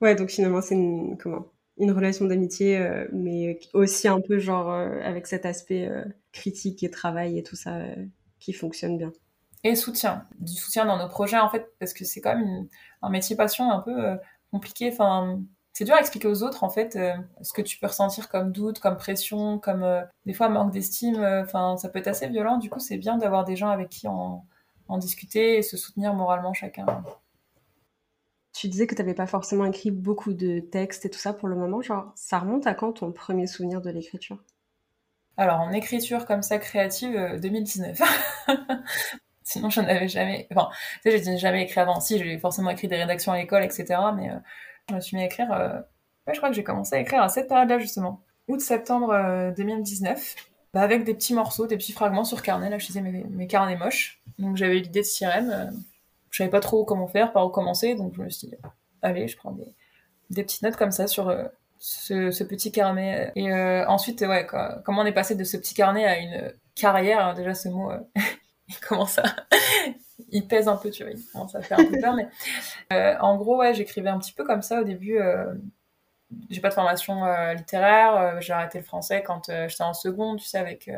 Ouais, 0.00 0.14
donc 0.14 0.30
finalement, 0.30 0.62
c'est 0.62 0.74
une, 0.74 1.18
comment? 1.18 1.46
Une 1.78 1.92
relation 1.92 2.26
d'amitié, 2.26 2.78
mais 3.12 3.58
aussi 3.72 4.06
un 4.06 4.20
peu 4.20 4.38
genre 4.38 4.70
avec 4.70 5.26
cet 5.26 5.46
aspect 5.46 5.90
critique 6.32 6.82
et 6.82 6.90
travail 6.90 7.38
et 7.38 7.42
tout 7.42 7.56
ça 7.56 7.78
qui 8.38 8.52
fonctionne 8.52 8.98
bien. 8.98 9.12
Et 9.64 9.74
soutien, 9.76 10.24
du 10.38 10.54
soutien 10.54 10.84
dans 10.84 10.98
nos 10.98 11.08
projets 11.08 11.38
en 11.38 11.48
fait, 11.48 11.72
parce 11.78 11.94
que 11.94 12.04
c'est 12.04 12.20
quand 12.20 12.36
même 12.36 12.68
un 13.00 13.10
métier 13.10 13.34
passion 13.34 13.70
un 13.70 13.80
peu 13.80 14.18
compliqué. 14.50 14.90
Enfin, 14.92 15.40
c'est 15.72 15.84
dur 15.84 15.94
à 15.94 16.00
expliquer 16.00 16.28
aux 16.28 16.42
autres 16.42 16.64
en 16.64 16.70
fait 16.70 16.96
euh, 16.96 17.14
ce 17.42 17.52
que 17.52 17.62
tu 17.62 17.78
peux 17.78 17.86
ressentir 17.86 18.28
comme 18.28 18.52
doute, 18.52 18.80
comme 18.80 18.96
pression, 18.96 19.58
comme 19.58 19.82
euh, 19.82 20.02
des 20.26 20.32
fois 20.32 20.48
manque 20.48 20.72
d'estime. 20.72 21.16
Euh, 21.16 21.42
enfin, 21.42 21.76
ça 21.76 21.88
peut 21.88 21.98
être 21.98 22.08
assez 22.08 22.28
violent. 22.28 22.58
Du 22.58 22.68
coup, 22.70 22.80
c'est 22.80 22.98
bien 22.98 23.16
d'avoir 23.16 23.44
des 23.44 23.56
gens 23.56 23.70
avec 23.70 23.88
qui 23.88 24.08
en, 24.08 24.44
en 24.88 24.98
discuter 24.98 25.58
et 25.58 25.62
se 25.62 25.76
soutenir 25.76 26.12
moralement 26.14 26.52
chacun. 26.52 26.86
Tu 28.52 28.68
disais 28.68 28.86
que 28.86 28.94
tu 28.94 29.02
n'avais 29.02 29.14
pas 29.14 29.26
forcément 29.26 29.64
écrit 29.64 29.90
beaucoup 29.90 30.32
de 30.32 30.60
textes 30.60 31.06
et 31.06 31.10
tout 31.10 31.18
ça 31.18 31.32
pour 31.32 31.48
le 31.48 31.56
moment. 31.56 31.82
Genre, 31.82 32.12
ça 32.16 32.38
remonte 32.38 32.66
à 32.66 32.74
quand 32.74 32.92
ton 32.92 33.12
premier 33.12 33.46
souvenir 33.46 33.80
de 33.80 33.90
l'écriture? 33.90 34.42
Alors, 35.36 35.60
en 35.60 35.72
écriture 35.72 36.26
comme 36.26 36.42
ça 36.42 36.58
créative, 36.58 37.38
2019. 37.40 38.00
Sinon, 39.42 39.70
je 39.70 39.80
n'avais 39.80 40.08
jamais. 40.08 40.46
Enfin, 40.52 40.68
tu 41.02 41.10
sais, 41.10 41.22
j'ai 41.22 41.38
jamais 41.38 41.62
écrit 41.62 41.80
avant. 41.80 42.00
Si, 42.00 42.18
j'ai 42.18 42.38
forcément 42.38 42.70
écrit 42.70 42.88
des 42.88 42.96
rédactions 42.96 43.32
à 43.32 43.38
l'école, 43.38 43.64
etc. 43.64 43.86
Mais 44.14 44.30
je 44.88 44.94
me 44.94 45.00
suis 45.00 45.16
mis 45.16 45.22
à 45.22 45.26
écrire. 45.26 45.52
Euh, 45.52 45.80
je 46.32 46.36
crois 46.36 46.50
que 46.50 46.54
j'ai 46.54 46.64
commencé 46.64 46.94
à 46.94 47.00
écrire 47.00 47.22
à 47.22 47.28
cette 47.28 47.48
période-là, 47.48 47.78
justement. 47.78 48.22
Août-septembre 48.48 49.52
2019. 49.56 50.18
Euh, 50.18 50.42
bah, 50.72 50.82
avec 50.82 51.04
des 51.04 51.14
petits 51.14 51.34
morceaux, 51.34 51.66
des 51.66 51.76
petits 51.76 51.92
fragments 51.92 52.24
sur 52.24 52.42
carnet. 52.42 52.70
Là, 52.70 52.78
je 52.78 52.86
faisais 52.86 53.00
mes, 53.00 53.46
carnets 53.46 53.76
moches. 53.76 54.20
Donc, 54.38 54.56
j'avais 54.56 54.76
l'idée 54.76 55.00
de 55.00 55.06
sirène. 55.06 55.72
Euh, 56.30 56.32
je 56.32 56.38
savais 56.38 56.50
pas 56.50 56.60
trop 56.60 56.84
comment 56.84 57.08
faire, 57.08 57.32
par 57.32 57.46
où 57.46 57.50
commencer. 57.50 57.94
Donc, 57.94 58.14
je 58.14 58.22
me 58.22 58.28
suis 58.28 58.48
dit, 58.48 58.54
allez, 59.02 59.28
je 59.28 59.36
prends 59.36 59.52
des, 59.52 59.74
des 60.30 60.42
petites 60.42 60.62
notes 60.62 60.76
comme 60.76 60.92
ça 60.92 61.06
sur 61.06 61.34
ce, 61.78 62.44
petit 62.44 62.72
carnet. 62.72 63.32
Et 63.36 63.52
ensuite, 63.52 64.20
ouais, 64.22 64.46
comment 64.84 65.02
on 65.02 65.06
est 65.06 65.12
passé 65.12 65.34
de 65.34 65.44
ce 65.44 65.56
petit 65.56 65.74
carnet 65.74 66.04
à 66.04 66.18
une 66.18 66.52
carrière? 66.74 67.34
déjà, 67.34 67.54
ce 67.54 67.68
mot, 67.68 67.90
il 68.68 68.78
commence 68.80 69.18
à, 69.18 69.24
il 70.30 70.46
pèse 70.46 70.68
un 70.68 70.76
peu, 70.76 70.90
tu 70.90 71.02
vois, 71.02 71.12
il 71.12 71.24
commence 71.32 71.54
à 71.54 71.62
faire 71.62 71.80
un 71.80 71.84
peu 71.84 71.98
peur, 71.98 72.14
mais 72.14 72.28
euh, 72.92 73.16
en 73.20 73.36
gros, 73.36 73.58
ouais, 73.58 73.74
j'écrivais 73.74 74.10
un 74.10 74.18
petit 74.18 74.32
peu 74.32 74.44
comme 74.44 74.62
ça 74.62 74.80
au 74.80 74.84
début. 74.84 75.18
Euh, 75.18 75.52
j'ai 76.48 76.60
pas 76.60 76.68
de 76.68 76.74
formation 76.74 77.24
euh, 77.24 77.54
littéraire, 77.54 78.40
j'ai 78.40 78.52
arrêté 78.52 78.78
le 78.78 78.84
français 78.84 79.22
quand 79.22 79.50
j'étais 79.68 79.82
en 79.82 79.94
seconde, 79.94 80.38
tu 80.38 80.46
sais, 80.46 80.58
avec 80.58 80.88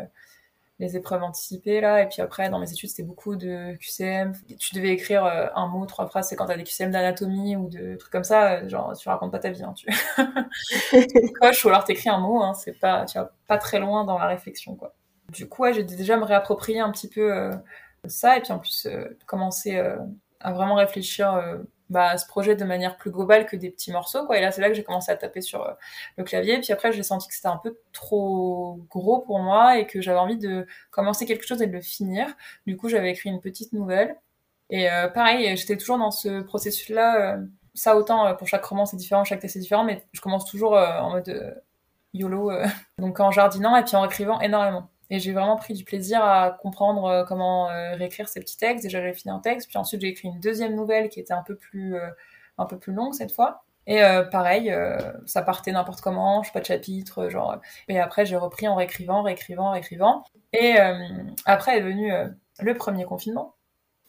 les 0.78 0.96
épreuves 0.96 1.22
anticipées 1.22 1.80
là, 1.80 2.02
et 2.02 2.08
puis 2.08 2.22
après 2.22 2.50
dans 2.50 2.58
mes 2.58 2.70
études 2.70 2.90
c'était 2.90 3.02
beaucoup 3.02 3.36
de 3.36 3.76
QCM. 3.76 4.32
Tu 4.58 4.74
devais 4.74 4.90
écrire 4.90 5.24
un 5.54 5.66
mot, 5.68 5.86
trois 5.86 6.06
phrases, 6.06 6.28
c'est 6.28 6.36
quand 6.36 6.46
t'as 6.46 6.56
des 6.56 6.64
QCM 6.64 6.90
d'anatomie 6.90 7.56
ou 7.56 7.68
de 7.68 7.96
trucs 7.96 8.12
comme 8.12 8.24
ça, 8.24 8.66
genre 8.68 8.96
tu 8.96 9.08
racontes 9.08 9.30
pas 9.30 9.38
ta 9.38 9.50
vie, 9.50 9.62
hein, 9.62 9.74
tu 9.74 9.86
coches 11.40 11.64
ou 11.64 11.68
alors 11.68 11.84
t'écris 11.84 12.08
un 12.08 12.18
mot, 12.18 12.42
hein, 12.42 12.54
c'est 12.54 12.78
pas, 12.78 13.04
tu 13.04 13.18
vas 13.18 13.30
pas 13.46 13.58
très 13.58 13.78
loin 13.78 14.04
dans 14.04 14.18
la 14.18 14.26
réflexion 14.26 14.74
quoi. 14.74 14.94
Du 15.32 15.48
coup, 15.48 15.62
ouais, 15.62 15.72
j'ai 15.72 15.84
déjà 15.84 16.16
me 16.16 16.24
réapproprier 16.24 16.80
un 16.80 16.90
petit 16.90 17.08
peu 17.08 17.52
ça, 18.08 18.36
et 18.36 18.40
puis 18.40 18.52
en 18.52 18.58
plus 18.58 18.86
euh, 18.86 19.16
commencer 19.26 19.76
euh, 19.76 19.96
à 20.40 20.52
vraiment 20.52 20.74
réfléchir 20.74 21.32
euh, 21.34 21.58
bah, 21.92 22.16
ce 22.16 22.26
projet 22.26 22.56
de 22.56 22.64
manière 22.64 22.96
plus 22.96 23.10
globale 23.10 23.46
que 23.46 23.54
des 23.54 23.70
petits 23.70 23.92
morceaux. 23.92 24.26
Quoi. 24.26 24.38
Et 24.38 24.40
là, 24.40 24.50
c'est 24.50 24.60
là 24.62 24.68
que 24.68 24.74
j'ai 24.74 24.82
commencé 24.82 25.12
à 25.12 25.16
taper 25.16 25.42
sur 25.42 25.76
le 26.16 26.24
clavier. 26.24 26.58
Puis 26.60 26.72
après, 26.72 26.92
j'ai 26.92 27.02
senti 27.02 27.28
que 27.28 27.34
c'était 27.34 27.48
un 27.48 27.58
peu 27.58 27.78
trop 27.92 28.80
gros 28.90 29.20
pour 29.20 29.40
moi 29.40 29.78
et 29.78 29.86
que 29.86 30.00
j'avais 30.00 30.18
envie 30.18 30.38
de 30.38 30.66
commencer 30.90 31.26
quelque 31.26 31.46
chose 31.46 31.60
et 31.62 31.66
de 31.66 31.72
le 31.72 31.82
finir. 31.82 32.26
Du 32.66 32.76
coup, 32.76 32.88
j'avais 32.88 33.10
écrit 33.10 33.28
une 33.30 33.40
petite 33.40 33.72
nouvelle. 33.72 34.16
Et 34.70 34.88
pareil, 35.14 35.56
j'étais 35.56 35.76
toujours 35.76 35.98
dans 35.98 36.10
ce 36.10 36.40
processus-là. 36.40 37.38
ça, 37.74 37.96
autant 37.96 38.34
pour 38.36 38.48
chaque 38.48 38.64
roman, 38.64 38.86
c'est 38.86 38.96
différent, 38.96 39.24
chaque 39.24 39.40
texte, 39.40 39.54
c'est 39.54 39.60
différent, 39.60 39.84
mais 39.84 40.02
je 40.12 40.20
commence 40.22 40.50
toujours 40.50 40.74
en 40.74 41.10
mode 41.10 41.62
YOLO, 42.14 42.52
donc 42.98 43.20
en 43.20 43.30
jardinant 43.30 43.76
et 43.76 43.84
puis 43.84 43.96
en 43.96 44.04
écrivant 44.06 44.40
énormément. 44.40 44.91
Et 45.12 45.18
j'ai 45.18 45.32
vraiment 45.32 45.56
pris 45.56 45.74
du 45.74 45.84
plaisir 45.84 46.24
à 46.24 46.50
comprendre 46.50 47.04
euh, 47.04 47.24
comment 47.24 47.68
euh, 47.68 47.94
réécrire 47.96 48.30
ces 48.30 48.40
petits 48.40 48.56
textes. 48.56 48.82
Déjà, 48.82 49.02
j'ai 49.02 49.12
fini 49.12 49.30
un 49.30 49.40
texte, 49.40 49.68
puis 49.68 49.76
ensuite 49.76 50.00
j'ai 50.00 50.08
écrit 50.08 50.28
une 50.28 50.40
deuxième 50.40 50.74
nouvelle 50.74 51.10
qui 51.10 51.20
était 51.20 51.34
un 51.34 51.42
peu 51.42 51.54
plus, 51.54 51.96
euh, 51.96 52.08
un 52.56 52.64
peu 52.64 52.78
plus 52.78 52.94
longue 52.94 53.12
cette 53.12 53.30
fois. 53.30 53.62
Et 53.86 54.00
pareil, 54.30 54.72
ça 55.26 55.42
partait 55.42 55.72
n'importe 55.72 56.02
comment, 56.02 56.44
je 56.44 56.46
sais 56.46 56.52
pas 56.52 56.60
de 56.60 56.66
chapitre, 56.66 57.28
genre. 57.28 57.56
Et 57.88 57.98
après, 57.98 58.24
j'ai 58.24 58.36
repris 58.36 58.68
en 58.68 58.76
réécrivant, 58.76 59.24
réécrivant, 59.24 59.72
réécrivant. 59.72 60.22
Et 60.52 60.76
après 61.46 61.78
est 61.78 61.80
venu 61.80 62.12
le 62.60 62.74
premier 62.74 63.04
confinement 63.04 63.56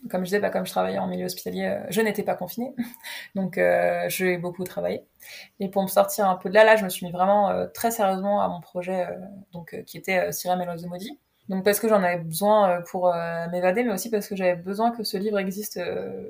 comme 0.09 0.21
je 0.21 0.25
disais, 0.25 0.39
bah, 0.39 0.49
comme 0.49 0.65
je 0.65 0.71
travaillais 0.71 0.97
en 0.97 1.07
milieu 1.07 1.25
hospitalier, 1.25 1.65
euh, 1.65 1.85
je 1.89 2.01
n'étais 2.01 2.23
pas 2.23 2.35
confinée. 2.35 2.73
Donc, 3.35 3.57
euh, 3.57 4.05
j'ai 4.09 4.37
beaucoup 4.37 4.63
travaillé. 4.63 5.03
Et 5.59 5.69
pour 5.69 5.81
me 5.83 5.87
sortir 5.87 6.29
un 6.29 6.35
peu 6.35 6.49
de 6.49 6.53
là, 6.53 6.63
là, 6.63 6.75
je 6.75 6.83
me 6.83 6.89
suis 6.89 7.05
mis 7.05 7.11
vraiment 7.11 7.49
euh, 7.49 7.67
très 7.67 7.91
sérieusement 7.91 8.41
à 8.41 8.47
mon 8.47 8.59
projet, 8.59 9.07
donc, 9.53 9.81
qui 9.85 9.97
était 9.97 10.31
Sirem 10.31 10.61
et 10.61 10.65
de 10.65 10.87
Maudit. 10.87 11.19
Donc, 11.49 11.63
parce 11.63 11.79
que 11.79 11.87
j'en 11.87 12.03
avais 12.03 12.19
besoin 12.19 12.81
pour 12.89 13.13
m'évader, 13.51 13.83
mais 13.83 13.91
aussi 13.91 14.09
parce 14.09 14.27
que 14.27 14.35
j'avais 14.35 14.55
besoin 14.55 14.91
que 14.91 15.03
ce 15.03 15.17
livre 15.17 15.39
existe 15.39 15.79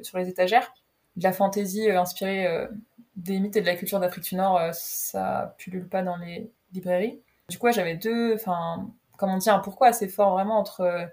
sur 0.01 0.17
les 0.17 0.29
étagères. 0.29 0.73
De 1.15 1.23
la 1.23 1.33
fantaisie 1.33 1.89
inspirée 1.91 2.67
des 3.15 3.39
mythes 3.39 3.55
et 3.55 3.61
de 3.61 3.65
la 3.65 3.75
culture 3.75 3.99
d'Afrique 3.99 4.23
du 4.23 4.35
Nord, 4.35 4.59
ça 4.73 5.55
pullule 5.57 5.87
pas 5.87 6.01
dans 6.01 6.17
les 6.17 6.51
librairies. 6.73 7.21
Du 7.49 7.59
coup, 7.59 7.71
j'avais 7.71 7.95
deux, 7.95 8.33
enfin, 8.33 8.89
comment 9.17 9.37
dire, 9.37 9.53
un 9.53 9.59
pourquoi 9.59 9.87
assez 9.87 10.07
fort 10.07 10.31
vraiment 10.31 10.57
entre 10.57 11.09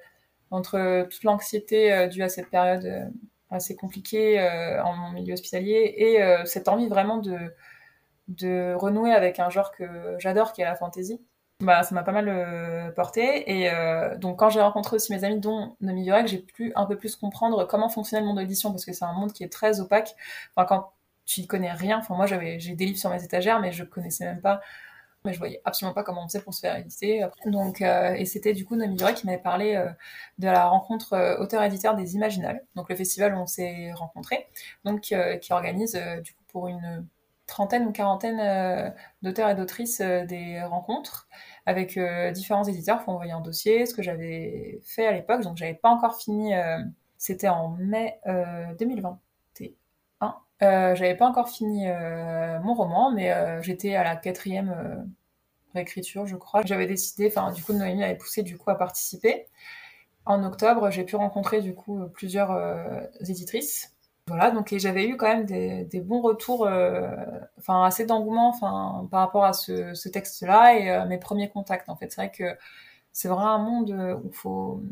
entre 0.50 1.06
toute 1.08 1.22
l'anxiété 1.24 1.92
euh, 1.92 2.08
due 2.08 2.22
à 2.22 2.28
cette 2.28 2.50
période 2.50 2.84
euh, 2.84 3.04
assez 3.50 3.76
compliquée 3.76 4.40
euh, 4.40 4.82
en 4.82 5.12
milieu 5.12 5.34
hospitalier 5.34 5.94
et 5.96 6.46
cette 6.46 6.68
envie 6.68 6.86
vraiment 6.86 7.16
de, 7.16 7.36
de 8.28 8.74
renouer 8.74 9.12
avec 9.12 9.40
un 9.40 9.50
genre 9.50 9.72
que 9.72 10.14
j'adore 10.18 10.52
qui 10.52 10.62
est 10.62 10.64
la 10.64 10.76
fantasy 10.76 11.20
bah 11.58 11.82
ça 11.82 11.94
m'a 11.96 12.04
pas 12.04 12.12
mal 12.12 12.94
porté 12.94 13.50
et 13.50 13.68
donc 14.18 14.38
quand 14.38 14.50
j'ai 14.50 14.60
rencontré 14.60 14.94
aussi 14.96 15.12
mes 15.12 15.24
amis 15.24 15.40
dont 15.40 15.74
Nomi 15.80 16.04
Yorek 16.04 16.28
j'ai 16.28 16.38
pu 16.38 16.72
un 16.76 16.86
peu 16.86 16.96
plus 16.96 17.16
comprendre 17.16 17.66
comment 17.66 17.88
fonctionnait 17.88 18.20
le 18.20 18.28
monde 18.28 18.36
de 18.36 18.42
l'édition 18.42 18.70
parce 18.70 18.84
que 18.84 18.92
c'est 18.92 19.04
un 19.04 19.12
monde 19.14 19.32
qui 19.32 19.42
est 19.42 19.52
très 19.52 19.80
opaque. 19.80 20.14
Enfin 20.54 20.64
quand 20.64 20.92
tu 21.26 21.40
y 21.40 21.46
connais 21.48 21.72
rien 21.72 21.98
enfin 21.98 22.14
moi 22.14 22.26
j'ai 22.26 22.76
des 22.76 22.86
livres 22.86 22.98
sur 23.00 23.10
mes 23.10 23.24
étagères 23.24 23.60
mais 23.60 23.72
je 23.72 23.82
connaissais 23.82 24.26
même 24.26 24.40
pas 24.40 24.60
mais 25.24 25.32
je 25.32 25.38
voyais 25.38 25.60
absolument 25.64 25.94
pas 25.94 26.02
comment 26.02 26.24
on 26.24 26.28
faisait 26.28 26.40
pour 26.40 26.54
se 26.54 26.60
faire 26.60 26.76
éditer. 26.76 27.26
Donc, 27.46 27.82
euh, 27.82 28.14
et 28.14 28.24
c'était 28.24 28.52
du 28.52 28.64
coup 28.64 28.76
Nomi 28.76 28.96
Duret 28.96 29.14
qui 29.14 29.26
m'avait 29.26 29.38
parlé 29.38 29.76
euh, 29.76 29.88
de 30.38 30.46
la 30.46 30.66
rencontre 30.66 31.12
euh, 31.12 31.38
auteur-éditeur 31.38 31.94
des 31.96 32.14
Imaginales, 32.14 32.64
donc 32.74 32.88
le 32.88 32.96
festival 32.96 33.34
où 33.34 33.38
on 33.38 33.46
s'est 33.46 33.92
rencontrés, 33.92 34.48
donc 34.84 35.00
qui 35.40 35.52
organise 35.52 35.94
du 36.22 36.32
coup 36.32 36.44
pour 36.48 36.68
une 36.68 37.06
trentaine 37.46 37.86
ou 37.86 37.92
quarantaine 37.92 38.94
d'auteurs 39.22 39.48
et 39.50 39.54
d'autrices 39.54 40.00
des 40.00 40.62
rencontres 40.62 41.28
avec 41.66 41.98
différents 42.32 42.64
éditeurs 42.64 43.02
pour 43.04 43.14
envoyer 43.14 43.32
un 43.32 43.40
dossier, 43.40 43.86
ce 43.86 43.94
que 43.94 44.02
j'avais 44.02 44.80
fait 44.84 45.06
à 45.06 45.12
l'époque, 45.12 45.42
donc 45.42 45.56
j'avais 45.56 45.74
pas 45.74 45.90
encore 45.90 46.20
fini, 46.20 46.52
c'était 47.18 47.48
en 47.48 47.70
mai 47.70 48.20
2020 48.78 49.18
euh, 50.62 50.94
j'avais 50.94 51.16
pas 51.16 51.26
encore 51.26 51.48
fini 51.48 51.88
euh, 51.88 52.60
mon 52.60 52.74
roman, 52.74 53.10
mais 53.12 53.32
euh, 53.32 53.62
j'étais 53.62 53.94
à 53.94 54.04
la 54.04 54.16
quatrième 54.16 55.06
réécriture, 55.74 56.26
je 56.26 56.36
crois. 56.36 56.62
J'avais 56.64 56.86
décidé, 56.86 57.28
enfin, 57.28 57.52
du 57.52 57.62
coup, 57.62 57.72
Noémie 57.72 58.04
avait 58.04 58.16
poussé 58.16 58.42
du 58.42 58.58
coup 58.58 58.70
à 58.70 58.76
participer. 58.76 59.46
En 60.26 60.44
octobre, 60.44 60.90
j'ai 60.90 61.04
pu 61.04 61.16
rencontrer 61.16 61.62
du 61.62 61.74
coup 61.74 62.06
plusieurs 62.12 62.50
éditrices. 63.20 63.94
Voilà, 64.26 64.50
donc 64.52 64.72
j'avais 64.76 65.08
eu 65.08 65.16
quand 65.16 65.26
même 65.26 65.44
des, 65.44 65.84
des 65.84 66.00
bons 66.00 66.20
retours, 66.20 66.68
enfin 67.58 67.84
assez 67.84 68.04
d'engouement, 68.06 68.50
enfin 68.50 69.08
par 69.10 69.20
rapport 69.20 69.44
à 69.44 69.52
ce, 69.52 69.94
ce 69.94 70.08
texte-là 70.08 70.74
et 70.76 71.06
mes 71.08 71.18
premiers 71.18 71.48
contacts. 71.48 71.88
En 71.88 71.96
fait, 71.96 72.10
c'est 72.12 72.20
vrai 72.20 72.30
que 72.30 72.56
c'est 73.12 73.28
vraiment 73.28 73.54
un 73.54 73.58
monde 73.58 74.20
où 74.22 74.30
faut 74.30 74.82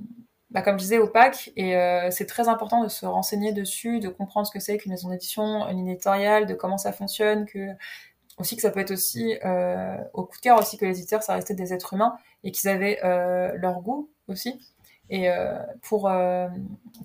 bah, 0.50 0.62
comme 0.62 0.78
je 0.78 0.84
disais, 0.84 0.98
opaque. 0.98 1.52
Et 1.56 1.76
euh, 1.76 2.10
c'est 2.10 2.26
très 2.26 2.48
important 2.48 2.82
de 2.82 2.88
se 2.88 3.04
renseigner 3.06 3.52
dessus, 3.52 4.00
de 4.00 4.08
comprendre 4.08 4.46
ce 4.46 4.52
que 4.52 4.60
c'est 4.60 4.78
qu'une 4.78 4.92
maison 4.92 5.10
d'édition, 5.10 5.68
une 5.68 5.86
éditoriale, 5.88 6.46
de 6.46 6.54
comment 6.54 6.78
ça 6.78 6.92
fonctionne, 6.92 7.46
que 7.46 7.68
aussi 8.38 8.56
que 8.56 8.62
ça 8.62 8.70
peut 8.70 8.80
être 8.80 8.92
aussi 8.92 9.36
euh, 9.44 9.96
au 10.14 10.24
coup 10.24 10.36
de 10.36 10.42
cœur 10.42 10.58
aussi 10.58 10.78
que 10.78 10.86
les 10.86 10.98
éditeurs, 10.98 11.22
ça 11.22 11.34
restait 11.34 11.54
des 11.54 11.72
êtres 11.72 11.94
humains 11.94 12.16
et 12.44 12.52
qu'ils 12.52 12.68
avaient 12.70 13.00
euh, 13.04 13.52
leur 13.56 13.80
goût 13.80 14.08
aussi. 14.28 14.60
Et 15.10 15.30
pour 15.80 16.10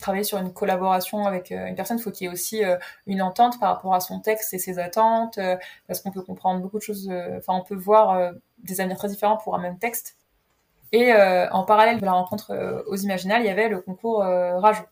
travailler 0.02 0.26
sur 0.26 0.38
une 0.38 0.52
collaboration 0.52 1.26
avec 1.26 1.52
une 1.52 1.74
personne, 1.74 1.98
il 2.00 2.02
faut 2.02 2.12
qu'il 2.12 2.28
y 2.28 2.30
ait 2.30 2.34
aussi 2.34 2.62
une 3.08 3.22
entente 3.22 3.62
par 3.62 3.74
rapport 3.74 3.94
à 3.96 4.02
son 4.02 4.20
texte 4.20 4.54
et 4.54 4.58
ses 4.60 4.78
attentes, 4.78 5.40
parce 5.88 6.02
qu'on 6.02 6.12
peut 6.12 6.22
comprendre 6.22 6.60
beaucoup 6.60 6.80
de 6.80 6.84
choses. 6.84 7.10
Enfin, 7.38 7.54
on 7.54 7.64
peut 7.64 7.78
voir 7.78 8.34
des 8.58 8.82
avenirs 8.82 8.98
très 8.98 9.08
différents 9.08 9.38
pour 9.38 9.56
un 9.56 9.60
même 9.62 9.80
texte. 9.80 10.18
Et 10.94 11.12
euh, 11.12 11.50
en 11.50 11.64
parallèle 11.64 12.00
de 12.00 12.06
la 12.06 12.14
rencontre 12.14 12.52
euh, 12.52 12.84
aux 12.86 12.96
Imaginales, 12.96 13.42
il 13.42 13.48
y 13.48 13.50
avait 13.50 13.68
le 13.68 13.82
concours 13.82 14.24
euh, 14.24 14.60
Rajo. 14.60 14.84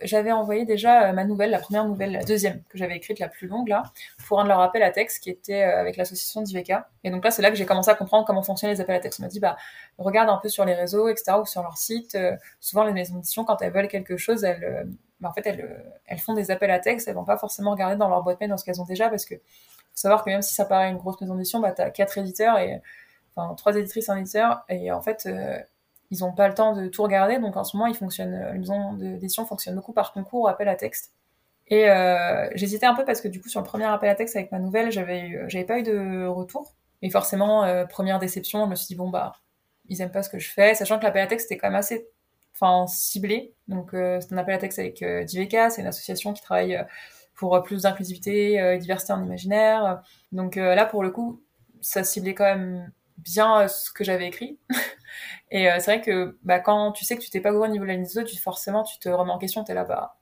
J'avais 0.00 0.32
envoyé 0.32 0.64
déjà 0.64 1.12
ma 1.12 1.24
nouvelle, 1.24 1.50
la 1.50 1.58
première 1.58 1.84
nouvelle, 1.84 2.12
la 2.12 2.24
deuxième 2.24 2.62
que 2.70 2.78
j'avais 2.78 2.96
écrite, 2.96 3.18
la 3.18 3.28
plus 3.28 3.46
longue 3.46 3.68
là, 3.68 3.84
pour 4.26 4.40
un 4.40 4.44
de 4.44 4.48
leurs 4.48 4.60
appels 4.60 4.82
à 4.82 4.90
texte 4.90 5.22
qui 5.22 5.28
était 5.28 5.62
avec 5.62 5.96
l'association 5.96 6.40
d'Iveka. 6.40 6.88
Et 7.04 7.10
donc 7.10 7.22
là, 7.22 7.30
c'est 7.30 7.42
là 7.42 7.50
que 7.50 7.56
j'ai 7.56 7.66
commencé 7.66 7.90
à 7.90 7.94
comprendre 7.94 8.26
comment 8.26 8.42
fonctionnaient 8.42 8.72
les 8.72 8.80
appels 8.80 8.96
à 8.96 9.00
texte. 9.00 9.20
On 9.20 9.24
m'a 9.24 9.28
dit, 9.28 9.38
bah, 9.38 9.56
regarde 9.98 10.30
un 10.30 10.38
peu 10.38 10.48
sur 10.48 10.64
les 10.64 10.74
réseaux, 10.74 11.08
etc., 11.08 11.36
ou 11.40 11.44
sur 11.44 11.62
leur 11.62 11.76
site. 11.76 12.16
souvent, 12.58 12.84
les 12.84 12.94
maisons 12.94 13.16
d'édition, 13.16 13.44
quand 13.44 13.60
elles 13.60 13.72
veulent 13.72 13.86
quelque 13.86 14.16
chose, 14.16 14.42
elles, 14.44 14.88
bah, 15.20 15.28
en 15.28 15.32
fait, 15.34 15.46
elles, 15.46 15.84
elles 16.06 16.18
font 16.18 16.32
des 16.32 16.50
appels 16.50 16.70
à 16.70 16.80
texte. 16.80 17.06
Elles 17.06 17.14
vont 17.14 17.24
pas 17.24 17.36
forcément 17.36 17.72
regarder 17.72 17.96
dans 17.96 18.08
leur 18.08 18.24
boîte 18.24 18.40
mail 18.40 18.48
dans 18.48 18.56
ce 18.56 18.64
qu'elles 18.64 18.80
ont 18.80 18.86
déjà, 18.86 19.10
parce 19.10 19.26
que 19.26 19.34
faut 19.34 19.40
savoir 19.94 20.24
que 20.24 20.30
même 20.30 20.42
si 20.42 20.54
ça 20.54 20.64
paraît 20.64 20.88
une 20.88 20.96
grosse 20.96 21.20
maison 21.20 21.34
d'édition, 21.34 21.60
bah, 21.60 21.72
t'as 21.72 21.90
quatre 21.90 22.16
éditeurs 22.16 22.58
et 22.58 22.80
enfin 23.34 23.54
trois 23.54 23.76
éditrices, 23.76 24.08
un 24.08 24.18
éditeur, 24.18 24.64
et 24.68 24.92
en 24.92 25.00
fait, 25.00 25.24
euh, 25.26 25.58
ils 26.10 26.20
n'ont 26.20 26.32
pas 26.32 26.48
le 26.48 26.54
temps 26.54 26.74
de 26.74 26.88
tout 26.88 27.02
regarder, 27.02 27.38
donc 27.38 27.56
en 27.56 27.64
ce 27.64 27.76
moment, 27.76 27.86
ils 27.86 27.96
fonctionnent, 27.96 28.52
les 28.52 28.58
maisons 28.58 28.94
d'édition 28.94 29.46
fonctionnent 29.46 29.76
beaucoup 29.76 29.92
par 29.92 30.12
concours 30.12 30.42
ou 30.42 30.48
appel 30.48 30.68
à 30.68 30.76
texte. 30.76 31.12
Et 31.68 31.88
euh, 31.88 32.50
j'hésitais 32.54 32.86
un 32.86 32.94
peu 32.94 33.04
parce 33.04 33.20
que 33.20 33.28
du 33.28 33.40
coup, 33.40 33.48
sur 33.48 33.60
le 33.60 33.66
premier 33.66 33.84
appel 33.84 34.10
à 34.10 34.14
texte 34.14 34.36
avec 34.36 34.52
ma 34.52 34.58
nouvelle, 34.58 34.92
j'avais, 34.92 35.48
j'avais 35.48 35.64
pas 35.64 35.78
eu 35.78 35.82
de 35.82 36.26
retour. 36.26 36.74
Et 37.00 37.08
forcément, 37.08 37.64
euh, 37.64 37.86
première 37.86 38.18
déception, 38.18 38.64
je 38.66 38.70
me 38.70 38.74
suis 38.74 38.88
dit, 38.88 38.94
bon, 38.94 39.08
bah, 39.08 39.32
ils 39.88 40.02
aiment 40.02 40.10
pas 40.10 40.22
ce 40.22 40.28
que 40.28 40.38
je 40.38 40.50
fais, 40.50 40.74
sachant 40.74 40.98
que 40.98 41.04
l'appel 41.04 41.22
à 41.22 41.26
texte 41.26 41.50
était 41.50 41.58
quand 41.58 41.68
même 41.68 41.78
assez 41.78 42.08
enfin, 42.54 42.86
ciblé. 42.86 43.54
Donc, 43.68 43.90
c'est 43.92 44.32
un 44.32 44.36
appel 44.36 44.54
à 44.54 44.58
texte 44.58 44.78
avec 44.78 45.02
Diveka, 45.02 45.70
c'est 45.70 45.80
une 45.80 45.88
association 45.88 46.32
qui 46.34 46.42
travaille 46.42 46.84
pour 47.34 47.60
plus 47.62 47.82
d'inclusivité 47.82 48.54
et 48.54 48.78
diversité 48.78 49.14
en 49.14 49.22
imaginaire. 49.22 50.02
Donc 50.30 50.56
là, 50.56 50.84
pour 50.84 51.02
le 51.02 51.10
coup, 51.10 51.40
ça 51.82 52.04
ciblait 52.04 52.34
quand 52.34 52.44
même 52.44 52.90
bien 53.18 53.62
euh, 53.62 53.68
ce 53.68 53.90
que 53.90 54.04
j'avais 54.04 54.26
écrit. 54.26 54.58
et 55.50 55.70
euh, 55.70 55.76
c'est 55.78 55.96
vrai 55.96 56.00
que 56.00 56.38
bah, 56.42 56.60
quand 56.60 56.92
tu 56.92 57.04
sais 57.04 57.16
que 57.16 57.22
tu 57.22 57.30
t'es 57.30 57.40
pas 57.40 57.52
gouré 57.52 57.68
au 57.68 57.72
niveau 57.72 57.84
de 57.84 57.90
la 57.90 57.96
ligne 57.96 58.06
tu, 58.26 58.36
forcément, 58.38 58.82
tu 58.82 58.98
te 58.98 59.08
remets 59.08 59.32
en 59.32 59.38
question, 59.38 59.64
tu 59.64 59.72
es 59.72 59.74
là, 59.74 59.84
bas 59.84 60.18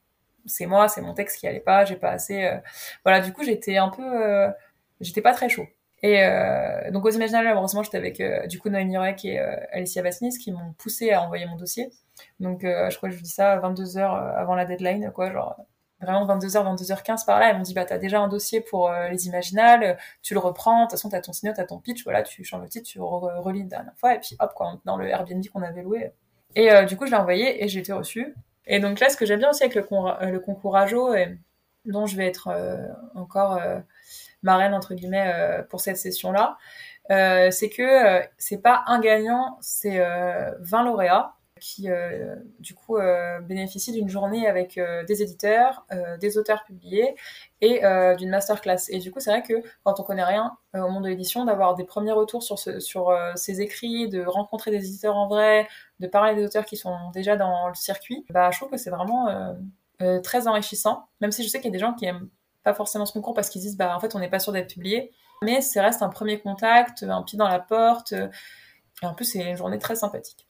c'est 0.46 0.66
moi, 0.66 0.88
c'est 0.88 1.03
mon 1.03 1.12
texte 1.12 1.38
qui 1.38 1.46
allait 1.46 1.61
pas, 1.61 1.85
j'ai 1.85 1.96
pas 1.96 2.11
assez. 2.11 2.44
Euh, 2.44 2.57
voilà, 3.05 3.20
du 3.20 3.33
coup, 3.33 3.44
j'étais 3.44 3.76
un 3.76 3.90
peu. 3.90 4.48
j'étais 5.00 5.20
pas 5.20 5.35
très 5.35 5.48
chaud. 5.50 5.66
Et 6.03 6.22
donc, 6.92 7.05
aux 7.05 7.11
Imaginales, 7.11 7.46
heureusement, 7.48 7.83
j'étais 7.83 7.98
avec 7.98 8.22
du 8.48 8.59
coup 8.59 8.70
Noémie 8.70 8.96
Rek 8.96 9.22
et 9.26 9.38
Alicia 9.38 10.03
Vassinis 10.03 10.38
qui 10.38 10.50
m'ont 10.50 10.72
poussé 10.79 11.12
à 11.12 11.22
envoyer 11.22 11.44
mon 11.46 11.57
dossier. 11.57 11.90
Donc, 12.40 12.62
je 12.62 12.96
crois 12.96 13.11
que 13.11 13.14
je 13.16 13.22
dis 13.22 13.29
ça 13.29 13.57
22 13.57 13.98
heures 13.98 14.14
avant 14.14 14.55
la 14.55 14.64
deadline, 14.64 15.12
quoi, 15.14 15.31
genre 15.31 15.57
vraiment 16.00 16.26
22h, 16.26 16.76
22h15 16.76 17.24
par 17.24 17.38
là, 17.38 17.50
elles 17.50 17.56
m'ont 17.56 17.62
dit 17.62 17.74
bah 17.74 17.84
t'as 17.84 17.98
déjà 17.98 18.20
un 18.20 18.28
dossier 18.28 18.60
pour 18.60 18.88
euh, 18.88 19.08
les 19.08 19.26
imaginales, 19.26 19.98
tu 20.22 20.34
le 20.34 20.40
reprends, 20.40 20.80
de 20.80 20.84
toute 20.84 20.92
façon 20.92 21.10
t'as 21.10 21.20
ton 21.20 21.32
signe, 21.32 21.52
t'as 21.54 21.64
ton 21.64 21.78
pitch, 21.78 22.04
voilà, 22.04 22.22
tu 22.22 22.42
changes 22.44 22.62
le 22.62 22.68
titre, 22.68 22.88
tu 22.88 23.00
relis 23.00 23.60
une 23.60 23.68
dernière 23.68 23.96
fois, 23.96 24.14
et 24.14 24.20
puis 24.20 24.36
hop 24.40 24.52
quoi, 24.54 24.80
dans 24.84 24.96
le 24.96 25.08
Airbnb 25.08 25.44
qu'on 25.52 25.62
avait 25.62 25.82
loué. 25.82 26.12
Et 26.56 26.72
euh, 26.72 26.84
du 26.84 26.96
coup 26.96 27.06
je 27.06 27.10
l'ai 27.10 27.16
envoyé 27.16 27.62
et 27.62 27.68
j'ai 27.68 27.80
été 27.80 27.92
reçue. 27.92 28.34
Et 28.66 28.80
donc 28.80 29.00
là 29.00 29.08
ce 29.08 29.16
que 29.16 29.26
j'aime 29.26 29.40
bien 29.40 29.50
aussi 29.50 29.62
avec 29.62 29.74
le, 29.74 29.86
euh, 29.92 30.30
le 30.30 30.40
concours 30.40 30.76
Ajo, 30.76 31.14
et 31.14 31.38
dont 31.84 32.06
je 32.06 32.16
vais 32.16 32.26
être 32.26 32.50
encore 33.14 33.58
marraine 34.42 34.74
entre 34.74 34.94
guillemets 34.94 35.64
pour 35.70 35.80
cette 35.80 35.96
session 35.96 36.30
là, 36.30 36.58
c'est 37.08 37.70
que 37.70 38.20
c'est 38.36 38.58
pas 38.58 38.84
un 38.86 39.00
gagnant, 39.00 39.56
c'est 39.62 39.98
20 40.60 40.84
lauréats 40.84 41.34
qui 41.61 41.90
euh, 41.90 42.35
du 42.59 42.75
coup 42.75 42.96
euh, 42.96 43.40
bénéficie 43.40 43.92
d'une 43.92 44.09
journée 44.09 44.46
avec 44.46 44.79
euh, 44.79 45.05
des 45.05 45.23
éditeurs, 45.23 45.87
des 46.20 46.38
auteurs 46.38 46.64
publiés 46.64 47.14
et 47.61 47.83
d'une 48.16 48.31
masterclass. 48.31 48.88
Et 48.88 48.99
du 48.99 49.12
coup, 49.12 49.20
c'est 49.20 49.31
vrai 49.31 49.42
que 49.42 49.62
quand 49.85 50.01
on 50.01 50.03
connaît 50.03 50.25
rien 50.25 50.57
au 50.75 50.88
monde 50.88 51.05
de 51.05 51.09
l'édition, 51.09 51.44
d'avoir 51.44 51.75
des 51.75 51.85
premiers 51.85 52.12
retours 52.12 52.42
sur, 52.42 52.59
sur 52.59 53.16
ces 53.35 53.61
écrits, 53.61 54.09
de 54.09 54.25
rencontrer 54.25 54.70
des 54.70 54.87
éditeurs 54.87 55.16
en 55.16 55.29
vrai, 55.29 55.68
de 56.01 56.07
parler 56.07 56.35
des 56.35 56.44
auteurs 56.44 56.64
qui 56.64 56.77
sont 56.77 56.96
déjà 57.12 57.37
dans 57.37 57.68
le 57.68 57.75
circuit, 57.75 58.25
bah, 58.31 58.51
je 58.51 58.59
trouve 58.59 58.70
que 58.70 58.77
c'est 58.79 58.90
vraiment 58.90 59.55
très 60.23 60.49
enrichissant. 60.49 61.07
Même 61.20 61.33
si 61.33 61.42
je 61.42 61.49
sais 61.49 61.59
qu'il 61.59 61.66
y 61.66 61.73
a 61.73 61.73
des 61.73 61.79
gens 61.79 61.92
qui 61.92 62.07
aiment 62.07 62.29
pas 62.62 62.75
forcément 62.75 63.07
ce 63.07 63.12
concours 63.12 63.35
parce 63.35 63.49
qu'ils 63.49 63.62
disent 63.62 63.77
bah 63.77 63.96
en 63.96 64.01
fait 64.01 64.14
on 64.14 64.18
n'est 64.18 64.29
pas 64.29 64.38
sûr 64.38 64.53
d'être 64.53 64.73
publié, 64.73 65.12
mais 65.42 65.61
ça 65.62 65.83
reste 65.83 66.03
un 66.03 66.09
premier 66.11 66.40
contact, 66.40 67.03
un 67.03 67.23
pied 67.23 67.38
dans 67.38 67.49
la 67.49 67.59
porte. 67.59 68.14
Et 69.03 69.07
en 69.07 69.14
plus, 69.14 69.25
c'est 69.25 69.38
une 69.38 69.57
journée 69.57 69.79
très 69.79 69.96
sympathique. 69.96 70.46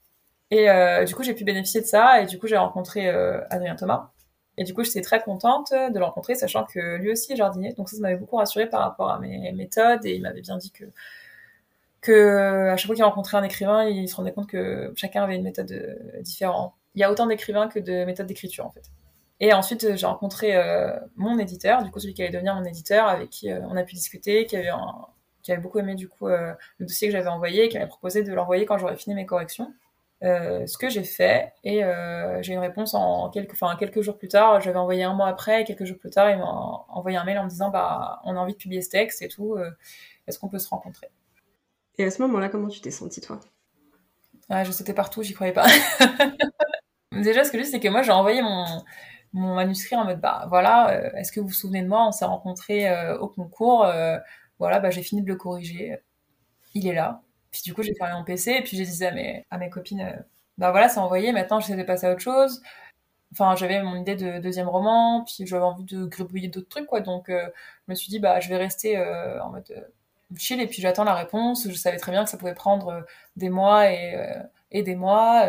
Et 0.50 0.68
euh, 0.68 1.04
du 1.04 1.14
coup, 1.14 1.22
j'ai 1.22 1.34
pu 1.34 1.44
bénéficier 1.44 1.80
de 1.80 1.86
ça. 1.86 2.20
Et 2.22 2.26
du 2.26 2.38
coup, 2.38 2.46
j'ai 2.46 2.56
rencontré 2.56 3.08
euh, 3.08 3.40
Adrien 3.50 3.76
Thomas. 3.76 4.10
Et 4.56 4.64
du 4.64 4.74
coup, 4.74 4.84
j'étais 4.84 5.00
très 5.00 5.22
contente 5.22 5.72
de 5.72 5.98
le 5.98 6.04
rencontrer, 6.04 6.34
sachant 6.34 6.64
que 6.64 6.96
lui 6.96 7.12
aussi 7.12 7.32
est 7.32 7.36
jardinier. 7.36 7.72
Donc 7.74 7.88
ça, 7.88 7.96
ça 7.96 8.02
m'avait 8.02 8.16
beaucoup 8.16 8.36
rassurée 8.36 8.68
par 8.68 8.80
rapport 8.80 9.10
à 9.10 9.18
mes 9.18 9.52
méthodes. 9.52 10.04
Et 10.04 10.14
il 10.14 10.22
m'avait 10.22 10.42
bien 10.42 10.58
dit 10.58 10.70
que, 10.70 10.84
que 12.00 12.68
à 12.68 12.76
chaque 12.76 12.86
fois 12.86 12.94
qu'il 12.94 13.04
rencontrait 13.04 13.38
un 13.38 13.44
écrivain, 13.44 13.84
il 13.84 14.08
se 14.08 14.16
rendait 14.16 14.32
compte 14.32 14.48
que 14.48 14.92
chacun 14.96 15.22
avait 15.22 15.36
une 15.36 15.44
méthode 15.44 15.70
euh, 15.72 16.20
différente. 16.22 16.74
Il 16.94 17.00
y 17.00 17.04
a 17.04 17.10
autant 17.10 17.26
d'écrivains 17.26 17.68
que 17.68 17.78
de 17.78 18.04
méthodes 18.04 18.26
d'écriture, 18.26 18.66
en 18.66 18.70
fait. 18.70 18.90
Et 19.38 19.52
ensuite, 19.54 19.96
j'ai 19.96 20.06
rencontré 20.06 20.52
mon 21.16 21.38
éditeur, 21.38 21.82
du 21.82 21.90
coup, 21.90 21.98
celui 21.98 22.12
qui 22.12 22.20
allait 22.20 22.32
devenir 22.32 22.54
mon 22.56 22.64
éditeur, 22.64 23.06
avec 23.06 23.30
qui 23.30 23.50
on 23.50 23.74
a 23.76 23.84
pu 23.84 23.94
discuter, 23.94 24.44
qui 24.44 24.54
avait, 24.56 24.68
qui 25.42 25.52
avait 25.52 25.62
beaucoup 25.62 25.78
aimé, 25.78 25.94
du 25.94 26.08
coup, 26.08 26.26
le 26.28 26.56
dossier 26.78 27.08
que 27.08 27.12
j'avais 27.12 27.28
envoyé, 27.28 27.64
et 27.64 27.68
qui 27.70 27.78
m'avait 27.78 27.88
proposé 27.88 28.22
de 28.22 28.34
l'envoyer 28.34 28.66
quand 28.66 28.76
j'aurais 28.76 28.96
fini 28.96 29.14
mes 29.14 29.24
corrections. 29.24 29.72
Euh, 30.22 30.66
ce 30.66 30.76
que 30.76 30.90
j'ai 30.90 31.02
fait 31.02 31.54
et 31.64 31.83
euh, 31.83 32.42
j'ai 32.42 32.52
une 32.52 32.59
réponse 32.59 32.92
en 32.92 33.30
quelques, 33.30 33.54
enfin 33.54 33.74
quelques 33.78 34.02
jours 34.02 34.18
plus 34.18 34.28
tard. 34.28 34.61
J'avais 34.61 34.78
envoyé 34.78 35.02
un 35.02 35.14
mois 35.14 35.28
après, 35.28 35.62
et 35.62 35.64
quelques 35.64 35.85
jours 35.85 35.98
plus 35.98 36.11
tard, 36.11 36.30
il 36.30 36.38
m'a 36.38 36.44
envoyé 36.44 37.16
un 37.16 37.24
mail 37.24 37.38
en 37.38 37.44
me 37.44 37.48
disant 37.48 37.70
bah 37.70 38.20
on 38.24 38.37
a 38.37 38.38
envie 38.38 38.52
de 38.52 38.59
publier 38.59 38.83
ce 38.83 38.90
texte 38.90 39.22
et 39.22 39.28
tout. 39.28 39.54
Euh, 39.54 39.70
est-ce 40.26 40.38
qu'on 40.38 40.48
peut 40.48 40.59
se 40.59 40.68
rencontrer? 40.68 41.09
Et 41.96 42.04
à 42.04 42.11
ce 42.11 42.20
moment-là, 42.22 42.50
comment 42.50 42.68
tu 42.68 42.80
t'es 42.83 42.90
sentie 42.90 43.22
toi? 43.22 43.40
Ah, 44.50 44.62
Je 44.64 44.72
sautais 44.72 44.92
partout, 44.92 45.22
j'y 45.22 45.33
croyais 45.33 45.54
pas. 45.54 45.66
Déjà, 47.12 47.44
ce 47.44 47.50
que 47.50 47.59
je 47.59 47.64
dis, 47.64 47.70
c'est 47.70 47.80
que 47.80 47.88
moi 47.88 48.02
j'ai 48.02 48.12
envoyé 48.12 48.42
mon 48.42 48.66
mon 49.33 49.54
manuscrit 49.54 49.94
en 49.96 50.04
mode 50.04 50.20
bah 50.20 50.46
voilà, 50.48 51.12
est-ce 51.16 51.30
que 51.33 51.40
vous 51.40 51.46
vous 51.46 51.52
souvenez 51.52 51.83
de 51.83 51.88
moi? 51.88 52.04
On 52.06 52.12
s'est 52.12 52.24
rencontrés 52.24 52.87
au 53.18 53.28
concours. 53.28 53.87
voilà, 54.59 54.80
bah 54.80 54.90
j'ai 54.90 55.02
fini 55.02 55.22
de 55.22 55.28
le 55.28 55.37
corriger. 55.37 55.98
Il 56.74 56.87
est 56.87 56.94
là 56.94 57.22
puis 57.50 57.62
du 57.62 57.74
coup, 57.74 57.82
j'ai 57.82 57.94
fermé 57.94 58.14
mon 58.14 58.24
PC 58.24 58.52
et 58.52 58.62
puis 58.62 58.76
j'ai 58.76 58.84
dit 58.86 59.04
à 59.04 59.10
mes, 59.12 59.46
à 59.50 59.58
mes 59.58 59.70
copines, 59.70 60.00
euh, 60.00 60.22
bah 60.58 60.70
voilà, 60.70 60.88
c'est 60.88 61.00
envoyé, 61.00 61.32
maintenant 61.32 61.60
j'essaie 61.60 61.76
de 61.76 61.82
passer 61.82 62.06
à 62.06 62.12
autre 62.12 62.20
chose. 62.20 62.62
Enfin, 63.32 63.54
j'avais 63.56 63.82
mon 63.82 63.96
idée 63.96 64.16
de 64.16 64.40
deuxième 64.40 64.68
roman, 64.68 65.24
puis 65.24 65.46
j'avais 65.46 65.64
envie 65.64 65.84
de 65.84 66.04
gribouiller 66.04 66.48
d'autres 66.48 66.68
trucs, 66.68 66.86
quoi. 66.86 67.00
Donc, 67.00 67.28
euh, 67.28 67.46
je 67.86 67.92
me 67.92 67.94
suis 67.94 68.08
dit, 68.10 68.18
bah, 68.18 68.40
je 68.40 68.48
vais 68.48 68.56
rester 68.56 68.96
euh, 68.98 69.40
en 69.42 69.50
mode 69.50 69.88
chill 70.36 70.60
et 70.60 70.66
puis 70.66 70.82
j'attends 70.82 71.04
la 71.04 71.14
réponse. 71.14 71.68
Je 71.68 71.74
savais 71.74 71.96
très 71.98 72.12
bien 72.12 72.24
que 72.24 72.30
ça 72.30 72.38
pouvait 72.38 72.54
prendre 72.54 73.04
des 73.36 73.48
mois 73.48 73.90
et, 73.92 74.16
et 74.72 74.82
des 74.82 74.96
mois. 74.96 75.46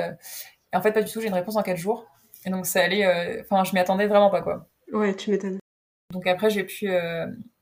Et 0.74 0.76
en 0.76 0.82
fait, 0.82 0.92
pas 0.92 1.02
du 1.02 1.12
tout, 1.12 1.22
j'ai 1.22 1.28
une 1.28 1.34
réponse 1.34 1.56
en 1.56 1.64
quatre 1.64 1.78
jours. 1.78 2.06
Et 2.46 2.50
donc, 2.52 2.66
ça 2.68 2.84
allait. 2.84 3.42
Enfin, 3.42 3.64
je 3.64 3.74
m'y 3.74 3.80
attendais 3.80 4.08
vraiment 4.08 4.30
pas, 4.30 4.42
quoi. 4.42 4.68
Ouais, 4.92 5.16
tu 5.16 5.32
m'étonnes. 5.32 5.60
Donc 6.12 6.28
après, 6.28 6.50
j'ai 6.52 6.64
pu. 6.64 6.88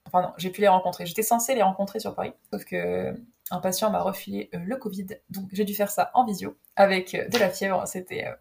Enfin, 0.06 0.22
non, 0.22 0.34
j'ai 0.38 0.50
pu 0.50 0.62
les 0.62 0.68
rencontrer. 0.68 1.06
J'étais 1.06 1.24
censée 1.24 1.56
les 1.56 1.64
rencontrer 1.64 2.00
sur 2.00 2.16
Paris. 2.16 2.34
Sauf 2.52 2.66
que 2.66 3.16
un 3.52 3.60
patient 3.60 3.90
m'a 3.90 4.02
refilé 4.02 4.50
euh, 4.54 4.60
le 4.64 4.76
Covid, 4.78 5.08
donc 5.30 5.48
j'ai 5.52 5.66
dû 5.66 5.74
faire 5.74 5.90
ça 5.90 6.12
en 6.14 6.26
visio 6.26 6.58
avec 6.76 7.16
euh, 7.16 7.28
de 7.28 7.38
la 7.38 7.50
fièvre. 7.50 7.88
C'était, 7.88 8.28
euh, 8.28 8.34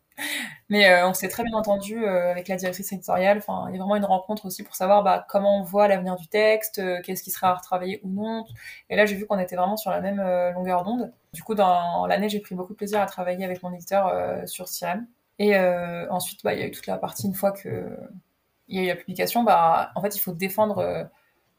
mais 0.68 1.02
on 1.04 1.14
s'est 1.14 1.28
très 1.28 1.44
bien 1.44 1.56
entendu 1.56 2.04
avec 2.04 2.48
la 2.48 2.56
directrice 2.56 2.92
éditoriale. 2.92 3.38
Enfin, 3.38 3.66
il 3.68 3.76
y 3.76 3.78
a 3.78 3.78
vraiment 3.78 3.96
une 3.96 4.04
rencontre 4.04 4.46
aussi 4.46 4.64
pour 4.64 4.74
savoir 4.74 5.02
bah, 5.04 5.24
comment 5.28 5.60
on 5.60 5.62
voit 5.62 5.86
l'avenir 5.86 6.16
du 6.16 6.26
texte, 6.26 6.82
qu'est-ce 7.04 7.22
qui 7.22 7.30
sera 7.30 7.50
à 7.50 7.54
retravailler 7.54 8.00
ou 8.02 8.08
non. 8.08 8.44
Et 8.90 8.96
là, 8.96 9.06
j'ai 9.06 9.14
vu 9.14 9.26
qu'on 9.26 9.38
était 9.38 9.54
vraiment 9.54 9.76
sur 9.76 9.92
la 9.92 10.00
même 10.00 10.20
longueur 10.54 10.82
d'onde. 10.82 11.12
Du 11.32 11.44
coup, 11.44 11.54
dans 11.54 12.04
l'année, 12.06 12.28
j'ai 12.28 12.40
pris 12.40 12.56
beaucoup 12.56 12.72
de 12.72 12.76
plaisir 12.76 13.00
à 13.00 13.06
travailler 13.06 13.44
avec 13.44 13.62
mon 13.62 13.72
éditeur 13.72 14.12
sur 14.48 14.66
Sirem. 14.66 15.06
Et 15.38 15.56
ensuite, 16.10 16.42
bah, 16.42 16.52
il 16.52 16.60
y 16.60 16.62
a 16.64 16.66
eu 16.66 16.72
toute 16.72 16.88
la 16.88 16.98
partie 16.98 17.28
une 17.28 17.34
fois 17.34 17.52
que 17.52 17.96
il 18.66 18.76
y 18.76 18.80
a 18.80 18.82
eu 18.82 18.88
la 18.88 18.96
publication. 18.96 19.44
Bah, 19.44 19.92
en 19.94 20.02
fait, 20.02 20.16
il 20.16 20.20
faut 20.20 20.32
défendre 20.32 21.08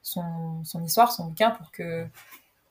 son 0.02 0.84
histoire, 0.84 1.14
son 1.14 1.28
bouquin 1.28 1.52
pour 1.52 1.72
que 1.72 2.10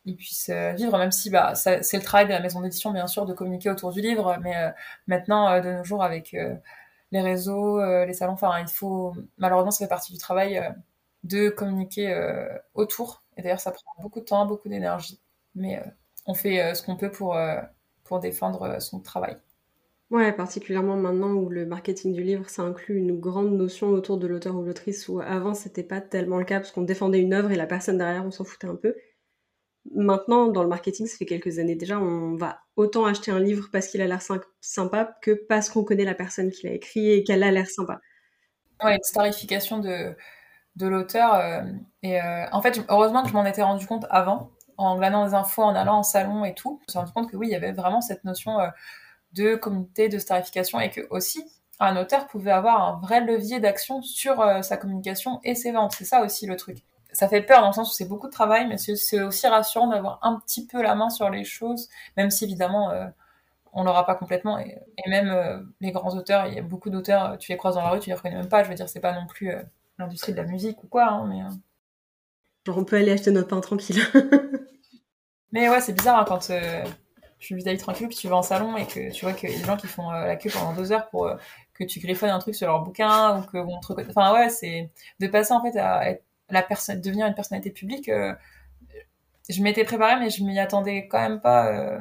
ils 0.04 0.16
puissent 0.16 0.48
euh, 0.48 0.72
vivre, 0.72 0.96
même 0.98 1.12
si 1.12 1.30
bah, 1.30 1.54
c'est 1.54 1.92
le 1.94 2.02
travail 2.02 2.26
de 2.26 2.32
la 2.32 2.40
maison 2.40 2.60
d'édition, 2.60 2.92
bien 2.92 3.06
sûr, 3.06 3.26
de 3.26 3.34
communiquer 3.34 3.70
autour 3.70 3.92
du 3.92 4.00
livre, 4.00 4.38
mais 4.42 4.56
euh, 4.56 4.70
maintenant, 5.06 5.48
euh, 5.50 5.60
de 5.60 5.72
nos 5.72 5.84
jours, 5.84 6.02
avec 6.02 6.36
les 7.12 7.20
réseaux, 7.20 7.80
les 8.04 8.12
salons. 8.12 8.32
Enfin, 8.34 8.58
il 8.60 8.68
faut 8.68 9.14
malheureusement 9.38 9.70
ça 9.70 9.84
fait 9.84 9.88
partie 9.88 10.12
du 10.12 10.18
travail 10.18 10.62
de 11.24 11.48
communiquer 11.48 12.14
autour. 12.74 13.22
Et 13.36 13.42
d'ailleurs, 13.42 13.60
ça 13.60 13.72
prend 13.72 14.02
beaucoup 14.02 14.20
de 14.20 14.24
temps, 14.26 14.44
beaucoup 14.46 14.68
d'énergie, 14.68 15.20
mais 15.54 15.82
on 16.26 16.34
fait 16.34 16.74
ce 16.74 16.82
qu'on 16.82 16.96
peut 16.96 17.10
pour 17.10 17.36
pour 18.04 18.20
défendre 18.20 18.80
son 18.80 19.00
travail. 19.00 19.36
Ouais, 20.10 20.32
particulièrement 20.32 20.96
maintenant 20.96 21.32
où 21.34 21.50
le 21.50 21.66
marketing 21.66 22.14
du 22.14 22.22
livre, 22.22 22.48
ça 22.48 22.62
inclut 22.62 22.96
une 22.96 23.18
grande 23.18 23.52
notion 23.52 23.88
autour 23.88 24.16
de 24.18 24.26
l'auteur 24.26 24.56
ou 24.56 24.62
l'autrice, 24.62 25.06
où 25.08 25.20
avant 25.20 25.52
c'était 25.52 25.82
pas 25.82 26.00
tellement 26.00 26.38
le 26.38 26.44
cas 26.44 26.60
parce 26.60 26.72
qu'on 26.72 26.82
défendait 26.82 27.20
une 27.20 27.34
œuvre 27.34 27.50
et 27.50 27.56
la 27.56 27.66
personne 27.66 27.98
derrière 27.98 28.24
on 28.24 28.30
s'en 28.30 28.44
foutait 28.44 28.68
un 28.68 28.76
peu. 28.76 28.94
Maintenant, 29.94 30.48
dans 30.48 30.62
le 30.62 30.68
marketing, 30.68 31.06
ça 31.06 31.16
fait 31.16 31.26
quelques 31.26 31.58
années 31.58 31.74
déjà, 31.74 31.98
on 31.98 32.36
va 32.36 32.60
autant 32.76 33.04
acheter 33.06 33.30
un 33.30 33.40
livre 33.40 33.68
parce 33.72 33.88
qu'il 33.88 34.00
a 34.02 34.06
l'air 34.06 34.20
sympa 34.60 35.16
que 35.22 35.32
parce 35.32 35.70
qu'on 35.70 35.84
connaît 35.84 36.04
la 36.04 36.14
personne 36.14 36.50
qui 36.50 36.66
l'a 36.66 36.72
écrit 36.72 37.10
et 37.10 37.24
qu'elle 37.24 37.42
a 37.42 37.50
l'air 37.50 37.68
sympa. 37.68 38.00
Ouais, 38.82 38.96
une 38.96 39.02
starification 39.02 39.78
de, 39.78 40.14
de 40.76 40.86
l'auteur. 40.86 41.34
Euh, 41.34 41.62
et 42.02 42.20
euh, 42.20 42.46
en 42.52 42.62
fait, 42.62 42.80
heureusement 42.88 43.22
que 43.22 43.28
je 43.28 43.34
m'en 43.34 43.44
étais 43.44 43.62
rendu 43.62 43.86
compte 43.86 44.06
avant, 44.10 44.50
en 44.76 44.96
glanant 44.96 45.26
des 45.26 45.34
infos, 45.34 45.62
en 45.62 45.74
allant 45.74 45.98
en 45.98 46.02
salon 46.02 46.44
et 46.44 46.54
tout. 46.54 46.78
Je 46.80 46.84
me 46.84 46.90
suis 46.90 46.98
rendu 46.98 47.12
compte 47.12 47.30
que 47.30 47.36
oui, 47.36 47.48
il 47.48 47.52
y 47.52 47.56
avait 47.56 47.72
vraiment 47.72 48.00
cette 48.00 48.24
notion. 48.24 48.60
Euh, 48.60 48.68
de 49.32 49.56
communauté, 49.56 50.08
de 50.08 50.18
starification, 50.18 50.80
et 50.80 50.88
que 50.88 51.02
aussi 51.10 51.44
un 51.80 51.98
auteur 51.98 52.26
pouvait 52.28 52.50
avoir 52.50 52.82
un 52.82 52.98
vrai 52.98 53.20
levier 53.20 53.60
d'action 53.60 54.00
sur 54.00 54.42
sa 54.62 54.78
communication 54.78 55.38
et 55.44 55.54
ses 55.54 55.70
ventes. 55.70 55.92
C'est 55.92 56.06
ça 56.06 56.22
aussi 56.22 56.46
le 56.46 56.56
truc. 56.56 56.78
Ça 57.12 57.28
fait 57.28 57.42
peur 57.42 57.60
dans 57.60 57.68
le 57.68 57.72
sens 57.72 57.90
où 57.90 57.94
c'est 57.94 58.08
beaucoup 58.08 58.26
de 58.26 58.32
travail, 58.32 58.66
mais 58.68 58.76
c'est 58.78 59.22
aussi 59.22 59.46
rassurant 59.46 59.88
d'avoir 59.88 60.18
un 60.22 60.38
petit 60.40 60.66
peu 60.66 60.82
la 60.82 60.94
main 60.94 61.10
sur 61.10 61.30
les 61.30 61.44
choses, 61.44 61.88
même 62.16 62.30
si 62.30 62.44
évidemment 62.44 62.90
euh, 62.90 63.06
on 63.72 63.84
l'aura 63.84 64.04
pas 64.04 64.14
complètement. 64.14 64.58
Et, 64.58 64.78
même 65.06 65.30
euh, 65.30 65.58
les 65.80 65.90
grands 65.90 66.14
auteurs, 66.14 66.46
il 66.46 66.54
y 66.54 66.58
a 66.58 66.62
beaucoup 66.62 66.90
d'auteurs, 66.90 67.38
tu 67.38 67.50
les 67.52 67.58
croises 67.58 67.76
dans 67.76 67.82
la 67.82 67.90
rue, 67.90 68.00
tu 68.00 68.10
les 68.10 68.14
reconnais 68.14 68.36
même 68.36 68.48
pas. 68.48 68.62
Je 68.62 68.68
veux 68.68 68.74
dire, 68.74 68.88
c'est 68.88 69.00
pas 69.00 69.12
non 69.12 69.26
plus 69.26 69.52
l'industrie 69.98 70.32
de 70.32 70.38
la 70.38 70.44
musique 70.44 70.82
ou 70.84 70.86
quoi, 70.86 71.06
hein, 71.06 71.26
mais. 71.26 71.40
Genre 72.66 72.78
on 72.78 72.84
peut 72.84 72.96
aller 72.96 73.12
acheter 73.12 73.30
notre 73.30 73.48
pain 73.48 73.60
tranquille. 73.60 74.02
mais 75.52 75.68
ouais, 75.70 75.80
c'est 75.80 75.94
bizarre 75.94 76.18
hein, 76.18 76.24
quand 76.28 76.50
tu 77.38 77.54
vis 77.54 77.64
ta 77.64 77.72
vie 77.72 77.78
tranquille, 77.78 78.08
puis 78.08 78.16
tu 78.16 78.28
vas 78.28 78.36
en 78.36 78.42
salon 78.42 78.76
et 78.76 78.86
que 78.86 79.10
tu 79.12 79.24
vois 79.24 79.32
qu'il 79.34 79.50
y 79.50 79.54
a 79.54 79.58
des 79.58 79.64
gens 79.64 79.76
qui 79.76 79.86
font 79.86 80.10
euh, 80.10 80.26
la 80.26 80.36
queue 80.36 80.50
pendant 80.50 80.72
deux 80.72 80.92
heures 80.92 81.08
pour 81.08 81.26
euh, 81.26 81.36
que 81.74 81.84
tu 81.84 82.00
griffonnes 82.00 82.30
un 82.30 82.38
truc 82.38 82.54
sur 82.54 82.66
leur 82.66 82.82
bouquin 82.82 83.38
ou 83.38 83.42
que 83.42 83.58
on 83.58 83.78
te 83.80 83.92
Enfin 84.10 84.32
ouais, 84.34 84.48
c'est 84.48 84.90
de 85.20 85.26
passer 85.28 85.52
en 85.52 85.62
fait 85.62 85.76
à 85.78 86.10
être 86.10 86.24
la 86.50 86.62
personne, 86.62 87.00
devenir 87.00 87.26
une 87.26 87.34
personnalité 87.34 87.70
publique. 87.70 88.08
Euh, 88.08 88.34
je 89.48 89.62
m'étais 89.62 89.84
préparée, 89.84 90.18
mais 90.18 90.30
je 90.30 90.44
m'y 90.44 90.58
attendais 90.58 91.08
quand 91.08 91.20
même 91.20 91.40
pas. 91.40 92.00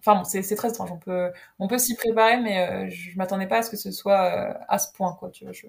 Enfin 0.00 0.16
bon, 0.16 0.24
c'est 0.24 0.56
très 0.56 0.70
étrange. 0.70 0.90
On 0.92 0.98
peut, 0.98 1.30
on 1.58 1.68
peut 1.68 1.78
s'y 1.78 1.94
préparer, 1.94 2.40
mais 2.40 2.90
je 2.90 3.16
m'attendais 3.16 3.46
pas 3.46 3.58
à 3.58 3.62
ce 3.62 3.70
que 3.70 3.76
ce 3.76 3.92
soit 3.92 4.56
à 4.68 4.78
ce 4.78 4.92
point, 4.92 5.16
quoi. 5.18 5.30
Tu 5.30 5.44
vois, 5.44 5.52
je, 5.52 5.66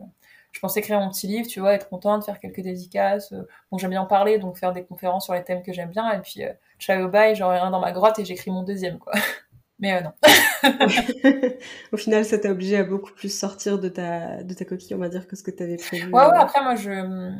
je 0.52 0.60
pensais 0.60 0.80
écrire 0.80 1.00
mon 1.00 1.10
petit 1.10 1.28
livre, 1.28 1.48
tu 1.48 1.60
vois, 1.60 1.74
être 1.74 1.90
contente, 1.90 2.26
faire 2.26 2.40
quelques 2.40 2.62
dédicaces. 2.62 3.34
Bon, 3.72 3.78
j'aime 3.78 3.92
bien 3.92 4.06
parler, 4.06 4.40
donc 4.40 4.58
faire 4.58 4.74
des 4.74 4.84
conférences 4.84 5.26
sur 5.26 5.34
les 5.36 5.44
thèmes 5.44 5.62
que 5.62 5.74
j'aime 5.74 5.90
bien. 5.90 6.12
Et 6.12 6.22
puis, 6.22 6.42
ciao 6.80 7.08
bye, 7.08 7.36
j'aurai 7.36 7.60
rien 7.60 7.70
dans 7.70 7.80
ma 7.82 7.92
grotte 7.92 8.18
et 8.18 8.26
j'écris 8.26 8.50
mon 8.50 8.64
deuxième, 8.64 8.98
quoi. 8.98 9.14
Mais 9.82 9.94
euh, 9.96 10.02
non. 10.02 10.14
Au 11.92 11.98
final, 11.98 12.24
ça 12.24 12.38
t'a 12.38 12.52
obligé 12.52 12.78
à 12.78 12.84
beaucoup 12.84 13.12
plus 13.14 13.36
sortir 13.36 13.80
de 13.80 13.90
ta, 13.90 14.44
de 14.44 14.54
ta 14.54 14.64
coquille, 14.64 14.96
on 14.96 15.00
va 15.00 15.10
dire, 15.10 15.28
que 15.28 15.36
ce 15.36 15.42
que 15.42 15.50
tu 15.52 15.64
avais 15.64 15.78
prévu. 15.78 16.06
Ouais, 16.14 16.26
ouais, 16.26 16.38
après, 16.38 16.62
moi, 16.62 16.76
je. 16.76 17.34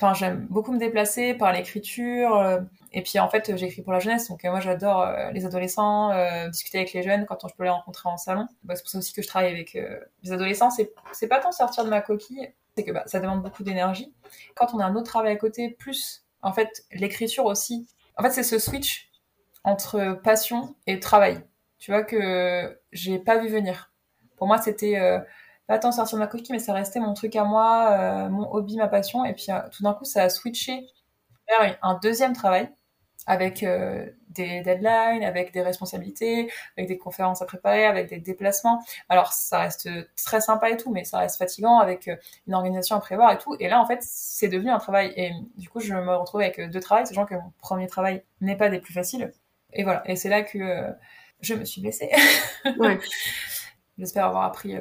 Enfin, 0.00 0.14
j'aime 0.14 0.46
beaucoup 0.48 0.72
me 0.72 0.78
déplacer 0.78 1.34
par 1.34 1.52
l'écriture. 1.52 2.36
Euh, 2.36 2.60
et 2.92 3.02
puis, 3.02 3.18
en 3.18 3.28
fait, 3.28 3.56
j'écris 3.56 3.82
pour 3.82 3.92
la 3.92 3.98
jeunesse. 3.98 4.28
Donc, 4.28 4.44
euh, 4.44 4.50
moi, 4.50 4.60
j'adore 4.60 5.06
les 5.32 5.44
adolescents, 5.44 6.10
discuter 6.48 6.78
avec 6.78 6.92
les 6.92 7.02
jeunes 7.02 7.26
quand 7.26 7.46
je 7.48 7.54
peux 7.54 7.64
les 7.64 7.70
rencontrer 7.70 8.08
en 8.08 8.16
salon. 8.16 8.46
Bah, 8.62 8.76
c'est 8.76 8.82
pour 8.82 8.90
ça 8.90 8.98
aussi 8.98 9.12
que 9.12 9.22
je 9.22 9.28
travaille 9.28 9.50
avec 9.50 9.76
les 10.22 10.32
adolescents. 10.32 10.70
C'est, 10.70 11.28
pas 11.28 11.40
tant 11.40 11.52
sortir 11.52 11.84
de 11.84 11.90
ma 11.90 12.00
coquille, 12.00 12.48
c'est 12.76 12.84
que 12.84 12.92
bah, 12.92 13.02
ça 13.06 13.20
demande 13.20 13.42
beaucoup 13.42 13.64
d'énergie. 13.64 14.14
Quand 14.54 14.72
on 14.72 14.78
a 14.78 14.84
un 14.84 14.94
autre 14.94 15.06
travail 15.06 15.32
à 15.32 15.36
côté, 15.36 15.70
plus, 15.70 16.24
en 16.42 16.52
fait, 16.52 16.84
l'écriture 16.92 17.44
aussi, 17.44 17.86
en 18.16 18.22
fait, 18.22 18.30
c'est 18.30 18.42
ce 18.42 18.58
switch 18.58 19.10
entre 19.64 20.20
passion 20.22 20.74
et 20.86 21.00
travail. 21.00 21.42
Tu 21.78 21.90
vois 21.90 22.02
que 22.02 22.80
j'ai 22.92 23.18
pas 23.18 23.38
vu 23.38 23.48
venir. 23.48 23.92
Pour 24.36 24.46
moi, 24.46 24.58
c'était 24.58 24.98
euh, 24.98 25.18
pas 25.68 25.78
tant 25.78 25.92
sortir 25.92 26.18
de 26.18 26.22
ma 26.22 26.26
coquille, 26.26 26.52
mais 26.52 26.58
ça 26.58 26.72
restait 26.72 26.98
mon 26.98 27.14
truc 27.14 27.36
à 27.36 27.44
moi, 27.44 27.90
euh, 27.92 28.28
mon 28.28 28.52
hobby, 28.52 28.76
ma 28.76 28.88
passion. 28.88 29.24
Et 29.24 29.34
puis 29.34 29.46
euh, 29.50 29.60
tout 29.70 29.84
d'un 29.84 29.94
coup, 29.94 30.04
ça 30.04 30.24
a 30.24 30.28
switché 30.28 30.86
vers 31.48 31.78
un 31.82 31.94
deuxième 32.02 32.32
travail 32.32 32.68
avec 33.28 33.62
euh, 33.62 34.06
des 34.30 34.62
deadlines, 34.62 35.22
avec 35.22 35.52
des 35.52 35.60
responsabilités, 35.60 36.50
avec 36.76 36.88
des 36.88 36.96
conférences 36.96 37.42
à 37.42 37.46
préparer, 37.46 37.84
avec 37.84 38.08
des 38.08 38.18
déplacements. 38.18 38.82
Alors 39.10 39.32
ça 39.32 39.60
reste 39.60 39.88
très 40.16 40.40
sympa 40.40 40.70
et 40.70 40.78
tout, 40.78 40.90
mais 40.90 41.04
ça 41.04 41.18
reste 41.18 41.36
fatigant 41.36 41.78
avec 41.78 42.08
euh, 42.08 42.16
une 42.46 42.54
organisation 42.54 42.96
à 42.96 43.00
prévoir 43.00 43.30
et 43.32 43.38
tout. 43.38 43.54
Et 43.60 43.68
là, 43.68 43.80
en 43.80 43.86
fait, 43.86 43.98
c'est 44.02 44.48
devenu 44.48 44.70
un 44.70 44.78
travail. 44.78 45.12
Et 45.16 45.32
du 45.56 45.68
coup, 45.68 45.78
je 45.80 45.92
me 45.92 46.16
retrouve 46.16 46.40
avec 46.40 46.58
deux 46.70 46.80
travails, 46.80 47.06
sachant 47.06 47.26
que 47.26 47.34
mon 47.34 47.52
premier 47.58 47.86
travail 47.86 48.24
n'est 48.40 48.56
pas 48.56 48.70
des 48.70 48.80
plus 48.80 48.94
faciles. 48.94 49.30
Et 49.74 49.84
voilà. 49.84 50.02
Et 50.10 50.16
c'est 50.16 50.30
là 50.30 50.42
que 50.42 50.58
euh, 50.58 50.90
je 51.42 51.54
me 51.54 51.66
suis 51.66 51.82
blessée. 51.82 52.10
ouais. 52.78 52.98
J'espère 53.98 54.24
avoir 54.26 54.44
appris 54.44 54.76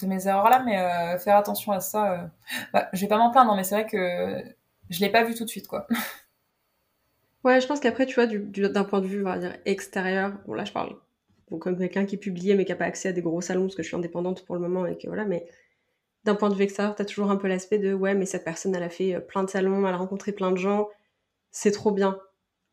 de 0.00 0.06
mes 0.06 0.26
erreurs 0.26 0.50
là, 0.50 0.62
mais 0.64 1.18
faire 1.18 1.36
attention 1.36 1.72
à 1.72 1.80
ça. 1.80 2.30
Bah, 2.72 2.88
je 2.92 3.00
vais 3.00 3.08
pas 3.08 3.18
m'en 3.18 3.30
plaindre, 3.30 3.54
mais 3.56 3.64
c'est 3.64 3.74
vrai 3.74 3.86
que 3.86 4.44
je 4.90 5.00
l'ai 5.00 5.10
pas 5.10 5.24
vu 5.24 5.34
tout 5.34 5.44
de 5.44 5.50
suite, 5.50 5.66
quoi. 5.68 5.86
Ouais, 7.44 7.60
je 7.60 7.68
pense 7.68 7.78
qu'après, 7.78 8.06
tu 8.06 8.16
vois, 8.16 8.26
d'un 8.26 8.82
point 8.82 9.00
de 9.00 9.06
vue, 9.06 9.24
extérieur, 9.66 10.32
bon 10.48 10.54
là 10.54 10.64
je 10.64 10.72
parle 10.72 10.96
comme 11.60 11.78
quelqu'un 11.78 12.04
qui 12.06 12.16
est 12.16 12.18
publié 12.18 12.54
mais 12.54 12.64
qui 12.64 12.72
n'a 12.72 12.76
pas 12.76 12.86
accès 12.86 13.08
à 13.08 13.12
des 13.12 13.22
gros 13.22 13.40
salons 13.40 13.62
parce 13.62 13.76
que 13.76 13.82
je 13.82 13.88
suis 13.88 13.96
indépendante 13.96 14.44
pour 14.44 14.54
le 14.54 14.60
moment 14.60 14.86
et 14.86 14.98
que 14.98 15.06
voilà, 15.06 15.24
mais 15.24 15.46
d'un 16.24 16.34
point 16.34 16.50
de 16.50 16.54
vue 16.54 16.64
extérieur, 16.64 16.96
tu 16.96 17.02
as 17.02 17.04
toujours 17.04 17.30
un 17.30 17.36
peu 17.36 17.48
l'aspect 17.48 17.78
de 17.78 17.94
ouais, 17.94 18.14
mais 18.14 18.26
cette 18.26 18.44
personne, 18.44 18.74
elle 18.74 18.82
a 18.82 18.90
fait 18.90 19.14
euh, 19.14 19.20
plein 19.20 19.44
de 19.44 19.50
salons, 19.50 19.86
elle 19.86 19.94
a 19.94 19.96
rencontré 19.96 20.32
plein 20.32 20.50
de 20.52 20.56
gens, 20.58 20.88
c'est 21.52 21.70
trop 21.72 21.92
bien. 21.92 22.20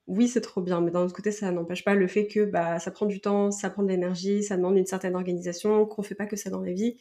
Oui, 0.08 0.28
c'est 0.28 0.42
trop 0.42 0.62
bien, 0.62 0.82
mais 0.82 0.92
d'un 0.92 1.02
autre 1.04 1.16
côté, 1.16 1.32
ça 1.32 1.52
n'empêche 1.52 1.86
pas 1.86 1.96
le 1.96 2.08
fait 2.08 2.28
que 2.28 2.46
bah, 2.46 2.80
ça 2.80 2.92
prend 2.92 3.06
du 3.06 3.22
temps, 3.22 3.52
ça 3.52 3.70
prend 3.70 3.84
de 3.84 3.90
l'énergie, 3.90 4.44
ça 4.44 4.58
demande 4.58 4.78
une 4.78 4.86
certaine 4.86 5.16
organisation, 5.16 5.86
qu'on 5.86 6.04
fait 6.04 6.16
pas 6.16 6.26
que 6.26 6.36
ça 6.36 6.50
dans 6.50 6.62
la 6.62 6.74
vie. 6.74 6.98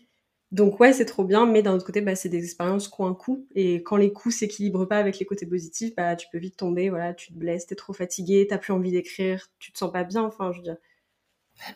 Donc 0.53 0.79
ouais, 0.81 0.93
c'est 0.93 1.07
trop 1.07 1.25
bien, 1.25 1.47
mais 1.47 1.63
d'un 1.63 1.73
autre 1.73 1.87
côté, 1.87 2.03
bah, 2.03 2.15
c'est 2.15 2.29
des 2.29 2.45
expériences 2.45 2.89
qui 2.89 3.01
ont 3.01 3.07
un 3.07 3.15
coût. 3.15 3.47
Et 3.55 3.83
quand 3.83 3.97
les 3.97 4.13
coûts 4.13 4.31
s'équilibrent 4.31 4.87
pas 4.87 4.99
avec 4.99 5.19
les 5.19 5.25
côtés 5.25 5.47
positifs, 5.47 5.95
bah, 5.97 6.15
tu 6.15 6.29
peux 6.31 6.39
vite 6.39 6.59
tomber, 6.59 6.91
voilà, 6.91 7.15
tu 7.15 7.33
te 7.33 7.39
blesses, 7.39 7.67
t'es 7.67 7.75
trop 7.75 7.95
fatigué, 7.95 8.47
t'as 8.49 8.59
plus 8.59 8.75
envie 8.75 8.93
d'écrire, 8.93 9.49
tu 9.59 9.73
te 9.73 9.79
sens 9.79 9.91
pas 9.91 10.05
bien, 10.05 10.23
enfin, 10.23 10.53
je 10.53 10.59
veux 10.59 10.65
dire. 10.65 10.77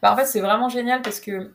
Bah, 0.03 0.13
en 0.13 0.17
fait, 0.17 0.27
c'est 0.27 0.41
vraiment 0.41 0.69
génial 0.69 1.01
parce 1.01 1.21
que, 1.21 1.55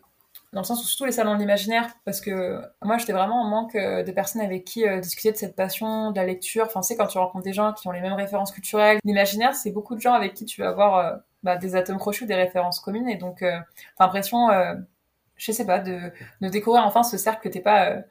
dans 0.51 0.61
le 0.61 0.65
sens 0.65 0.83
où 0.83 0.87
surtout 0.87 1.05
les 1.05 1.11
salons 1.11 1.35
de 1.35 1.39
l'imaginaire, 1.39 1.93
parce 2.05 2.21
que 2.21 2.59
moi, 2.81 2.97
j'étais 2.97 3.13
vraiment 3.13 3.41
en 3.43 3.47
manque 3.47 3.75
euh, 3.75 4.03
de 4.03 4.11
personnes 4.11 4.41
avec 4.41 4.65
qui 4.65 4.87
euh, 4.87 4.99
discuter 4.99 5.31
de 5.31 5.37
cette 5.37 5.55
passion, 5.55 6.11
de 6.11 6.15
la 6.15 6.25
lecture. 6.25 6.65
Enfin, 6.65 6.81
c'est 6.81 6.97
quand 6.97 7.07
tu 7.07 7.19
rencontres 7.19 7.43
des 7.43 7.53
gens 7.53 7.71
qui 7.73 7.87
ont 7.87 7.91
les 7.91 8.01
mêmes 8.01 8.13
références 8.13 8.51
culturelles. 8.51 8.97
L'imaginaire, 9.05 9.53
c'est 9.53 9.71
beaucoup 9.71 9.93
de 9.95 10.01
gens 10.01 10.13
avec 10.13 10.33
qui 10.33 10.45
tu 10.45 10.61
vas 10.61 10.69
avoir 10.69 10.97
euh, 10.97 11.17
bah, 11.43 11.55
des 11.57 11.75
atomes 11.75 11.99
crochus, 11.99 12.25
des 12.25 12.35
références 12.35 12.79
communes. 12.79 13.07
Et 13.09 13.17
donc, 13.17 13.39
t'as 13.41 13.63
l'impression 13.99 14.49
je 15.41 15.51
sais 15.51 15.65
pas, 15.65 15.79
de, 15.79 16.11
de 16.41 16.49
découvrir 16.49 16.85
enfin 16.85 17.03
ce 17.03 17.17
cercle 17.17 17.41
que 17.41 17.49
t'es 17.49 17.61
pas 17.61 17.89
euh, 17.89 18.01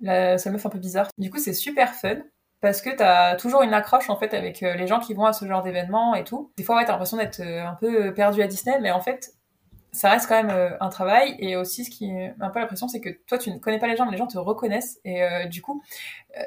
la 0.00 0.38
seule 0.38 0.52
meuf 0.52 0.66
un 0.66 0.68
peu 0.68 0.78
bizarre. 0.78 1.08
Du 1.18 1.30
coup, 1.30 1.38
c'est 1.38 1.54
super 1.54 1.94
fun 1.94 2.16
parce 2.60 2.82
que 2.82 2.90
t'as 2.90 3.36
toujours 3.36 3.62
une 3.62 3.74
accroche 3.74 4.10
en 4.10 4.16
fait 4.16 4.34
avec 4.34 4.62
euh, 4.62 4.74
les 4.74 4.86
gens 4.86 5.00
qui 5.00 5.14
vont 5.14 5.24
à 5.24 5.32
ce 5.32 5.46
genre 5.46 5.62
d'événements 5.62 6.14
et 6.14 6.24
tout. 6.24 6.52
Des 6.58 6.62
fois, 6.64 6.76
ouais, 6.76 6.84
t'as 6.84 6.92
l'impression 6.92 7.16
d'être 7.16 7.40
euh, 7.40 7.66
un 7.66 7.74
peu 7.74 8.12
perdu 8.12 8.42
à 8.42 8.46
Disney, 8.46 8.78
mais 8.80 8.90
en 8.90 9.00
fait, 9.00 9.32
ça 9.92 10.10
reste 10.10 10.28
quand 10.28 10.42
même 10.42 10.76
un 10.80 10.88
travail 10.88 11.36
et 11.38 11.56
aussi 11.56 11.84
ce 11.84 11.90
qui 11.90 12.10
est 12.10 12.34
un 12.40 12.50
peu 12.50 12.58
l'impression 12.58 12.88
c'est 12.88 13.00
que 13.00 13.10
toi 13.28 13.38
tu 13.38 13.52
ne 13.52 13.58
connais 13.58 13.78
pas 13.78 13.86
les 13.86 13.96
gens 13.96 14.06
mais 14.06 14.10
les 14.10 14.16
gens 14.16 14.26
te 14.26 14.36
reconnaissent 14.36 14.98
et 15.04 15.22
du 15.48 15.62
coup 15.62 15.84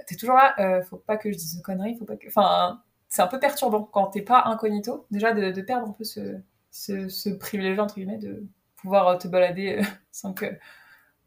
t'es 0.06 0.18
toujours 0.18 0.36
là 0.36 0.82
faut 0.82 0.98
pas 0.98 1.16
que 1.16 1.32
je 1.32 1.38
dise 1.38 1.56
de 1.56 1.62
conneries 1.62 1.96
faut 1.98 2.04
pas 2.04 2.18
que 2.18 2.28
enfin 2.28 2.82
c'est 3.08 3.22
un 3.22 3.28
peu 3.28 3.40
perturbant 3.40 3.84
quand 3.84 4.08
t'es 4.08 4.22
pas 4.22 4.44
incognito 4.48 5.06
déjà 5.12 5.32
de, 5.32 5.52
de 5.52 5.62
perdre 5.62 5.88
un 5.88 5.94
peu 5.94 6.04
ce, 6.04 6.42
ce, 6.72 7.08
ce 7.08 7.30
privilège 7.30 7.80
entre 7.80 7.96
guillemets 7.96 8.18
de 8.18 8.46
pouvoir 8.78 9.08
euh, 9.08 9.18
te 9.18 9.28
balader 9.28 9.78
euh, 9.78 9.84
sans 10.12 10.34
que 10.34 10.46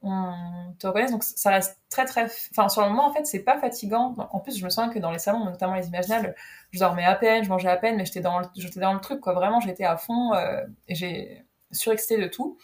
on 0.02 0.32
te 0.78 0.86
reconnaisse. 0.86 1.10
Donc 1.10 1.22
ça 1.24 1.50
reste 1.50 1.78
très 1.90 2.06
très. 2.06 2.26
Enfin 2.52 2.70
sur 2.70 2.82
le 2.82 2.88
moment 2.88 3.08
en 3.08 3.12
fait 3.12 3.26
c'est 3.26 3.44
pas 3.44 3.58
fatigant. 3.60 4.16
En 4.32 4.40
plus 4.40 4.56
je 4.56 4.64
me 4.64 4.70
sens 4.70 4.92
que 4.92 4.98
dans 4.98 5.10
les 5.10 5.18
salons, 5.18 5.44
notamment 5.44 5.74
les 5.74 5.88
imaginables, 5.88 6.34
je 6.70 6.78
dormais 6.78 7.04
à 7.04 7.14
peine, 7.14 7.44
je 7.44 7.50
mangeais 7.50 7.68
à 7.68 7.76
peine, 7.76 7.96
mais 7.96 8.06
j'étais 8.06 8.20
dans 8.20 8.38
le, 8.40 8.46
dans 8.80 8.94
le 8.94 9.00
truc 9.00 9.20
quoi. 9.20 9.34
Vraiment 9.34 9.60
j'étais 9.60 9.84
à 9.84 9.96
fond 9.98 10.32
euh, 10.34 10.62
et 10.88 10.94
j'ai 10.94 11.44
surexcité 11.70 12.16
de 12.18 12.28
tout. 12.28 12.58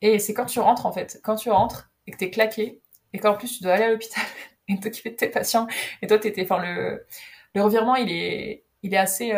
Et 0.00 0.18
c'est 0.18 0.34
quand 0.34 0.46
tu 0.46 0.60
rentres 0.60 0.86
en 0.86 0.92
fait, 0.92 1.20
quand 1.22 1.36
tu 1.36 1.50
rentres 1.50 1.90
et 2.06 2.12
que 2.12 2.16
t'es 2.16 2.30
claqué 2.30 2.80
et 3.12 3.18
qu'en 3.18 3.34
plus 3.34 3.58
tu 3.58 3.62
dois 3.62 3.74
aller 3.74 3.84
à 3.84 3.90
l'hôpital 3.90 4.24
et 4.68 4.80
t'occuper 4.80 5.10
de 5.10 5.16
tes 5.16 5.28
patients 5.28 5.66
et 6.02 6.06
toi 6.06 6.18
t'étais. 6.18 6.44
Enfin 6.44 6.58
le 6.62 7.06
le 7.54 7.62
revirement 7.62 7.96
il 7.96 8.10
est 8.10 8.64
il 8.82 8.94
est 8.94 8.98
assez 8.98 9.32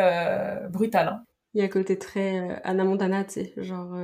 brutal. 0.70 1.09
Hein. 1.09 1.24
Il 1.55 1.61
y 1.61 1.62
a 1.62 1.66
un 1.66 1.68
côté 1.68 1.99
très 1.99 2.61
Anna 2.64 2.85
Montana, 2.85 3.24
tu 3.24 3.33
sais, 3.33 3.55
genre 3.57 3.97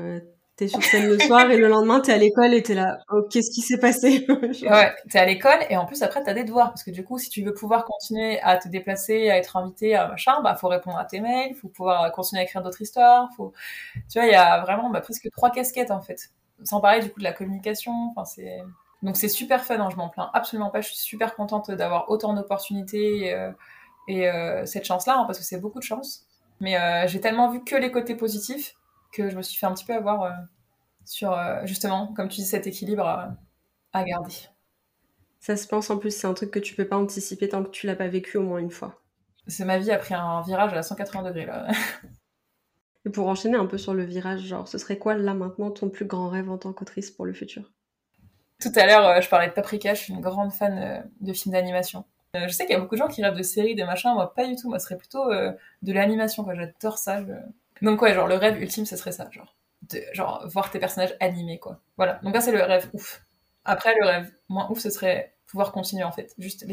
t'es 0.57 0.69
sur 0.69 0.83
scène 0.83 1.07
le 1.07 1.19
soir 1.19 1.51
et 1.51 1.57
le 1.57 1.69
lendemain 1.69 2.01
t'es 2.01 2.13
à 2.13 2.19
l'école 2.19 2.53
et 2.55 2.63
t'es 2.63 2.75
là, 2.75 2.99
oh, 3.11 3.23
qu'est-ce 3.31 3.51
qui 3.51 3.63
s'est 3.63 3.79
passé 3.79 4.27
Ouais, 4.63 4.95
t'es 5.11 5.19
à 5.19 5.25
l'école 5.25 5.59
et 5.71 5.77
en 5.77 5.87
plus 5.87 6.03
après 6.03 6.23
t'as 6.23 6.35
des 6.35 6.45
devoirs 6.45 6.69
parce 6.69 6.85
que 6.85 6.91
du 6.91 7.05
coup 7.05 7.19
si 7.19 7.31
tu 7.31 7.43
veux 7.43 7.55
pouvoir 7.55 7.85
continuer 7.85 8.41
à 8.43 8.59
te 8.59 8.69
déplacer, 8.69 9.31
à 9.31 9.39
être 9.39 9.57
invité, 9.57 9.95
à 9.95 10.09
machin, 10.09 10.41
bah 10.43 10.55
faut 10.55 10.69
répondre 10.69 10.99
à 10.99 11.05
tes 11.05 11.21
mails, 11.21 11.55
faut 11.55 11.69
pouvoir 11.69 12.11
continuer 12.13 12.41
à 12.41 12.45
écrire 12.45 12.63
d'autres 12.63 12.83
histoires, 12.83 13.29
faut, 13.37 13.53
tu 14.11 14.19
vois, 14.19 14.27
il 14.27 14.33
y 14.33 14.37
a 14.37 14.61
vraiment 14.61 14.91
bah, 14.91 15.01
presque 15.01 15.31
trois 15.33 15.51
casquettes 15.51 15.91
en 15.91 16.01
fait. 16.03 16.31
Sans 16.65 16.81
parler 16.81 17.01
du 17.01 17.11
coup 17.11 17.19
de 17.19 17.25
la 17.25 17.33
communication, 17.33 18.15
Donc 19.03 19.17
c'est 19.17 19.29
super 19.29 19.65
fun, 19.65 19.81
hein, 19.81 19.89
je 19.91 19.97
m'en 19.97 20.09
plains 20.09 20.31
absolument 20.33 20.71
pas. 20.71 20.81
Je 20.81 20.89
suis 20.89 20.97
super 20.97 21.35
contente 21.35 21.73
d'avoir 21.73 22.09
autant 22.09 22.35
d'opportunités 22.35 23.35
et, 24.07 24.31
cette 24.65 24.85
chance-là, 24.85 25.17
hein, 25.19 25.25
parce 25.27 25.39
que 25.39 25.45
c'est 25.45 25.61
beaucoup 25.61 25.81
de 25.81 25.85
chance. 25.85 26.27
Mais 26.61 26.77
j'ai 27.09 27.21
tellement 27.21 27.51
vu 27.51 27.65
que 27.65 27.75
les 27.75 27.91
côtés 27.91 28.15
positifs 28.15 28.77
que 29.13 29.31
je 29.31 29.37
me 29.37 29.43
suis 29.43 29.57
fait 29.57 29.67
un 29.67 29.75
petit 29.75 29.85
peu 29.85 29.95
avoir 29.95 30.33
sur 31.05 31.37
justement, 31.65 32.13
comme 32.15 32.29
tu 32.29 32.41
dis, 32.41 32.47
cet 32.47 32.67
équilibre 32.67 33.07
à 33.93 34.05
garder. 34.05 34.35
Ça 35.41 35.57
se 35.57 35.67
pense 35.67 35.91
en 35.91 35.99
plus, 35.99 36.17
c'est 36.17 36.29
un 36.29 36.35
truc 36.35 36.53
que 36.53 36.61
tu 36.61 36.75
peux 36.75 36.87
pas 36.87 36.97
anticiper 36.97 37.49
tant 37.49 37.65
que 37.65 37.71
tu 37.71 37.87
l'as 37.87 37.97
pas 37.97 38.07
vécu 38.07 38.39
au 38.39 38.43
moins 38.43 38.59
une 38.59 38.71
fois. 38.71 39.03
C'est 39.49 39.65
ma 39.65 39.79
vie 39.79 39.91
a 39.91 39.99
pris 39.99 40.15
un 40.15 40.41
virage 40.43 40.73
à 40.73 40.83
180 40.83 41.25
degrés 41.25 41.47
là. 41.47 41.67
Et 43.05 43.11
pour 43.11 43.27
enchaîner 43.27 43.57
un 43.57 43.67
peu 43.67 43.79
sur 43.79 43.95
le 43.95 44.05
virage, 44.05 44.43
genre, 44.43 44.69
ce 44.69 44.79
serait 44.79 44.99
quoi 44.99 45.15
là 45.15 45.35
maintenant 45.35 45.73
ton 45.73 45.89
plus 45.89 46.05
grand 46.05 46.29
rêve 46.29 46.49
en 46.49 46.59
tant 46.59 46.73
qu'autrice 46.73 47.11
pour 47.11 47.27
le 47.27 47.33
futur? 47.33 47.73
Tout 48.61 48.71
à 48.77 48.87
l'heure, 48.87 49.05
euh, 49.07 49.21
je 49.21 49.29
parlais 49.29 49.49
de 49.49 49.53
Paprika, 49.53 49.95
je 49.95 50.03
suis 50.03 50.13
une 50.13 50.21
grande 50.21 50.53
fan 50.53 50.79
euh, 50.79 51.01
de 51.21 51.33
films 51.33 51.53
d'animation. 51.53 52.05
Euh, 52.37 52.47
je 52.47 52.53
sais 52.53 52.65
qu'il 52.65 52.75
y 52.75 52.77
a 52.77 52.81
beaucoup 52.81 52.95
de 52.95 53.01
gens 53.01 53.09
qui 53.09 53.25
rêvent 53.25 53.37
de 53.37 53.43
séries, 53.43 53.75
de 53.75 53.83
machins, 53.83 54.15
moi 54.15 54.33
pas 54.33 54.47
du 54.47 54.55
tout, 54.55 54.69
moi 54.69 54.79
ce 54.79 54.85
serait 54.85 54.97
plutôt 54.97 55.29
de 55.29 55.93
l'animation, 55.93 56.45
quoi. 56.45 56.55
J'adore 56.55 56.99
ça. 56.99 57.21
Donc 57.83 58.01
ouais, 58.01 58.15
genre 58.15 58.27
le 58.27 58.37
rêve 58.37 58.61
ultime, 58.61 58.87
ce 58.87 58.97
serait 58.97 59.13
ça, 59.13 59.29
genre, 59.31 59.55
de, 59.91 60.01
genre 60.15 60.47
voir 60.49 60.71
tes 60.71 60.79
personnages 60.79 61.15
animés, 61.21 61.59
quoi. 61.59 61.81
Voilà. 61.97 62.21
Donc 62.23 62.35
là 62.35 62.41
c'est 62.41 62.53
le 62.53 62.63
rêve 62.63 62.89
ouf. 62.95 63.23
Après 63.65 63.95
le 64.01 64.07
rêve 64.07 64.33
moins 64.49 64.71
ouf, 64.71 64.79
ce 64.79 64.89
serait 64.89 65.35
pouvoir 65.47 65.73
continuer 65.73 66.05
en 66.05 66.13
fait. 66.13 66.35
Juste 66.39 66.67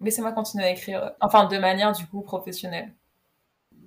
laissez-moi 0.00 0.32
continuer 0.32 0.64
à 0.64 0.70
écrire, 0.70 1.12
enfin 1.20 1.46
de 1.46 1.56
manière 1.58 1.92
du 1.92 2.06
coup 2.06 2.20
professionnelle. 2.20 2.92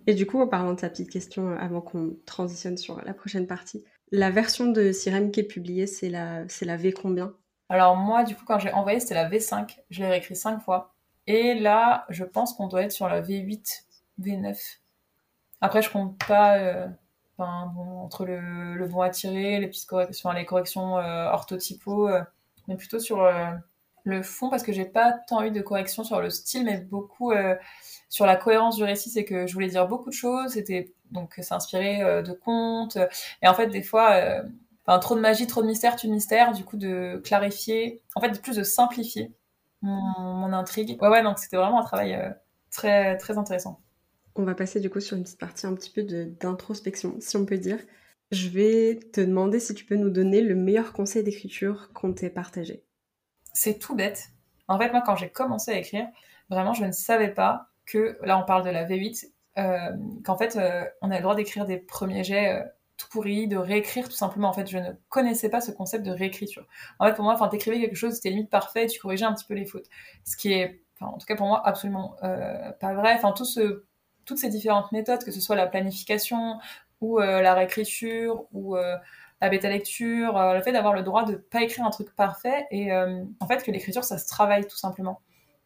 Et 0.07 0.13
du 0.15 0.25
coup, 0.25 0.41
en 0.41 0.47
parlant 0.47 0.73
de 0.73 0.79
ta 0.79 0.89
petite 0.89 1.11
question 1.11 1.51
euh, 1.51 1.57
avant 1.57 1.81
qu'on 1.81 2.15
transitionne 2.25 2.77
sur 2.77 3.03
la 3.05 3.13
prochaine 3.13 3.45
partie, 3.45 3.83
la 4.11 4.31
version 4.31 4.65
de 4.65 4.91
Sirem 4.91 5.31
qui 5.31 5.41
est 5.41 5.43
publiée, 5.43 5.87
c'est 5.87 6.09
la, 6.09 6.43
c'est 6.47 6.65
la 6.65 6.75
V 6.75 6.91
combien? 6.91 7.33
Alors 7.69 7.95
moi, 7.95 8.23
du 8.23 8.35
coup, 8.35 8.43
quand 8.45 8.59
j'ai 8.59 8.73
envoyé, 8.73 8.99
c'était 8.99 9.13
la 9.13 9.29
V5. 9.29 9.77
Je 9.89 10.01
l'ai 10.01 10.09
réécrit 10.09 10.35
cinq 10.35 10.59
fois. 10.59 10.93
Et 11.27 11.53
là, 11.53 12.05
je 12.09 12.25
pense 12.25 12.53
qu'on 12.53 12.67
doit 12.67 12.83
être 12.83 12.91
sur 12.91 13.07
la 13.07 13.21
V8, 13.21 13.83
V9. 14.19 14.57
Après, 15.61 15.81
je 15.81 15.89
compte 15.89 16.17
pas 16.27 16.57
euh, 16.57 16.87
entre 17.37 18.25
le, 18.25 18.75
le 18.75 18.87
bon 18.87 19.01
à 19.01 19.09
tirer, 19.09 19.59
les 19.59 19.67
petites 19.67 19.87
corrections, 19.87 20.31
les 20.31 20.45
corrections 20.45 20.97
euh, 20.97 21.29
orthotypos, 21.29 22.09
mais 22.67 22.75
plutôt 22.75 22.99
sur 22.99 23.25
le 24.03 24.23
fond 24.23 24.49
parce 24.49 24.63
que 24.63 24.71
j'ai 24.71 24.85
pas 24.85 25.13
tant 25.27 25.43
eu 25.43 25.51
de 25.51 25.61
corrections 25.61 26.03
sur 26.03 26.21
le 26.21 26.29
style, 26.29 26.65
mais 26.65 26.77
beaucoup 26.77 27.31
euh, 27.31 27.55
sur 28.09 28.25
la 28.25 28.35
cohérence 28.35 28.75
du 28.75 28.83
récit. 28.83 29.09
C'est 29.09 29.25
que 29.25 29.47
je 29.47 29.53
voulais 29.53 29.67
dire 29.67 29.87
beaucoup 29.87 30.09
de 30.09 30.15
choses. 30.15 30.53
C'était 30.53 30.93
donc 31.11 31.33
c'est 31.37 31.53
inspiré 31.53 32.01
euh, 32.01 32.21
de 32.21 32.33
contes. 32.33 32.97
Et 33.41 33.47
en 33.47 33.53
fait, 33.53 33.67
des 33.67 33.83
fois, 33.83 34.13
euh, 34.13 34.43
enfin 34.85 34.99
trop 34.99 35.15
de 35.15 35.21
magie, 35.21 35.47
trop 35.47 35.61
de 35.61 35.67
mystère, 35.67 35.95
tu 35.95 36.07
mystère. 36.07 36.53
Du 36.53 36.63
coup, 36.65 36.77
de 36.77 37.21
clarifier, 37.23 38.01
en 38.15 38.21
fait, 38.21 38.41
plus 38.41 38.55
de 38.57 38.63
simplifier 38.63 39.33
mon, 39.81 40.53
intrigue. 40.53 40.97
Ouais, 41.01 41.09
ouais. 41.09 41.23
Donc 41.23 41.39
c'était 41.39 41.57
vraiment 41.57 41.81
un 41.81 41.85
travail 41.85 42.17
très 42.71 43.17
très 43.17 43.37
intéressant. 43.37 43.79
On 44.35 44.43
va 44.43 44.55
passer 44.55 44.79
du 44.79 44.89
coup 44.89 44.99
sur 44.99 45.17
une 45.17 45.23
petite 45.23 45.39
partie 45.39 45.67
un 45.67 45.75
petit 45.75 45.89
peu 45.89 46.03
d'introspection, 46.03 47.17
si 47.19 47.37
on 47.37 47.45
peut 47.45 47.57
dire. 47.57 47.79
Je 48.31 48.47
vais 48.49 48.99
te 49.11 49.19
demander 49.21 49.59
si 49.59 49.73
tu 49.73 49.85
peux 49.85 49.95
nous 49.95 50.09
donner 50.09 50.41
le 50.41 50.55
meilleur 50.55 50.93
conseil 50.93 51.23
d'écriture 51.23 51.91
qu'on 51.93 52.13
t'ait 52.13 52.29
partagé 52.29 52.85
c'est 53.53 53.79
tout 53.79 53.95
bête. 53.95 54.29
En 54.67 54.79
fait, 54.79 54.91
moi, 54.91 55.01
quand 55.05 55.15
j'ai 55.15 55.29
commencé 55.29 55.71
à 55.71 55.77
écrire, 55.77 56.07
vraiment, 56.49 56.73
je 56.73 56.85
ne 56.85 56.91
savais 56.91 57.29
pas 57.29 57.67
que, 57.85 58.17
là, 58.23 58.37
on 58.37 58.45
parle 58.45 58.63
de 58.63 58.69
la 58.69 58.85
V8, 58.85 59.31
euh, 59.57 59.91
qu'en 60.23 60.37
fait, 60.37 60.55
euh, 60.55 60.85
on 61.01 61.11
a 61.11 61.17
le 61.17 61.21
droit 61.21 61.35
d'écrire 61.35 61.65
des 61.65 61.77
premiers 61.77 62.23
jets 62.23 62.53
euh, 62.53 62.63
tout 62.97 63.07
pourris, 63.09 63.47
de 63.47 63.57
réécrire 63.57 64.07
tout 64.07 64.15
simplement. 64.15 64.49
En 64.49 64.53
fait, 64.53 64.67
je 64.69 64.77
ne 64.77 64.91
connaissais 65.09 65.49
pas 65.49 65.61
ce 65.61 65.71
concept 65.71 66.05
de 66.05 66.11
réécriture. 66.11 66.65
En 66.99 67.07
fait, 67.07 67.13
pour 67.15 67.25
moi, 67.25 67.33
enfin, 67.33 67.47
t'écrivais 67.49 67.79
quelque 67.81 67.95
chose, 67.95 68.13
c'était 68.15 68.29
limite 68.29 68.49
parfait, 68.49 68.87
tu 68.87 68.99
corrigeais 68.99 69.25
un 69.25 69.33
petit 69.33 69.45
peu 69.45 69.55
les 69.55 69.65
fautes. 69.65 69.87
Ce 70.23 70.37
qui 70.37 70.53
est, 70.53 70.83
en 71.01 71.17
tout 71.17 71.25
cas 71.25 71.35
pour 71.35 71.47
moi, 71.47 71.61
absolument 71.65 72.15
pas 72.21 72.93
vrai. 72.93 73.13
Enfin, 73.15 73.31
tout 73.31 73.45
ce, 73.45 73.85
toutes 74.25 74.37
ces 74.37 74.49
différentes 74.49 74.91
méthodes, 74.91 75.23
que 75.23 75.31
ce 75.31 75.41
soit 75.41 75.55
la 75.55 75.67
planification 75.67 76.59
ou 77.01 77.19
la 77.19 77.53
réécriture 77.53 78.45
ou 78.53 78.77
la 79.41 79.49
bêta 79.49 79.69
lecture, 79.69 80.37
euh, 80.37 80.53
le 80.53 80.61
fait 80.61 80.71
d'avoir 80.71 80.93
le 80.93 81.01
droit 81.01 81.25
de 81.25 81.35
pas 81.35 81.63
écrire 81.63 81.85
un 81.85 81.89
truc 81.89 82.15
parfait 82.15 82.67
et 82.69 82.93
euh, 82.93 83.23
en 83.39 83.47
fait 83.47 83.63
que 83.63 83.71
l'écriture 83.71 84.03
ça 84.03 84.17
se 84.17 84.27
travaille 84.27 84.67
tout 84.67 84.77
simplement. 84.77 85.19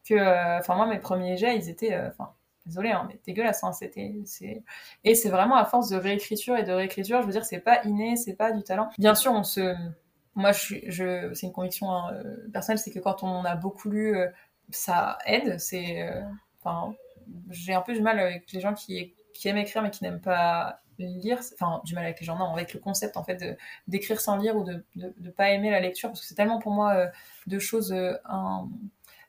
Que, 0.08 0.14
euh, 0.14 0.58
enfin 0.58 0.76
moi 0.76 0.86
mes 0.86 0.98
premiers 0.98 1.36
jets 1.36 1.56
ils 1.56 1.68
étaient, 1.68 1.96
enfin 2.08 2.32
désolé 2.64 2.90
hein, 2.90 3.06
mais 3.08 3.20
dégueulasse 3.26 3.62
hein, 3.62 3.72
c'était, 3.72 4.14
et 5.04 5.14
c'est 5.14 5.28
vraiment 5.28 5.56
à 5.56 5.64
force 5.64 5.90
de 5.90 5.96
réécriture 5.96 6.56
et 6.56 6.64
de 6.64 6.72
réécriture, 6.72 7.20
je 7.20 7.26
veux 7.26 7.32
dire 7.32 7.44
c'est 7.44 7.60
pas 7.60 7.84
inné, 7.84 8.16
c'est 8.16 8.34
pas 8.34 8.50
du 8.52 8.62
talent. 8.62 8.88
Bien 8.98 9.14
sûr 9.14 9.32
on 9.32 9.44
se, 9.44 9.74
moi 10.34 10.52
je 10.52 11.30
c'est 11.34 11.46
une 11.46 11.52
conviction 11.52 11.92
hein, 11.92 12.14
personnelle, 12.52 12.78
c'est 12.78 12.92
que 12.92 13.00
quand 13.00 13.22
on 13.22 13.44
a 13.44 13.56
beaucoup 13.56 13.90
lu, 13.90 14.16
ça 14.70 15.18
aide. 15.26 15.58
C'est, 15.60 16.08
enfin 16.60 16.94
j'ai 17.50 17.74
un 17.74 17.82
peu 17.82 17.94
du 17.94 18.00
mal 18.00 18.18
avec 18.18 18.52
les 18.52 18.60
gens 18.60 18.74
qui 18.74 19.14
qui 19.34 19.48
aiment 19.48 19.58
écrire 19.58 19.82
mais 19.82 19.90
qui 19.90 20.02
n'aiment 20.02 20.20
pas 20.20 20.80
lire, 20.98 21.40
enfin 21.54 21.80
du 21.84 21.94
mal 21.94 22.04
avec 22.04 22.20
les 22.20 22.26
gens, 22.26 22.36
non, 22.36 22.52
avec 22.52 22.72
le 22.74 22.80
concept 22.80 23.16
en 23.16 23.24
fait 23.24 23.58
d'écrire 23.86 24.20
sans 24.20 24.36
lire 24.36 24.56
ou 24.56 24.64
de, 24.64 24.84
de, 24.94 25.30
pas 25.30 25.50
aimer 25.50 25.70
la 25.70 25.80
lecture 25.80 26.08
parce 26.08 26.20
que 26.20 26.26
c'est 26.26 26.34
tellement 26.34 26.58
pour 26.58 26.72
moi 26.72 26.94
euh, 26.94 27.06
deux 27.46 27.58
choses 27.58 27.92
euh, 27.92 28.14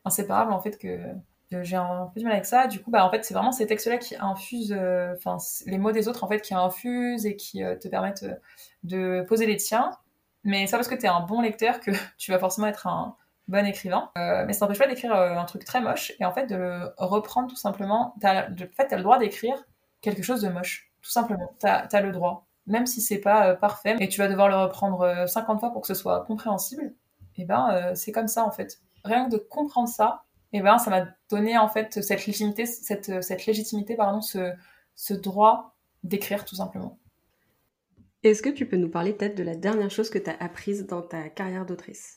inséparables 0.06 0.52
en 0.52 0.60
fait 0.60 0.78
que, 0.78 1.00
j'ai 1.50 1.78
un 1.78 2.12
peu 2.14 2.20
du 2.20 2.26
mal 2.26 2.34
avec 2.34 2.46
ça. 2.46 2.68
Du 2.68 2.82
coup, 2.82 2.92
bah 2.92 3.06
en 3.06 3.10
fait 3.10 3.24
c'est 3.24 3.34
vraiment 3.34 3.54
ces 3.54 3.66
textes-là 3.66 3.98
qui 3.98 4.18
infusent, 4.20 4.76
euh, 4.78 5.14
enfin 5.16 5.38
les 5.66 5.78
mots 5.78 5.94
des 5.94 6.10
autres 6.10 6.26
en 6.26 6.28
fait 6.28 6.42
qui 6.42 6.54
infusent 6.54 7.26
et 7.26 7.38
qui 7.38 7.60
te 7.80 7.88
permettent 7.88 8.26
de 8.84 9.24
poser 9.28 9.46
les 9.46 9.56
tiens. 9.56 9.92
Mais 10.44 10.68
ça 10.68 10.78
parce 10.78 10.90
que 10.90 10.96
tu 10.96 11.06
es 11.06 11.08
un 11.08 11.22
bon 11.22 11.40
lecteur 11.40 11.80
que 11.80 11.92
tu 12.18 12.32
vas 12.32 12.40
forcément 12.40 12.68
être 12.68 12.88
un 12.88 13.16
bon 13.48 13.66
écrivain. 13.66 14.12
mais 14.16 14.54
ça 14.54 14.66
n'empêche 14.66 14.80
pas 14.80 14.88
d'écrire 14.88 15.14
un 15.14 15.46
truc 15.46 15.64
très 15.64 15.82
moche 15.82 16.12
et 16.20 16.26
en 16.26 16.32
fait 16.32 16.48
de 16.48 16.56
le 16.56 16.94
reprendre 16.98 17.48
tout 17.50 17.56
simplement. 17.56 18.14
En 18.18 18.20
fait, 18.20 18.88
tu 18.88 18.94
as 18.94 18.98
le 18.98 19.04
droit 19.04 19.18
d'écrire 19.20 19.56
quelque 20.02 20.24
chose 20.24 20.42
de 20.42 20.50
moche 20.50 20.88
tout 21.02 21.10
simplement. 21.12 21.56
Tu 21.60 21.68
as, 21.68 22.02
le 22.02 22.12
droit. 22.12 22.46
Même 22.66 22.86
si 22.86 23.02
c'est 23.02 23.20
pas 23.20 23.52
euh, 23.52 23.56
parfait 23.56 23.96
et 24.00 24.10
tu 24.10 24.20
vas 24.20 24.28
devoir 24.28 24.50
le 24.50 24.58
reprendre 24.58 25.26
50 25.28 25.56
euh, 25.56 25.60
fois 25.60 25.72
pour 25.72 25.82
que 25.82 25.88
ce 25.88 25.94
soit 25.94 26.26
compréhensible, 26.26 26.94
et 27.38 27.44
eh 27.44 27.46
ben 27.46 27.70
euh, 27.72 27.96
c'est 27.96 28.12
comme 28.12 28.28
ça 28.28 28.44
en 28.44 28.52
fait. 28.52 28.82
Rien 29.06 29.26
que 29.26 29.32
de 29.32 29.38
comprendre 29.38 29.88
ça, 29.88 30.24
et 30.52 30.58
eh 30.58 30.62
ben 30.62 30.78
ça 30.78 30.90
m'a 30.90 31.06
donné 31.30 31.58
en 31.58 31.70
fait 31.70 32.02
cette 32.04 32.26
légitimité, 32.26 32.66
cette, 32.66 33.24
cette 33.24 33.46
légitimité 33.46 33.96
pardon, 33.96 34.22
ce, 34.22 34.52
ce 34.96 35.14
droit 35.14 35.76
d'écrire 36.04 36.44
tout 36.44 36.56
simplement. 36.56 36.98
Est-ce 38.24 38.42
que 38.42 38.50
tu 38.50 38.68
peux 38.68 38.76
nous 38.76 38.90
parler 38.90 39.14
peut-être 39.14 39.38
de 39.38 39.44
la 39.44 39.56
dernière 39.56 39.92
chose 39.92 40.10
que 40.10 40.18
tu 40.18 40.30
as 40.30 40.36
apprise 40.44 40.88
dans 40.88 41.02
ta 41.02 41.30
carrière 41.30 41.66
d'autrice? 41.66 42.17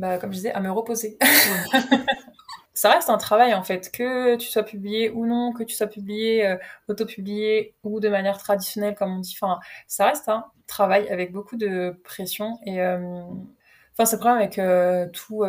Bah, 0.00 0.16
comme 0.18 0.30
je 0.30 0.36
disais, 0.36 0.52
à 0.52 0.60
me 0.60 0.70
reposer. 0.70 1.18
ça 2.72 2.90
reste 2.92 3.10
un 3.10 3.18
travail 3.18 3.52
en 3.52 3.62
fait, 3.62 3.90
que 3.92 4.36
tu 4.36 4.48
sois 4.48 4.62
publié 4.62 5.10
ou 5.10 5.26
non, 5.26 5.52
que 5.52 5.62
tu 5.62 5.76
sois 5.76 5.88
publié, 5.88 6.46
euh, 6.46 6.56
auto-publié 6.88 7.74
ou 7.84 8.00
de 8.00 8.08
manière 8.08 8.38
traditionnelle 8.38 8.94
comme 8.94 9.14
on 9.14 9.18
dit. 9.18 9.36
Enfin, 9.38 9.60
ça 9.86 10.06
reste 10.06 10.30
un 10.30 10.46
travail 10.66 11.06
avec 11.10 11.32
beaucoup 11.32 11.56
de 11.56 12.00
pression 12.02 12.58
et 12.64 12.80
euh, 12.80 13.22
enfin 13.92 14.06
c'est 14.06 14.16
problème 14.16 14.38
avec 14.38 14.58
euh, 14.58 15.06
tout 15.12 15.44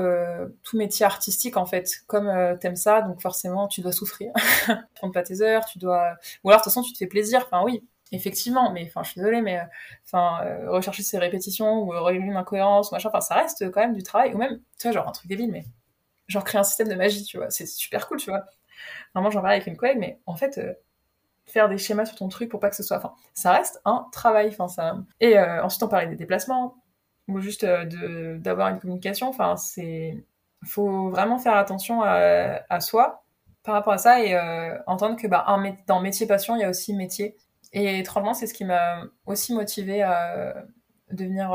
tout 0.64 0.78
métier 0.78 1.06
artistique 1.06 1.56
en 1.56 1.66
fait. 1.66 2.02
Comme 2.08 2.30
t'aimes 2.60 2.76
ça, 2.76 3.02
donc 3.02 3.22
forcément 3.22 3.70
tu 3.70 3.80
dois 3.80 3.94
souffrir. 3.94 4.34
tu 4.66 4.74
prends 4.96 5.12
pas 5.12 5.24
tes 5.24 5.42
heures, 5.42 5.64
tu 5.66 5.80
dois 5.80 6.16
ou 6.44 6.50
alors 6.50 6.60
de 6.60 6.64
toute 6.66 6.74
façon 6.74 6.82
tu 6.82 6.92
te 6.92 6.98
fais 6.98 7.08
plaisir. 7.08 7.44
Enfin 7.46 7.64
oui, 7.64 7.86
effectivement, 8.12 8.72
mais 8.72 8.86
enfin, 8.88 9.04
je 9.04 9.12
suis 9.12 9.20
désolée, 9.20 9.42
mais 9.42 9.62
enfin, 10.06 10.40
rechercher 10.68 11.04
ses 11.04 11.18
répétitions 11.18 11.84
ou 11.84 11.90
régler 11.90 12.26
une 12.26 12.36
incohérence, 12.36 12.92
machin, 12.92 13.10
enfin, 13.10 13.22
ça 13.22 13.36
reste 13.36 13.72
quand 13.72 13.82
même 13.82 13.94
du 13.94 14.04
travail, 14.04 14.34
ou 14.34 14.38
même, 14.38 14.60
tu 14.78 14.88
vois, 14.88 14.92
genre 14.92 15.08
un 15.08 15.12
truc 15.12 15.28
débile, 15.28 15.52
mais 15.52 15.66
genre 16.32 16.44
créer 16.44 16.60
un 16.60 16.64
système 16.64 16.88
de 16.88 16.96
magie, 16.96 17.24
tu 17.24 17.38
vois. 17.38 17.50
C'est 17.50 17.66
super 17.66 18.08
cool, 18.08 18.18
tu 18.18 18.30
vois. 18.30 18.44
Normalement, 19.14 19.32
j'en 19.32 19.42
parlais 19.42 19.58
avec 19.58 19.68
une 19.68 19.78
collègue, 19.78 20.00
mais 20.00 20.20
en 20.26 20.36
fait, 20.36 20.58
euh, 20.58 20.74
faire 21.46 21.70
des 21.70 21.78
schémas 21.78 22.06
sur 22.06 22.16
ton 22.18 22.30
truc 22.30 22.50
pour 22.50 22.60
pas 22.60 22.70
que 22.70 22.76
ce 22.76 22.84
soit. 22.84 22.98
Enfin, 22.98 23.14
ça 23.34 23.52
reste 23.52 23.82
un 23.86 24.08
travail. 24.12 24.48
Enfin, 24.50 24.68
ça. 24.68 24.98
Et 25.20 25.38
euh, 25.38 25.64
ensuite, 25.64 25.84
on 25.84 25.88
parlait 25.88 26.08
des 26.08 26.16
déplacements 26.16 26.76
ou 27.28 27.40
juste 27.40 27.64
euh, 27.64 27.86
de 27.86 28.38
d'avoir 28.38 28.70
une 28.70 28.80
communication. 28.80 29.30
Enfin, 29.30 29.58
c'est. 29.58 30.24
Faut 30.66 31.10
vraiment 31.10 31.40
faire 31.40 31.56
attention 31.56 32.04
à, 32.04 32.80
soi 32.82 33.24
par 33.64 33.74
rapport 33.74 33.94
à 33.94 33.98
ça 33.98 34.24
et 34.24 34.38
entendre 34.86 35.16
que 35.16 35.26
bah, 35.26 35.44
dans 35.88 36.02
métier 36.02 36.28
passion, 36.28 36.56
il 36.56 36.62
y 36.62 36.64
a 36.64 36.70
aussi 36.70 36.94
métier. 36.94 37.36
Et 37.74 38.00
étrangement, 38.00 38.34
c'est 38.34 38.48
ce 38.48 38.54
qui 38.54 38.66
m'a 38.66 39.04
aussi 39.26 39.54
motivé 39.54 40.02
à 40.02 40.66
devenir 41.12 41.52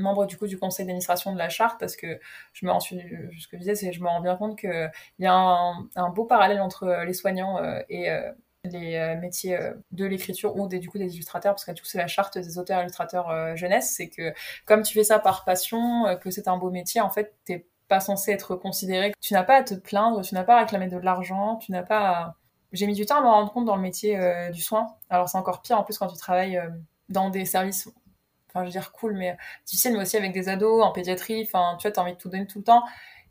membre 0.00 0.26
du 0.26 0.36
coup 0.36 0.46
du 0.46 0.58
conseil 0.58 0.86
d'administration 0.86 1.32
de 1.32 1.38
la 1.38 1.48
charte 1.48 1.78
parce 1.78 1.96
que 1.96 2.20
je 2.52 2.66
me 2.66 2.80
suis 2.80 2.98
ce 3.38 3.48
que 3.48 3.56
je 3.56 3.58
disais 3.58 3.74
c'est 3.74 3.92
je 3.92 4.00
me 4.02 4.08
rends 4.08 4.20
bien 4.20 4.36
compte 4.36 4.58
qu'il 4.58 4.90
y 5.18 5.26
a 5.26 5.34
un, 5.34 6.08
beau 6.10 6.24
parallèle 6.24 6.60
entre 6.60 7.04
les 7.06 7.14
soignants 7.14 7.58
euh, 7.58 7.80
et 7.88 8.10
euh, 8.10 8.30
les 8.64 8.96
euh, 8.96 9.16
métiers 9.16 9.58
de 9.92 10.04
l'écriture 10.04 10.56
ou 10.56 10.68
des, 10.68 10.78
du 10.78 10.88
coup 10.88 10.98
des 10.98 11.14
illustrateurs 11.14 11.54
parce 11.54 11.64
que 11.64 11.72
du 11.72 11.80
coup 11.80 11.88
c'est 11.88 11.98
la 11.98 12.08
charte 12.08 12.36
des 12.38 12.58
auteurs 12.58 12.80
illustrateurs 12.80 13.56
jeunesse. 13.56 13.94
C'est 13.96 14.08
que 14.08 14.32
comme 14.66 14.82
tu 14.82 14.94
fais 14.94 15.04
ça 15.04 15.18
par 15.18 15.44
passion 15.44 16.18
que 16.20 16.30
c'est 16.30 16.48
un 16.48 16.56
beau 16.56 16.70
métier 16.70 17.00
en 17.00 17.10
fait 17.10 17.34
t'es 17.44 17.66
pas 17.88 18.00
censé 18.00 18.32
être 18.32 18.56
considéré 18.56 19.12
tu 19.20 19.34
n'as 19.34 19.42
pas 19.42 19.56
à 19.56 19.62
te 19.64 19.74
plaindre 19.74 20.22
tu 20.22 20.34
n'as 20.34 20.44
pas 20.44 20.56
à 20.56 20.60
réclamer 20.60 20.88
de 20.88 20.98
l'argent 20.98 21.56
tu 21.56 21.72
n'as 21.72 21.82
pas 21.82 22.08
à... 22.08 22.36
j'ai 22.72 22.86
mis 22.86 22.94
du 22.94 23.06
temps 23.06 23.18
à 23.18 23.20
me 23.22 23.26
rendre 23.26 23.52
compte 23.52 23.64
dans 23.64 23.76
le 23.76 23.82
métier 23.82 24.18
du 24.52 24.60
soin. 24.60 24.86
Alors 25.08 25.28
c'est 25.28 25.38
encore 25.38 25.62
pire 25.62 25.78
en 25.78 25.84
plus 25.84 25.98
quand 25.98 26.06
tu 26.06 26.16
travailles 26.16 26.60
dans 27.08 27.30
des 27.30 27.44
services 27.44 27.88
enfin 28.48 28.60
je 28.60 28.66
veux 28.66 28.72
dire 28.72 28.92
cool 28.92 29.14
mais 29.14 29.36
difficile 29.64 29.92
mais 29.92 30.02
aussi 30.02 30.16
avec 30.16 30.32
des 30.32 30.48
ados 30.48 30.84
en 30.84 30.92
pédiatrie 30.92 31.42
enfin 31.42 31.76
tu 31.78 31.86
vois 31.86 31.92
t'as 31.92 32.02
envie 32.02 32.12
de 32.12 32.18
tout 32.18 32.28
donner 32.28 32.46
tout 32.46 32.58
le 32.58 32.64
temps. 32.64 32.84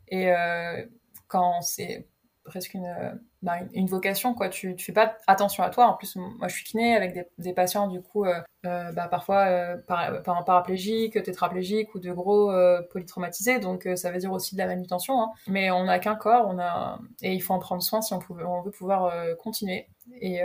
Et 0.08 0.32
euh, 0.32 0.84
quand 1.28 1.62
c'est 1.62 2.08
presque 2.44 2.74
une, 2.74 3.20
bah, 3.42 3.56
une 3.72 3.86
vocation 3.86 4.34
quoi. 4.34 4.50
Tu, 4.50 4.76
tu 4.76 4.84
fais 4.84 4.92
pas 4.92 5.16
attention 5.26 5.62
à 5.62 5.70
toi. 5.70 5.86
En 5.86 5.94
plus 5.94 6.14
moi 6.16 6.46
je 6.48 6.54
suis 6.54 6.64
kiné 6.64 6.94
avec 6.94 7.26
des, 7.38 7.52
patients 7.54 7.88
du 7.88 8.02
coup 8.02 8.26
euh, 8.26 8.38
euh 8.66 8.92
bah, 8.92 9.08
parfois 9.08 9.46
euh, 9.46 9.76
par, 9.78 10.22
par 10.22 10.44
paraplégique 10.44 11.22
tétraplégique 11.22 11.94
ou 11.94 12.00
de 12.00 12.12
gros 12.12 12.52
polytraumatisés. 12.90 13.58
Donc 13.58 13.88
ça 13.96 14.10
veut 14.10 14.18
dire 14.18 14.32
aussi 14.32 14.54
de 14.54 14.60
la 14.60 14.66
manutention 14.66 15.22
hein. 15.22 15.30
mais 15.46 15.70
on 15.70 15.84
n'a 15.84 15.98
qu'un 15.98 16.16
corps 16.16 16.46
on 16.48 16.58
a 16.58 16.98
et 17.22 17.32
il 17.32 17.40
faut 17.40 17.54
en 17.54 17.58
prendre 17.58 17.82
soin 17.82 18.02
si 18.02 18.12
on, 18.12 18.18
veut 18.18 18.70
pouvoir 18.70 19.10
continuer. 19.38 19.88
Et 20.20 20.40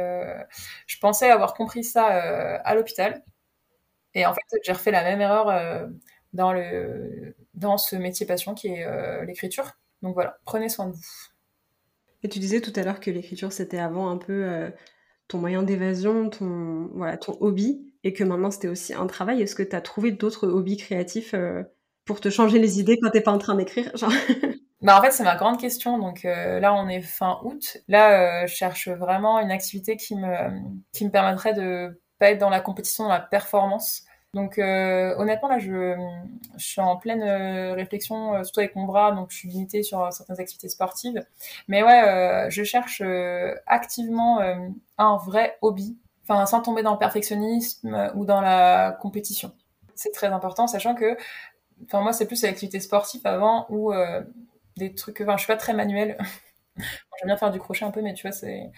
je 0.88 1.00
pensais 1.00 1.30
avoir 1.30 1.54
compris 1.54 1.84
ça 1.84 2.06
à 2.06 2.76
l'hôpital. 2.76 3.24
Et 4.14 4.26
en 4.26 4.34
fait 4.34 4.41
j'ai 4.64 4.72
refait 4.72 4.91
la 4.91 5.04
même 5.04 5.20
erreur 5.20 5.89
dans 6.32 6.54
le 6.54 7.36
dans 7.54 7.78
ce 7.78 7.98
métier 7.98 8.26
passion 8.26 8.54
qui 8.54 8.70
est 8.70 9.26
l'écriture. 9.26 9.74
Donc 10.02 10.14
voilà 10.14 10.38
prenez 10.46 10.70
soin 10.70 10.88
de 10.88 10.93
vous 10.93 11.35
et 12.26 12.28
tu 12.28 12.40
disais 12.40 12.60
tout 12.60 12.74
à 12.76 12.82
l'heure 12.82 13.00
que 13.00 13.12
l'écriture, 13.12 13.54
c'était 13.54 13.78
avant 13.78 14.10
un 14.10 14.18
peu 14.18 14.46
euh, 14.46 14.72
ton 15.28 15.38
moyen 15.38 15.62
d'évasion, 15.62 16.32
ton, 16.32 16.90
voilà, 16.96 17.18
ton 17.18 17.38
hobby, 17.40 17.94
et 18.04 18.14
que 18.14 18.24
maintenant 18.24 18.50
c'était 18.50 18.68
aussi 18.68 18.96
un 18.96 19.06
travail. 19.06 19.44
Est-ce 19.44 19.54
que 19.54 19.62
tu 19.62 19.76
as 19.76 19.82
trouvé 19.82 20.12
d'autres 20.12 20.48
hobbies 20.48 20.78
créatifs 20.78 21.36
euh, 21.36 21.62
pour 22.04 22.20
te 22.20 22.32
changer 22.32 22.58
les 22.58 22.80
idées 22.80 22.98
quand 23.00 23.12
t'es 23.12 23.22
pas 23.22 23.32
en 23.32 23.38
train 23.38 23.54
d'écrire 23.54 23.92
Bah 24.82 24.98
en 24.98 25.04
fait 25.04 25.12
c'est 25.12 25.24
ma 25.24 25.36
grande 25.36 25.60
question. 25.60 26.00
Donc 26.00 26.26
euh, 26.26 26.60
là 26.60 26.74
on 26.74 26.88
est 26.88 27.02
fin 27.02 27.40
août. 27.44 27.78
Là 27.88 28.48
je 28.48 28.54
cherche 28.54 28.88
vraiment 28.88 29.40
une 29.40 29.52
activité 29.52 29.96
qui 29.96 30.16
me 30.16 30.36
qui 30.94 31.06
me 31.06 31.12
permettrait 31.12 31.54
de 31.54 32.02
pas 32.18 32.32
être 32.32 32.40
dans 32.40 32.50
la 32.50 32.60
compétition 32.60 33.04
dans 33.04 33.12
la 33.12 33.20
performance 33.20 34.02
donc 34.36 34.60
euh, 34.60 35.16
honnêtement 35.16 35.48
là 35.48 35.60
je, 35.60 35.96
suis 36.58 36.82
en 36.82 36.98
pleine 36.98 37.24
euh, 37.24 37.74
réflexion 37.74 38.36
euh, 38.36 38.44
surtout 38.44 38.60
avec 38.60 38.76
mon 38.76 38.84
bras 38.84 39.14
donc 39.14 39.32
je 39.32 39.38
suis 39.38 39.48
limitée 39.48 39.82
sur 39.82 40.12
certaines 40.12 40.42
activités 40.42 40.68
sportives. 40.68 41.26
Mais 41.70 41.84
ouais 41.84 42.48
je 42.50 42.64
cherche 42.64 43.02
activement 43.66 44.42
un 44.98 45.18
vrai 45.18 45.58
hobby. 45.62 45.98
Sans 46.28 46.62
tomber 46.62 46.82
dans 46.82 46.94
le 46.94 46.98
perfectionnisme 46.98 48.12
ou 48.16 48.26
dans 48.26 48.42
la 48.42 48.98
compétition. 49.00 49.54
C'est 49.94 50.12
très 50.12 50.28
important 50.28 50.68
sachant 50.68 50.96
que 50.96 51.16
enfin 51.86 52.02
moi 52.02 52.14
c'est 52.14 52.26
plus 52.26 52.42
l'activité 52.44 52.80
sportive 52.80 53.22
avant 53.26 53.68
ou 53.70 53.94
des 54.76 54.94
trucs 54.96 55.22
enfin 55.22 55.38
je 55.38 55.44
suis 55.44 55.48
pas 55.48 55.58
très 55.58 55.74
manuelle. 55.74 56.18
J'aime 56.78 57.28
bien 57.28 57.38
faire 57.38 57.52
du 57.52 57.60
crochet 57.60 57.86
un 57.86 57.92
peu 57.92 58.02
mais 58.02 58.14
tu 58.14 58.24
vois 58.28 58.34
c'est 58.34 58.70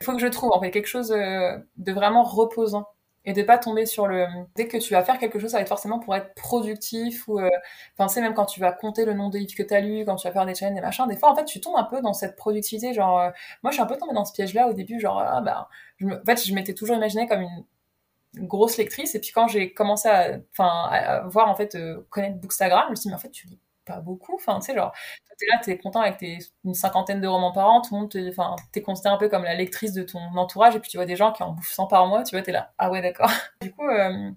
il 0.00 0.04
faut 0.04 0.12
que 0.12 0.20
je 0.20 0.28
trouve 0.28 0.52
en 0.52 0.60
fait 0.60 0.70
quelque 0.70 0.86
chose 0.86 1.08
de 1.08 1.92
vraiment 1.92 2.22
reposant 2.22 2.86
et 3.24 3.32
de 3.34 3.42
pas 3.42 3.58
tomber 3.58 3.84
sur 3.84 4.06
le 4.06 4.26
dès 4.56 4.66
que 4.66 4.78
tu 4.78 4.94
vas 4.94 5.02
faire 5.02 5.18
quelque 5.18 5.38
chose 5.38 5.50
ça 5.50 5.58
va 5.58 5.62
être 5.62 5.68
forcément 5.68 5.98
pour 5.98 6.14
être 6.16 6.34
productif 6.34 7.28
ou 7.28 7.38
euh... 7.38 7.48
enfin 7.94 8.08
sais 8.08 8.20
même 8.22 8.34
quand 8.34 8.46
tu 8.46 8.60
vas 8.60 8.72
compter 8.72 9.04
le 9.04 9.12
nombre 9.12 9.32
de 9.32 9.38
livres 9.38 9.54
que 9.54 9.62
tu 9.62 9.74
as 9.74 9.80
lu 9.80 10.04
quand 10.06 10.16
tu 10.16 10.26
vas 10.26 10.32
faire 10.32 10.46
des 10.46 10.54
challenges 10.54 10.76
des 10.76 10.80
machins 10.80 11.06
des 11.06 11.16
fois 11.16 11.30
en 11.30 11.36
fait 11.36 11.44
tu 11.44 11.60
tombes 11.60 11.76
un 11.76 11.84
peu 11.84 12.00
dans 12.00 12.14
cette 12.14 12.36
productivité 12.36 12.94
genre 12.94 13.20
euh... 13.20 13.30
moi 13.62 13.70
je 13.70 13.74
suis 13.74 13.82
un 13.82 13.86
peu 13.86 13.96
tombée 13.96 14.14
dans 14.14 14.24
ce 14.24 14.32
piège 14.32 14.54
là 14.54 14.68
au 14.68 14.72
début 14.72 15.00
genre 15.00 15.20
ah 15.20 15.40
bah 15.42 15.68
je 15.98 16.06
me... 16.06 16.14
en 16.20 16.24
fait 16.24 16.44
je 16.44 16.54
m'étais 16.54 16.74
toujours 16.74 16.96
imaginé 16.96 17.26
comme 17.28 17.42
une 17.42 18.46
grosse 18.46 18.78
lectrice 18.78 19.14
et 19.14 19.20
puis 19.20 19.32
quand 19.32 19.48
j'ai 19.48 19.74
commencé 19.74 20.08
à 20.08 20.38
enfin 20.52 20.88
à 20.90 21.20
voir 21.28 21.48
en 21.48 21.54
fait 21.54 21.74
euh, 21.74 22.06
connaître 22.10 22.38
Bookstagram 22.38 22.84
je 22.86 22.90
me 22.90 22.94
suis 22.96 23.02
dit 23.02 23.08
mais 23.10 23.16
en 23.16 23.18
fait 23.18 23.30
tu 23.30 23.46
lis 23.48 23.60
pas 23.90 24.00
beaucoup 24.00 24.34
enfin 24.34 24.58
tu 24.60 24.66
sais 24.66 24.74
genre 24.74 24.92
t'es 25.40 25.46
là 25.46 25.58
t'es 25.62 25.78
content 25.78 26.00
avec 26.00 26.18
tes 26.18 26.38
une 26.64 26.74
cinquantaine 26.74 27.20
de 27.20 27.26
romans 27.26 27.52
par 27.52 27.68
an 27.68 27.80
tout 27.80 27.94
le 27.94 28.00
monde 28.00 28.10
te 28.10 28.28
enfin 28.28 28.56
t'es 28.72 28.82
considéré 28.82 29.14
un 29.14 29.18
peu 29.18 29.28
comme 29.28 29.44
la 29.44 29.54
lectrice 29.54 29.92
de 29.92 30.02
ton 30.02 30.20
entourage 30.36 30.76
et 30.76 30.80
puis 30.80 30.90
tu 30.90 30.96
vois 30.96 31.06
des 31.06 31.16
gens 31.16 31.32
qui 31.32 31.42
en 31.42 31.52
bouffent 31.52 31.72
100 31.72 31.86
par 31.86 32.06
mois 32.06 32.22
tu 32.22 32.34
vois 32.34 32.42
t'es 32.42 32.52
là 32.52 32.72
ah 32.78 32.90
ouais 32.90 33.02
d'accord 33.02 33.30
du 33.62 33.72
coup 33.72 33.88
euh, 33.88 34.30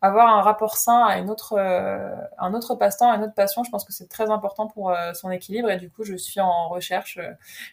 avoir 0.00 0.28
un 0.28 0.42
rapport 0.42 0.76
sain 0.76 1.04
à 1.04 1.18
une 1.18 1.30
autre 1.30 1.54
euh, 1.58 2.14
un 2.38 2.54
autre 2.54 2.74
passe-temps 2.76 3.12
une 3.12 3.24
autre 3.24 3.34
passion 3.34 3.64
je 3.64 3.70
pense 3.70 3.84
que 3.84 3.92
c'est 3.92 4.08
très 4.08 4.30
important 4.30 4.66
pour 4.66 4.90
euh, 4.90 5.12
son 5.14 5.30
équilibre 5.30 5.70
et 5.70 5.76
du 5.76 5.90
coup 5.90 6.04
je 6.04 6.14
suis 6.14 6.40
en 6.40 6.68
recherche 6.68 7.18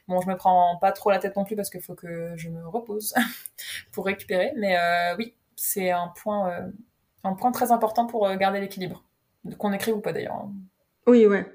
bon 0.07 0.19
je 0.21 0.28
me 0.28 0.36
prends 0.36 0.78
pas 0.78 0.91
trop 0.91 1.11
la 1.11 1.19
tête 1.19 1.36
non 1.36 1.43
plus 1.43 1.55
parce 1.55 1.69
qu'il 1.69 1.82
faut 1.82 1.95
que 1.95 2.34
je 2.36 2.49
me 2.49 2.67
repose 2.67 3.13
pour 3.91 4.05
récupérer 4.05 4.53
mais 4.57 4.78
oui 5.17 5.36
c'est 5.55 5.91
un 5.91 6.11
point 6.21 6.71
un 7.24 7.34
point 7.34 7.51
très 7.51 7.71
important 7.71 8.07
pour 8.07 8.34
garder 8.36 8.59
l'équilibre 8.59 9.03
qu'on 9.57 9.74
écrive 9.74 9.95
ou 9.95 10.01
pas 10.01 10.13
d'ailleurs 10.13 10.36
hein. 10.36 10.51
Oui 11.08 11.26
ouais 11.26 11.45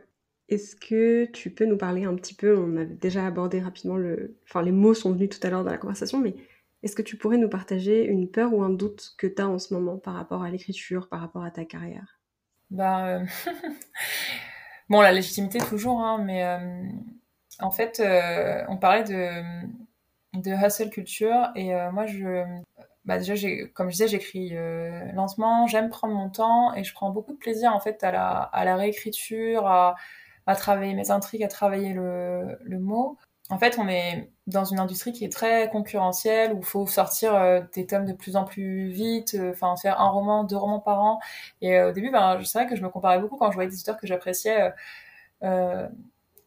est-ce 0.48 0.76
que 0.76 1.26
tu 1.26 1.50
peux 1.50 1.66
nous 1.66 1.76
parler 1.76 2.04
un 2.04 2.14
petit 2.14 2.34
peu, 2.34 2.56
on 2.56 2.76
avait 2.76 2.94
déjà 2.94 3.26
abordé 3.26 3.60
rapidement 3.60 3.96
le... 3.96 4.38
Enfin, 4.44 4.62
les 4.62 4.72
mots 4.72 4.94
sont 4.94 5.12
venus 5.12 5.28
tout 5.28 5.46
à 5.46 5.50
l'heure 5.50 5.62
dans 5.62 5.70
la 5.70 5.78
conversation, 5.78 6.18
mais 6.18 6.34
est-ce 6.82 6.96
que 6.96 7.02
tu 7.02 7.16
pourrais 7.16 7.36
nous 7.36 7.50
partager 7.50 8.06
une 8.06 8.30
peur 8.30 8.54
ou 8.54 8.62
un 8.62 8.70
doute 8.70 9.14
que 9.18 9.26
tu 9.26 9.42
as 9.42 9.48
en 9.48 9.58
ce 9.58 9.74
moment 9.74 9.98
par 9.98 10.14
rapport 10.14 10.42
à 10.42 10.50
l'écriture, 10.50 11.08
par 11.08 11.20
rapport 11.20 11.44
à 11.44 11.50
ta 11.50 11.66
carrière? 11.66 12.18
Euh... 12.72 13.24
bon, 14.88 15.02
la 15.02 15.12
légitimité 15.12 15.58
toujours, 15.58 16.00
hein, 16.00 16.22
mais 16.24 16.44
euh, 16.44 16.88
en 17.60 17.70
fait, 17.70 18.00
euh, 18.00 18.64
on 18.68 18.78
parlait 18.78 19.04
de, 19.04 20.40
de 20.40 20.66
hustle 20.66 20.88
culture, 20.88 21.50
et 21.56 21.74
moi, 21.92 22.06
je... 22.06 22.44
Bah 23.08 23.18
déjà, 23.18 23.34
comme 23.74 23.88
je 23.88 23.92
disais, 23.94 24.08
j'écris 24.08 24.50
euh, 24.56 25.10
lentement, 25.14 25.66
j'aime 25.66 25.90
prendre 25.90 26.14
mon 26.14 26.30
temps, 26.30 26.74
et 26.74 26.84
je 26.84 26.94
prends 26.94 27.10
beaucoup 27.10 27.32
de 27.32 27.38
plaisir, 27.38 27.74
en 27.74 27.80
fait, 27.80 28.04
à 28.04 28.12
la, 28.12 28.28
à 28.28 28.64
la 28.66 28.76
réécriture, 28.76 29.66
à 29.66 29.96
à 30.46 30.56
travailler 30.56 30.94
mes 30.94 31.10
intrigues, 31.10 31.44
à 31.44 31.48
travailler 31.48 31.92
le, 31.94 32.58
le 32.62 32.78
mot. 32.80 33.18
En 33.50 33.58
fait, 33.58 33.78
on 33.78 33.88
est 33.88 34.30
dans 34.46 34.64
une 34.64 34.78
industrie 34.80 35.12
qui 35.12 35.24
est 35.26 35.32
très 35.32 35.70
concurrentielle, 35.70 36.52
où 36.54 36.58
il 36.60 36.64
faut 36.64 36.86
sortir 36.86 37.34
euh, 37.34 37.60
des 37.74 37.86
tomes 37.86 38.06
de 38.06 38.14
plus 38.14 38.36
en 38.36 38.44
plus 38.44 38.88
vite, 38.90 39.34
euh, 39.34 39.52
enfin 39.52 39.76
faire 39.76 40.00
un 40.00 40.08
roman, 40.10 40.44
deux 40.44 40.56
romans 40.56 40.80
par 40.80 41.00
an. 41.02 41.20
Et 41.62 41.80
au 41.82 41.92
début, 41.92 42.10
ben, 42.10 42.38
c'est 42.44 42.58
vrai 42.60 42.68
que 42.68 42.76
je 42.76 42.82
me 42.82 42.88
comparais 42.90 43.18
beaucoup 43.20 43.36
quand 43.38 43.50
je 43.50 43.56
voyais 43.56 43.70
des 43.70 43.80
auteurs 43.80 43.98
que 43.98 44.06
j'appréciais 44.06 44.72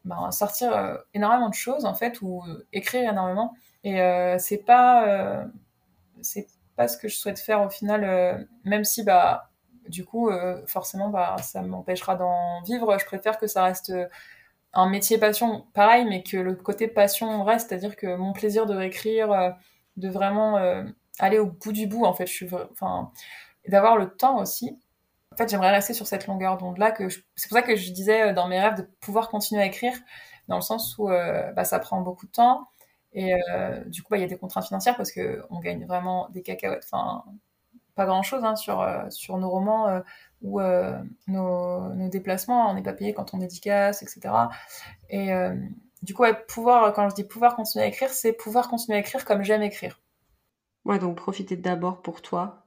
ben, 0.04 0.30
sortir 0.32 0.98
énormément 1.14 1.48
de 1.48 1.54
choses, 1.54 1.84
en 1.84 1.94
fait, 1.94 2.20
ou 2.22 2.42
écrire 2.72 3.10
énormément. 3.10 3.54
Et 3.84 3.98
c'est 4.38 4.58
pas 4.64 5.44
c'est 6.22 6.46
pas 6.76 6.88
ce 6.88 6.96
que 6.96 7.08
je 7.08 7.16
souhaite 7.16 7.38
faire 7.38 7.62
au 7.62 7.70
final, 7.70 8.46
même 8.64 8.84
si 8.84 9.04
bah 9.04 9.52
du 9.88 10.04
coup, 10.04 10.28
euh, 10.28 10.64
forcément, 10.66 11.08
bah, 11.08 11.36
ça 11.42 11.62
m'empêchera 11.62 12.16
d'en 12.16 12.62
vivre. 12.62 12.98
Je 12.98 13.04
préfère 13.04 13.38
que 13.38 13.46
ça 13.46 13.64
reste 13.64 13.90
euh, 13.90 14.06
un 14.72 14.88
métier 14.88 15.18
passion, 15.18 15.66
pareil, 15.74 16.04
mais 16.04 16.22
que 16.22 16.36
le 16.36 16.54
côté 16.54 16.88
passion 16.88 17.44
reste, 17.44 17.68
c'est-à-dire 17.68 17.96
que 17.96 18.16
mon 18.16 18.32
plaisir 18.32 18.66
de 18.66 18.74
réécrire, 18.74 19.32
euh, 19.32 19.50
de 19.96 20.08
vraiment 20.08 20.58
euh, 20.58 20.84
aller 21.18 21.38
au 21.38 21.46
bout 21.46 21.72
du 21.72 21.86
bout, 21.86 22.04
en 22.04 22.14
fait, 22.14 22.28
enfin, 22.72 23.12
d'avoir 23.68 23.96
le 23.96 24.10
temps 24.10 24.38
aussi. 24.38 24.78
En 25.32 25.36
fait, 25.36 25.48
j'aimerais 25.48 25.70
rester 25.70 25.94
sur 25.94 26.06
cette 26.06 26.26
longueur 26.26 26.58
d'onde-là. 26.58 26.94
C'est 27.36 27.48
pour 27.48 27.56
ça 27.56 27.62
que 27.62 27.76
je 27.76 27.90
disais 27.90 28.30
euh, 28.30 28.32
dans 28.34 28.48
mes 28.48 28.60
rêves 28.60 28.76
de 28.76 28.82
pouvoir 29.00 29.28
continuer 29.30 29.62
à 29.62 29.66
écrire, 29.66 29.94
dans 30.48 30.56
le 30.56 30.62
sens 30.62 30.96
où 30.98 31.10
euh, 31.10 31.52
bah, 31.52 31.64
ça 31.64 31.78
prend 31.78 32.00
beaucoup 32.00 32.26
de 32.26 32.32
temps. 32.32 32.68
Et 33.14 33.34
du 33.86 34.02
coup, 34.02 34.08
bah, 34.10 34.16
il 34.16 34.20
y 34.20 34.24
a 34.24 34.28
des 34.28 34.38
contraintes 34.38 34.66
financières 34.66 34.96
parce 34.96 35.12
que 35.12 35.42
on 35.50 35.60
gagne 35.60 35.84
vraiment 35.86 36.28
des 36.30 36.42
cacahuètes. 36.42 36.88
Enfin, 36.90 37.24
pas 37.94 38.06
grand 38.06 38.22
chose 38.22 38.44
hein, 38.44 38.56
sur, 38.56 38.80
euh, 38.80 39.08
sur 39.10 39.36
nos 39.38 39.50
romans 39.50 39.88
euh, 39.88 40.00
ou 40.40 40.60
euh, 40.60 40.98
nos, 41.28 41.92
nos, 41.94 42.08
déplacements. 42.08 42.70
On 42.70 42.74
n'est 42.74 42.82
pas 42.82 42.92
payé 42.92 43.12
quand 43.14 43.34
on 43.34 43.38
dédicace, 43.38 44.02
etc. 44.02 44.34
Et 45.10 45.30
du 46.02 46.14
coup, 46.14 46.22
ouais, 46.22 46.34
pouvoir, 46.48 46.92
quand 46.94 47.08
je 47.08 47.14
dis 47.14 47.24
pouvoir 47.24 47.54
continuer 47.54 47.84
à 47.84 47.88
écrire, 47.88 48.10
c'est 48.10 48.32
pouvoir 48.32 48.68
continuer 48.68 48.98
à 48.98 49.00
écrire 49.00 49.24
comme 49.24 49.42
j'aime 49.42 49.62
écrire. 49.62 50.00
Ouais, 50.84 50.98
donc 50.98 51.16
profiter 51.16 51.56
d'abord 51.56 52.02
pour 52.02 52.22
toi. 52.22 52.66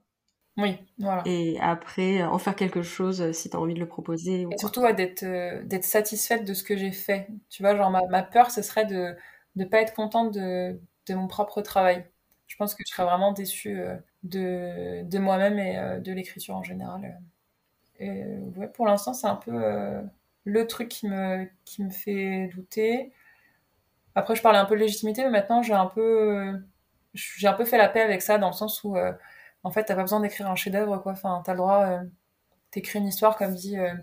Oui, 0.57 0.77
voilà. 0.99 1.21
Et 1.25 1.59
après, 1.59 2.23
en 2.23 2.37
faire 2.37 2.55
quelque 2.55 2.81
chose 2.81 3.33
si 3.33 3.49
tu 3.49 3.57
as 3.57 3.59
envie 3.59 3.73
de 3.73 3.79
le 3.81 3.89
proposer. 3.89 4.47
Et 4.49 4.57
surtout, 4.57 4.79
ouais, 4.79 4.93
d'être 4.93 5.25
d'être 5.65 5.83
satisfaite 5.83 6.45
de 6.45 6.53
ce 6.53 6.63
que 6.63 6.77
j'ai 6.77 6.93
fait. 6.93 7.27
Tu 7.49 7.61
vois, 7.61 7.75
genre, 7.75 7.91
ma, 7.91 8.05
ma 8.09 8.23
peur, 8.23 8.51
ce 8.51 8.61
serait 8.61 8.85
de 8.85 9.17
ne 9.55 9.65
pas 9.65 9.81
être 9.81 9.93
contente 9.93 10.33
de, 10.33 10.79
de 11.07 11.13
mon 11.13 11.27
propre 11.27 11.61
travail. 11.61 12.05
Je 12.47 12.55
pense 12.57 12.75
que 12.75 12.83
je 12.85 12.93
serais 12.93 13.05
vraiment 13.05 13.31
déçue 13.31 13.79
de, 14.25 15.03
de 15.03 15.19
moi-même 15.19 15.59
et 15.59 15.77
euh, 15.77 15.99
de 15.99 16.11
l'écriture 16.11 16.55
en 16.55 16.63
général. 16.63 17.19
Et 17.99 18.23
ouais, 18.57 18.67
pour 18.67 18.85
l'instant, 18.85 19.13
c'est 19.13 19.27
un 19.27 19.35
peu 19.35 19.51
euh, 19.53 20.01
le 20.43 20.67
truc 20.67 20.89
qui 20.89 21.07
me, 21.07 21.47
fait 21.91 22.47
douter. 22.49 23.13
Après, 24.15 24.35
je 24.35 24.41
parlais 24.41 24.59
un 24.59 24.65
peu 24.65 24.75
de 24.75 24.81
légitimité, 24.81 25.23
mais 25.23 25.31
maintenant, 25.31 25.61
j'ai 25.61 25.73
un 25.73 25.87
peu, 25.87 26.59
fait 27.15 27.77
la 27.77 27.89
paix 27.89 28.01
avec 28.01 28.21
ça, 28.21 28.37
dans 28.37 28.47
le 28.47 28.53
sens 28.53 28.83
où, 28.83 28.97
euh, 28.97 29.13
en 29.63 29.71
fait, 29.71 29.85
t'as 29.85 29.95
pas 29.95 30.01
besoin 30.03 30.19
d'écrire 30.21 30.49
un 30.49 30.55
chef-d'œuvre, 30.55 30.97
quoi. 30.99 31.13
Enfin, 31.13 31.41
t'as 31.45 31.53
le 31.53 31.57
droit, 31.59 31.85
euh, 31.85 32.03
t'écris 32.71 32.99
une 32.99 33.07
histoire, 33.07 33.37
comme 33.37 33.55
dit 33.55 33.77
euh, 33.77 33.93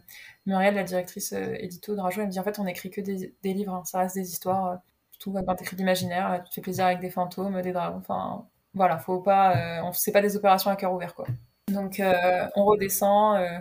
Muriel, 0.46 0.74
la 0.74 0.84
directrice 0.84 1.32
euh, 1.32 1.54
édito 1.58 1.94
de 1.96 2.00
Rajo, 2.00 2.20
elle 2.20 2.28
me 2.28 2.32
dit, 2.32 2.40
en 2.40 2.44
fait, 2.44 2.58
on 2.58 2.66
écrit 2.66 2.90
que 2.90 3.00
des, 3.00 3.34
des 3.42 3.54
livres, 3.54 3.74
hein. 3.74 3.84
ça 3.84 4.00
reste 4.00 4.16
des 4.16 4.30
histoires. 4.30 4.80
Tout, 5.22 5.32
quand 5.46 5.54
t'écris 5.54 5.76
d'imaginaire, 5.76 6.42
tu 6.44 6.50
te 6.50 6.54
fais 6.56 6.60
plaisir 6.62 6.86
avec 6.86 6.98
des 7.00 7.10
fantômes, 7.10 7.62
des 7.62 7.72
dragons, 7.72 7.98
enfin, 7.98 8.48
voilà, 8.74 8.98
faut 8.98 9.20
pas, 9.20 9.56
euh, 9.56 9.82
on 9.84 9.92
c'est 9.92 10.12
pas 10.12 10.20
des 10.22 10.36
opérations 10.36 10.70
à 10.70 10.76
cœur 10.76 10.92
ouvert 10.92 11.14
quoi. 11.14 11.26
Donc 11.68 12.00
euh, 12.00 12.48
on 12.56 12.64
redescend. 12.64 13.38
Euh, 13.38 13.58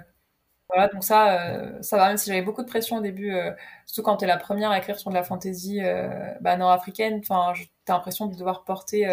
voilà, 0.69 0.87
donc 0.87 1.03
ça, 1.03 1.81
ça 1.81 1.97
va. 1.97 2.07
Même 2.07 2.17
si 2.17 2.29
j'avais 2.29 2.41
beaucoup 2.43 2.63
de 2.63 2.67
pression 2.67 2.97
au 2.97 3.01
début, 3.01 3.33
surtout 3.85 4.03
quand 4.03 4.17
t'es 4.17 4.27
la 4.27 4.37
première 4.37 4.71
à 4.71 4.77
écrire 4.77 4.97
sur 4.99 5.09
de 5.11 5.15
la 5.15 5.23
fantaisie 5.23 5.81
bah, 6.41 6.57
nord-africaine. 6.57 7.21
Enfin, 7.21 7.53
t'as 7.85 7.93
l'impression 7.93 8.27
de 8.27 8.35
devoir 8.37 8.63
porter 8.63 9.05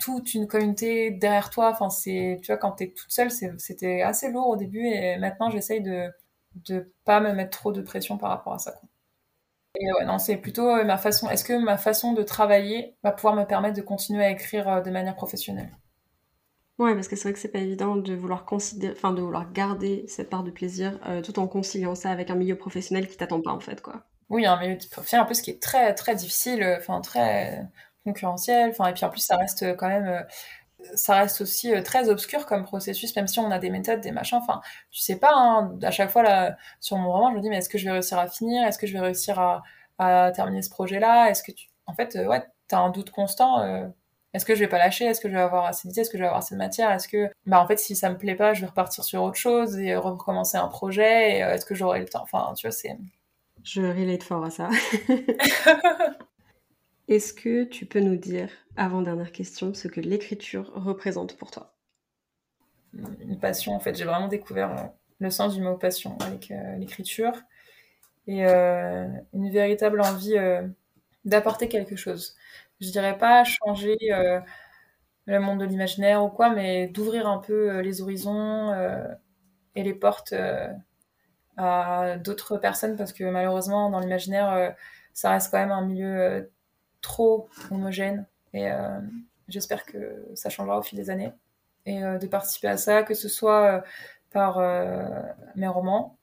toute 0.00 0.34
une 0.34 0.48
communauté 0.48 1.10
derrière 1.10 1.50
toi. 1.50 1.70
Enfin, 1.70 1.90
c'est, 1.90 2.38
tu 2.42 2.46
vois, 2.48 2.56
quand 2.58 2.72
t'es 2.72 2.88
toute 2.96 3.10
seule, 3.12 3.30
c'était 3.30 4.02
assez 4.02 4.30
lourd 4.32 4.48
au 4.48 4.56
début 4.56 4.86
et 4.86 5.18
maintenant 5.18 5.50
j'essaye 5.50 5.82
de 5.82 6.10
de 6.54 6.92
pas 7.04 7.20
me 7.20 7.32
mettre 7.32 7.58
trop 7.58 7.72
de 7.72 7.82
pression 7.82 8.18
par 8.18 8.30
rapport 8.30 8.54
à 8.54 8.58
ça. 8.58 8.72
Quoi. 8.72 8.88
Et 9.80 9.92
ouais, 9.92 10.04
non, 10.04 10.18
c'est 10.18 10.36
plutôt 10.36 10.68
euh, 10.68 10.84
ma 10.84 10.96
façon. 10.96 11.28
Est-ce 11.30 11.44
que 11.44 11.58
ma 11.58 11.76
façon 11.76 12.12
de 12.12 12.22
travailler 12.22 12.96
va 13.02 13.12
pouvoir 13.12 13.34
me 13.34 13.44
permettre 13.44 13.76
de 13.76 13.82
continuer 13.82 14.24
à 14.24 14.30
écrire 14.30 14.68
euh, 14.68 14.80
de 14.80 14.90
manière 14.90 15.16
professionnelle? 15.16 15.76
Ouais, 16.78 16.94
parce 16.94 17.06
que 17.08 17.14
c'est 17.16 17.24
vrai 17.24 17.32
que 17.32 17.38
c'est 17.38 17.52
pas 17.52 17.60
évident 17.60 17.96
de 17.96 18.14
vouloir 18.14 18.44
considérer, 18.44 18.94
enfin 18.96 19.12
de 19.12 19.20
vouloir 19.20 19.52
garder 19.52 20.04
cette 20.08 20.28
part 20.28 20.42
de 20.42 20.50
plaisir 20.50 20.98
euh, 21.06 21.22
tout 21.22 21.38
en 21.38 21.46
conciliant 21.46 21.94
ça 21.94 22.10
avec 22.10 22.30
un 22.30 22.34
milieu 22.34 22.56
professionnel 22.56 23.08
qui 23.08 23.16
t'attend 23.16 23.40
pas 23.40 23.52
en 23.52 23.60
fait, 23.60 23.80
quoi. 23.80 24.04
Oui, 24.28 24.44
un 24.46 24.58
milieu 24.58 24.76
professionnel 24.90 25.24
un 25.24 25.28
peu 25.28 25.34
ce 25.34 25.42
qui 25.42 25.50
est 25.50 25.62
très 25.62 25.94
très 25.94 26.16
difficile, 26.16 26.64
enfin 26.78 27.00
très 27.00 27.62
concurrentiel, 28.04 28.70
enfin 28.70 28.86
et 28.88 28.92
puis 28.92 29.04
en 29.04 29.10
plus 29.10 29.20
ça 29.20 29.36
reste 29.36 29.76
quand 29.76 29.88
même 29.88 30.24
ça 30.94 31.16
reste 31.16 31.40
aussi 31.40 31.74
euh, 31.74 31.82
très 31.82 32.08
obscur 32.08 32.46
comme 32.46 32.64
processus, 32.64 33.14
même 33.16 33.26
si 33.26 33.38
on 33.40 33.50
a 33.50 33.58
des 33.58 33.70
méthodes, 33.70 34.00
des 34.00 34.12
machins. 34.12 34.38
Enfin, 34.38 34.60
tu 34.90 35.00
sais 35.00 35.18
pas, 35.18 35.32
hein, 35.34 35.78
à 35.82 35.90
chaque 35.90 36.10
fois, 36.10 36.22
là, 36.22 36.56
sur 36.80 36.96
mon 36.98 37.12
roman, 37.12 37.30
je 37.30 37.36
me 37.36 37.40
dis, 37.40 37.48
mais 37.48 37.58
est-ce 37.58 37.68
que 37.68 37.78
je 37.78 37.84
vais 37.84 37.92
réussir 37.92 38.18
à 38.18 38.26
finir? 38.28 38.66
Est-ce 38.66 38.78
que 38.78 38.86
je 38.86 38.92
vais 38.92 39.00
réussir 39.00 39.38
à, 39.38 39.62
à 39.98 40.32
terminer 40.32 40.62
ce 40.62 40.70
projet-là? 40.70 41.30
Est-ce 41.30 41.42
que 41.42 41.52
tu. 41.52 41.68
En 41.86 41.94
fait, 41.94 42.16
euh, 42.16 42.26
ouais, 42.26 42.42
t'as 42.68 42.78
un 42.78 42.90
doute 42.90 43.10
constant. 43.10 43.60
Euh, 43.60 43.86
est-ce 44.32 44.44
que 44.44 44.54
je 44.54 44.60
vais 44.60 44.68
pas 44.68 44.78
lâcher? 44.78 45.04
Est-ce 45.04 45.20
que 45.20 45.28
je 45.28 45.34
vais 45.34 45.40
avoir 45.40 45.66
assez 45.66 45.88
d'idées? 45.88 46.00
Est-ce 46.02 46.10
que 46.10 46.18
je 46.18 46.22
vais 46.22 46.28
avoir 46.28 46.40
assez 46.40 46.54
de 46.54 46.58
matière? 46.58 46.90
Est-ce 46.90 47.08
que, 47.08 47.30
bah, 47.46 47.60
en 47.60 47.66
fait, 47.66 47.78
si 47.78 47.94
ça 47.94 48.10
me 48.10 48.18
plaît 48.18 48.34
pas, 48.34 48.52
je 48.54 48.62
vais 48.62 48.66
repartir 48.66 49.04
sur 49.04 49.22
autre 49.22 49.36
chose 49.36 49.78
et 49.78 49.94
recommencer 49.96 50.56
un 50.56 50.68
projet 50.68 51.38
Est-ce 51.38 51.64
que 51.64 51.74
j'aurai 51.74 52.00
le 52.00 52.06
temps? 52.06 52.22
Enfin, 52.22 52.52
tu 52.56 52.66
vois, 52.66 52.72
c'est. 52.72 52.96
Je 53.62 53.82
relate 53.82 54.22
fort 54.22 54.44
à 54.44 54.50
ça. 54.50 54.68
Est-ce 57.06 57.34
que 57.34 57.64
tu 57.64 57.84
peux 57.84 58.00
nous 58.00 58.16
dire, 58.16 58.48
avant 58.76 59.02
dernière 59.02 59.32
question, 59.32 59.74
ce 59.74 59.88
que 59.88 60.00
l'écriture 60.00 60.72
représente 60.74 61.36
pour 61.36 61.50
toi? 61.50 61.74
Une 63.20 63.38
passion, 63.38 63.72
en 63.72 63.80
fait. 63.80 63.94
J'ai 63.94 64.04
vraiment 64.04 64.28
découvert 64.28 64.72
euh, 64.72 64.82
le 65.18 65.30
sens 65.30 65.54
du 65.54 65.60
mot 65.60 65.76
passion 65.76 66.16
avec 66.20 66.50
euh, 66.50 66.76
l'écriture 66.76 67.32
et 68.26 68.46
euh, 68.46 69.06
une 69.34 69.50
véritable 69.50 70.00
envie 70.00 70.36
d'apporter 71.26 71.68
quelque 71.68 71.96
chose. 71.96 72.36
Je 72.80 72.90
dirais 72.90 73.18
pas 73.18 73.44
changer 73.44 73.96
le 75.26 75.38
monde 75.40 75.60
de 75.60 75.66
l'imaginaire 75.66 76.24
ou 76.24 76.30
quoi, 76.30 76.50
mais 76.50 76.88
d'ouvrir 76.88 77.26
un 77.26 77.38
peu 77.38 77.80
les 77.80 78.00
horizons 78.00 78.72
et 79.74 79.82
les 79.82 79.92
portes 79.94 80.34
à 81.58 82.16
d'autres 82.16 82.56
personnes 82.56 82.96
parce 82.96 83.12
que 83.12 83.24
malheureusement 83.24 83.90
dans 83.90 84.00
l'imaginaire 84.00 84.74
ça 85.12 85.30
reste 85.30 85.50
quand 85.50 85.58
même 85.58 85.70
un 85.70 85.84
milieu 85.86 86.50
trop 87.04 87.48
homogène. 87.70 88.26
Et 88.54 88.70
euh, 88.70 88.98
j'espère 89.48 89.84
que 89.84 90.26
ça 90.34 90.48
changera 90.48 90.78
au 90.78 90.82
fil 90.82 90.98
des 90.98 91.10
années. 91.10 91.32
Et 91.86 92.02
euh, 92.02 92.18
de 92.18 92.26
participer 92.26 92.68
à 92.68 92.76
ça, 92.76 93.02
que 93.02 93.14
ce 93.14 93.28
soit 93.28 93.66
euh, 93.66 93.80
par 94.32 94.58
mes 95.54 95.68
romans 95.68 96.18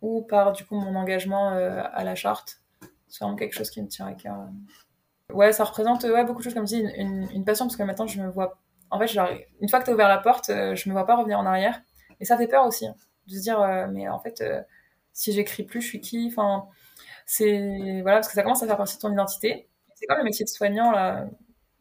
ou 0.00 0.22
par 0.22 0.52
du 0.52 0.64
coup 0.64 0.74
mon 0.74 0.94
engagement 0.94 1.48
à 1.50 2.02
la 2.02 2.14
charte. 2.14 2.62
C'est 3.08 3.22
vraiment 3.22 3.36
quelque 3.36 3.52
chose 3.52 3.68
qui 3.68 3.82
me 3.82 3.88
tient 3.88 4.06
à 4.06 4.14
cœur. 4.14 4.48
Ouais, 5.30 5.52
ça 5.52 5.64
représente 5.64 6.04
ouais, 6.04 6.24
beaucoup 6.24 6.38
de 6.38 6.44
choses, 6.44 6.54
comme 6.54 6.66
je 6.66 6.76
dis, 6.76 6.84
une, 6.96 7.44
passion, 7.44 7.66
parce 7.66 7.76
que 7.76 7.82
maintenant 7.82 8.06
je 8.06 8.22
me 8.22 8.28
vois. 8.30 8.58
En 8.90 8.98
fait, 8.98 9.12
une 9.60 9.68
fois 9.68 9.80
que 9.80 9.84
tu 9.84 9.90
as 9.90 9.94
ouvert 9.94 10.08
la 10.08 10.18
porte, 10.18 10.46
je 10.48 10.88
me 10.88 10.94
vois 10.94 11.04
pas 11.04 11.16
revenir 11.16 11.38
en 11.38 11.44
arrière. 11.44 11.82
Et 12.20 12.24
ça 12.24 12.38
fait 12.38 12.48
peur 12.48 12.66
aussi, 12.66 12.86
hein, 12.86 12.94
de 13.26 13.34
se 13.34 13.40
dire, 13.40 13.60
mais 13.92 14.08
en 14.08 14.18
fait, 14.18 14.42
si 15.12 15.32
j'écris 15.32 15.64
plus, 15.64 15.82
je 15.82 15.88
suis 15.88 16.00
qui? 16.00 16.28
Enfin, 16.32 16.66
c'est. 17.26 18.00
Voilà, 18.00 18.16
parce 18.16 18.28
que 18.28 18.34
ça 18.34 18.42
commence 18.42 18.62
à 18.62 18.66
faire 18.66 18.78
partie 18.78 18.96
de 18.96 19.00
ton 19.02 19.12
identité 19.12 19.68
c'est 20.02 20.06
comme 20.08 20.18
le 20.18 20.24
métier 20.24 20.44
de 20.44 20.50
soignant 20.50 20.90
là? 20.90 21.26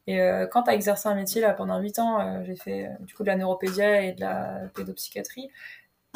Et 0.08 0.20
euh, 0.20 0.48
quand 0.48 0.64
tu 0.64 0.70
as 0.72 0.74
exercé 0.74 1.08
un 1.08 1.16
métier 1.16 1.42
là 1.42 1.54
pendant 1.54 1.80
8 1.80 2.00
ans, 2.00 2.20
euh, 2.20 2.44
j'ai 2.44 2.56
fait 2.56 2.88
euh, 2.88 2.90
du 3.06 3.14
coup 3.14 3.24
de 3.24 3.28
la 3.28 3.36
neuropédia 3.36 4.02
et 4.02 4.14
de 4.14 4.22
la 4.22 4.62
pédopsychiatrie. 4.76 5.50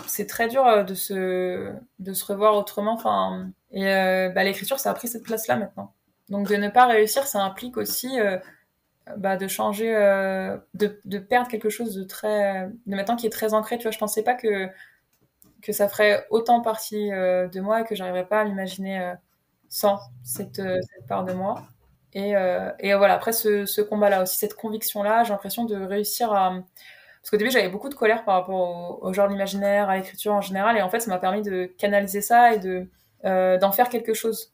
C'est 0.08 0.28
très 0.28 0.47
dur 0.49 0.86
de 0.86 0.93
se 0.95 1.74
de 1.99 2.14
se 2.14 2.26
revoir 2.26 2.56
autrement. 2.56 2.93
Enfin, 2.93 3.49
et 3.72 3.86
bah, 4.36 4.43
l'écriture, 4.43 4.80
ça 4.80 4.91
a 4.91 4.93
pris 4.93 5.08
cette 5.08 5.24
place 5.24 5.47
là 5.47 5.56
maintenant. 5.58 5.93
Donc 6.30 6.49
de 6.49 6.56
ne 6.56 6.70
pas 6.70 6.86
réussir, 6.88 7.28
ça 7.28 7.41
implique 7.43 7.78
aussi 7.78 8.10
bah, 9.18 9.38
de 9.38 9.47
changer, 9.47 9.91
de, 10.74 11.20
perdre 11.20 11.47
quelque 11.47 11.70
chose 11.70 11.95
de 11.95 12.03
très, 12.03 12.70
de 12.88 12.95
maintenant 12.95 13.16
qui 13.16 13.28
est 13.28 13.30
très 13.30 13.53
ancré. 13.53 13.78
Tu 13.78 13.84
vois, 13.84 13.91
je 13.91 13.99
pensais 13.99 14.24
pas 14.24 14.36
que 14.36 14.68
que 15.62 15.72
ça 15.74 15.88
ferait 15.89 16.28
autant 16.30 16.62
partie 16.62 17.10
de 17.10 17.60
moi 17.62 17.82
et 17.82 17.86
que 17.86 17.95
j'arriverais 17.95 18.28
pas 18.28 18.41
à 18.41 18.45
m'imaginer 18.45 19.14
sans 19.70 19.99
cette 20.24 20.62
part 21.08 21.24
de 21.24 21.34
moi. 21.34 21.64
Et, 22.16 22.36
euh, 22.38 22.72
et 22.80 22.93
voilà, 22.95 23.13
après 23.13 23.34
ce, 23.34 23.82
combat-là 23.82 24.24
aussi, 24.24 24.38
cette 24.38 24.55
conviction-là, 24.55 25.26
j'ai 25.26 25.32
l'impression 25.32 25.66
de 25.66 25.76
réussir 25.76 26.32
à... 26.32 26.51
Parce 27.22 27.30
qu'au 27.30 27.38
début, 27.38 27.51
j'avais 27.51 27.70
beaucoup 27.70 27.89
de 27.89 27.95
colère 27.95 28.24
par 28.24 28.36
rapport 28.36 29.03
au, 29.03 29.13
genre 29.13 29.28
d'imaginaire, 29.28 29.89
à 29.89 29.97
l'écriture 29.97 30.32
en 30.32 30.41
général, 30.41 30.78
et 30.78 30.82
en 30.82 30.89
fait, 30.89 31.01
ça 31.01 31.11
m'a 31.11 31.18
permis 31.18 31.41
de 31.41 31.66
canaliser 31.78 32.22
ça 32.22 32.53
et 32.53 32.59
de 32.59 32.88
euh, 33.26 33.57
d'en 33.57 33.72
faire 33.72 33.89
quelque 33.89 34.13
chose. 34.13 34.53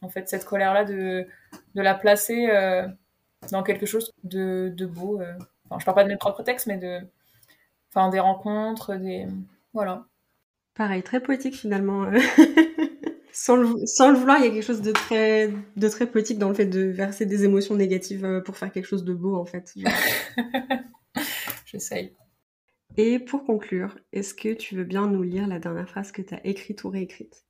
En 0.00 0.08
fait, 0.08 0.28
cette 0.28 0.44
colère-là, 0.44 0.84
de, 0.84 1.26
de 1.74 1.82
la 1.82 1.94
placer 1.94 2.48
euh, 2.50 2.86
dans 3.50 3.62
quelque 3.62 3.86
chose 3.86 4.12
de, 4.22 4.72
de 4.76 4.86
beau. 4.86 5.20
Enfin, 5.64 5.78
je 5.80 5.84
parle 5.84 5.96
pas 5.96 6.04
de 6.04 6.08
mes 6.08 6.16
propres 6.16 6.44
textes, 6.44 6.66
mais 6.66 6.76
de... 6.76 7.00
Enfin, 7.90 8.10
des 8.10 8.20
rencontres, 8.20 8.94
des... 8.94 9.26
Voilà. 9.72 10.04
Pareil, 10.74 11.02
très 11.02 11.20
poétique 11.20 11.56
finalement. 11.56 12.06
sans 13.34 13.56
le, 13.56 13.84
sans 13.86 14.12
le 14.12 14.16
vouloir, 14.16 14.38
il 14.38 14.44
y 14.44 14.48
a 14.48 14.50
quelque 14.50 14.64
chose 14.64 14.80
de 14.80 14.92
très, 14.92 15.50
de 15.76 15.88
très 15.88 16.06
poétique 16.06 16.38
dans 16.38 16.48
le 16.48 16.54
fait 16.54 16.66
de 16.66 16.82
verser 16.82 17.26
des 17.26 17.44
émotions 17.44 17.74
négatives 17.74 18.24
euh, 18.24 18.40
pour 18.40 18.56
faire 18.56 18.70
quelque 18.70 18.86
chose 18.86 19.04
de 19.04 19.12
beau, 19.12 19.34
en 19.34 19.44
fait. 19.44 19.74
J'essaye. 21.66 22.14
Et 22.96 23.18
pour 23.18 23.44
conclure, 23.44 23.98
est-ce 24.12 24.34
que 24.34 24.54
tu 24.54 24.76
veux 24.76 24.84
bien 24.84 25.08
nous 25.08 25.24
lire 25.24 25.48
la 25.48 25.58
dernière 25.58 25.88
phrase 25.88 26.12
que 26.12 26.22
tu 26.22 26.32
as 26.32 26.46
écrite 26.46 26.84
ou 26.84 26.90
réécrite? 26.90 27.44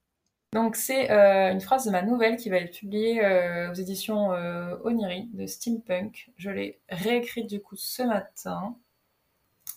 Donc, 0.55 0.77
c'est 0.77 1.11
euh, 1.11 1.53
une 1.53 1.61
phrase 1.61 1.85
de 1.85 1.91
ma 1.91 2.01
nouvelle 2.01 2.37
qui 2.37 2.49
va 2.49 2.57
être 2.57 2.75
publiée 2.75 3.23
euh, 3.23 3.71
aux 3.71 3.75
éditions 3.75 4.31
Oniri 4.85 5.29
de 5.35 5.47
Steampunk. 5.47 6.31
Je 6.39 6.49
l'ai 6.49 6.81
réécrite 6.89 7.47
du 7.47 7.61
coup 7.61 7.77
ce 7.77 8.03
matin. 8.03 8.75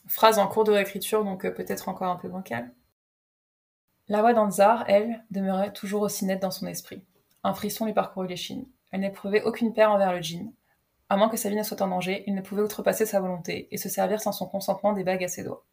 Phrase 0.07 0.39
en 0.39 0.47
cours 0.47 0.63
de 0.63 0.71
réécriture, 0.71 1.25
donc 1.25 1.41
peut-être 1.41 1.89
encore 1.89 2.07
un 2.07 2.15
peu 2.15 2.29
bancale. 2.29 2.71
La 4.09 4.21
voix 4.21 4.33
d'Anzar, 4.33 4.85
elle, 4.87 5.23
demeurait 5.31 5.73
toujours 5.73 6.01
aussi 6.01 6.25
nette 6.25 6.41
dans 6.41 6.51
son 6.51 6.67
esprit. 6.67 7.03
Un 7.43 7.53
frisson 7.53 7.85
lui 7.85 7.93
parcourut 7.93 8.27
l'échine. 8.27 8.65
Elle 8.91 9.01
n'éprouvait 9.01 9.43
aucune 9.43 9.73
peur 9.73 9.91
envers 9.91 10.13
le 10.13 10.21
djinn. 10.21 10.51
À 11.09 11.17
moins 11.17 11.29
que 11.29 11.37
sa 11.37 11.49
vie 11.49 11.55
ne 11.55 11.63
soit 11.63 11.81
en 11.81 11.87
danger, 11.87 12.23
il 12.27 12.35
ne 12.35 12.41
pouvait 12.41 12.61
outrepasser 12.61 13.05
sa 13.05 13.19
volonté 13.19 13.67
et 13.71 13.77
se 13.77 13.89
servir 13.89 14.21
sans 14.21 14.31
son 14.31 14.47
consentement 14.47 14.93
des 14.93 15.03
bagues 15.03 15.23
à 15.23 15.27
ses 15.27 15.43
doigts. 15.43 15.65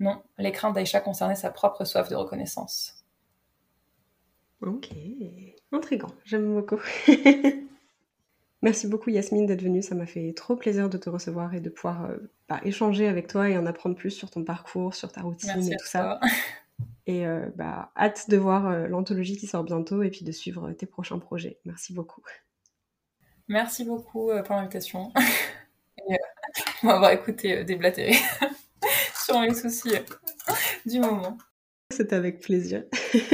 Non, 0.00 0.22
les 0.38 0.52
craintes 0.52 0.74
d'Aïcha 0.74 1.00
concernaient 1.00 1.34
sa 1.34 1.50
propre 1.50 1.84
soif 1.84 2.08
de 2.08 2.14
reconnaissance. 2.14 3.04
Ok, 4.60 4.90
intrigant, 5.72 6.10
j'aime 6.24 6.54
beaucoup. 6.54 6.80
Merci 8.62 8.88
beaucoup 8.88 9.10
Yasmine 9.10 9.46
d'être 9.46 9.62
venue, 9.62 9.82
ça 9.82 9.94
m'a 9.94 10.06
fait 10.06 10.32
trop 10.32 10.56
plaisir 10.56 10.88
de 10.88 10.98
te 10.98 11.08
recevoir 11.08 11.54
et 11.54 11.60
de 11.60 11.70
pouvoir 11.70 12.06
euh, 12.06 12.16
bah, 12.48 12.60
échanger 12.64 13.06
avec 13.06 13.28
toi 13.28 13.48
et 13.48 13.56
en 13.56 13.66
apprendre 13.66 13.94
plus 13.94 14.10
sur 14.10 14.30
ton 14.30 14.42
parcours, 14.42 14.96
sur 14.96 15.12
ta 15.12 15.22
routine 15.22 15.72
et 15.72 15.76
tout 15.76 15.86
ça. 15.86 16.18
Et 17.08 17.26
euh, 17.26 17.48
bah, 17.56 17.90
hâte 17.96 18.28
de 18.28 18.36
voir 18.36 18.66
euh, 18.66 18.86
l'anthologie 18.86 19.38
qui 19.38 19.46
sort 19.46 19.64
bientôt 19.64 20.02
et 20.02 20.10
puis 20.10 20.26
de 20.26 20.32
suivre 20.32 20.70
tes 20.72 20.84
prochains 20.84 21.18
projets. 21.18 21.58
Merci 21.64 21.94
beaucoup. 21.94 22.22
Merci 23.48 23.84
beaucoup 23.84 24.30
euh, 24.30 24.42
pour 24.42 24.54
l'invitation 24.56 25.10
et 26.10 26.18
m'avoir 26.82 27.10
écouté 27.12 27.64
déblatérer 27.64 28.12
sur 29.24 29.40
les 29.40 29.54
soucis 29.54 29.94
du 30.84 31.00
moment. 31.00 31.38
C'était 31.90 32.16
avec 32.16 32.40
plaisir. 32.40 32.84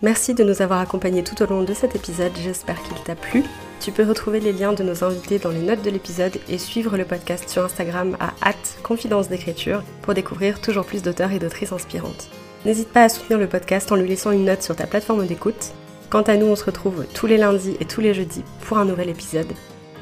Merci 0.00 0.34
de 0.34 0.44
nous 0.44 0.62
avoir 0.62 0.78
accompagnés 0.78 1.24
tout 1.24 1.42
au 1.42 1.46
long 1.46 1.64
de 1.64 1.74
cet 1.74 1.96
épisode, 1.96 2.36
j'espère 2.36 2.80
qu'il 2.84 3.02
t'a 3.02 3.16
plu. 3.16 3.42
Tu 3.84 3.92
peux 3.92 4.08
retrouver 4.08 4.40
les 4.40 4.54
liens 4.54 4.72
de 4.72 4.82
nos 4.82 5.04
invités 5.04 5.38
dans 5.38 5.50
les 5.50 5.60
notes 5.60 5.82
de 5.82 5.90
l'épisode 5.90 6.38
et 6.48 6.56
suivre 6.56 6.96
le 6.96 7.04
podcast 7.04 7.50
sur 7.50 7.66
Instagram 7.66 8.16
à 8.18 8.54
confidence 8.82 9.28
d'écriture 9.28 9.82
pour 10.00 10.14
découvrir 10.14 10.58
toujours 10.62 10.86
plus 10.86 11.02
d'auteurs 11.02 11.32
et 11.32 11.38
d'autrices 11.38 11.70
inspirantes. 11.70 12.30
N'hésite 12.64 12.88
pas 12.88 13.02
à 13.02 13.08
soutenir 13.10 13.38
le 13.38 13.46
podcast 13.46 13.92
en 13.92 13.96
lui 13.96 14.08
laissant 14.08 14.30
une 14.30 14.46
note 14.46 14.62
sur 14.62 14.74
ta 14.74 14.86
plateforme 14.86 15.26
d'écoute. 15.26 15.74
Quant 16.08 16.22
à 16.22 16.38
nous, 16.38 16.46
on 16.46 16.56
se 16.56 16.64
retrouve 16.64 17.04
tous 17.12 17.26
les 17.26 17.36
lundis 17.36 17.76
et 17.78 17.84
tous 17.84 18.00
les 18.00 18.14
jeudis 18.14 18.44
pour 18.62 18.78
un 18.78 18.86
nouvel 18.86 19.10
épisode. 19.10 19.52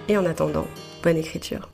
Et 0.08 0.16
en 0.16 0.26
attendant, 0.26 0.68
bonne 1.02 1.16
écriture. 1.16 1.68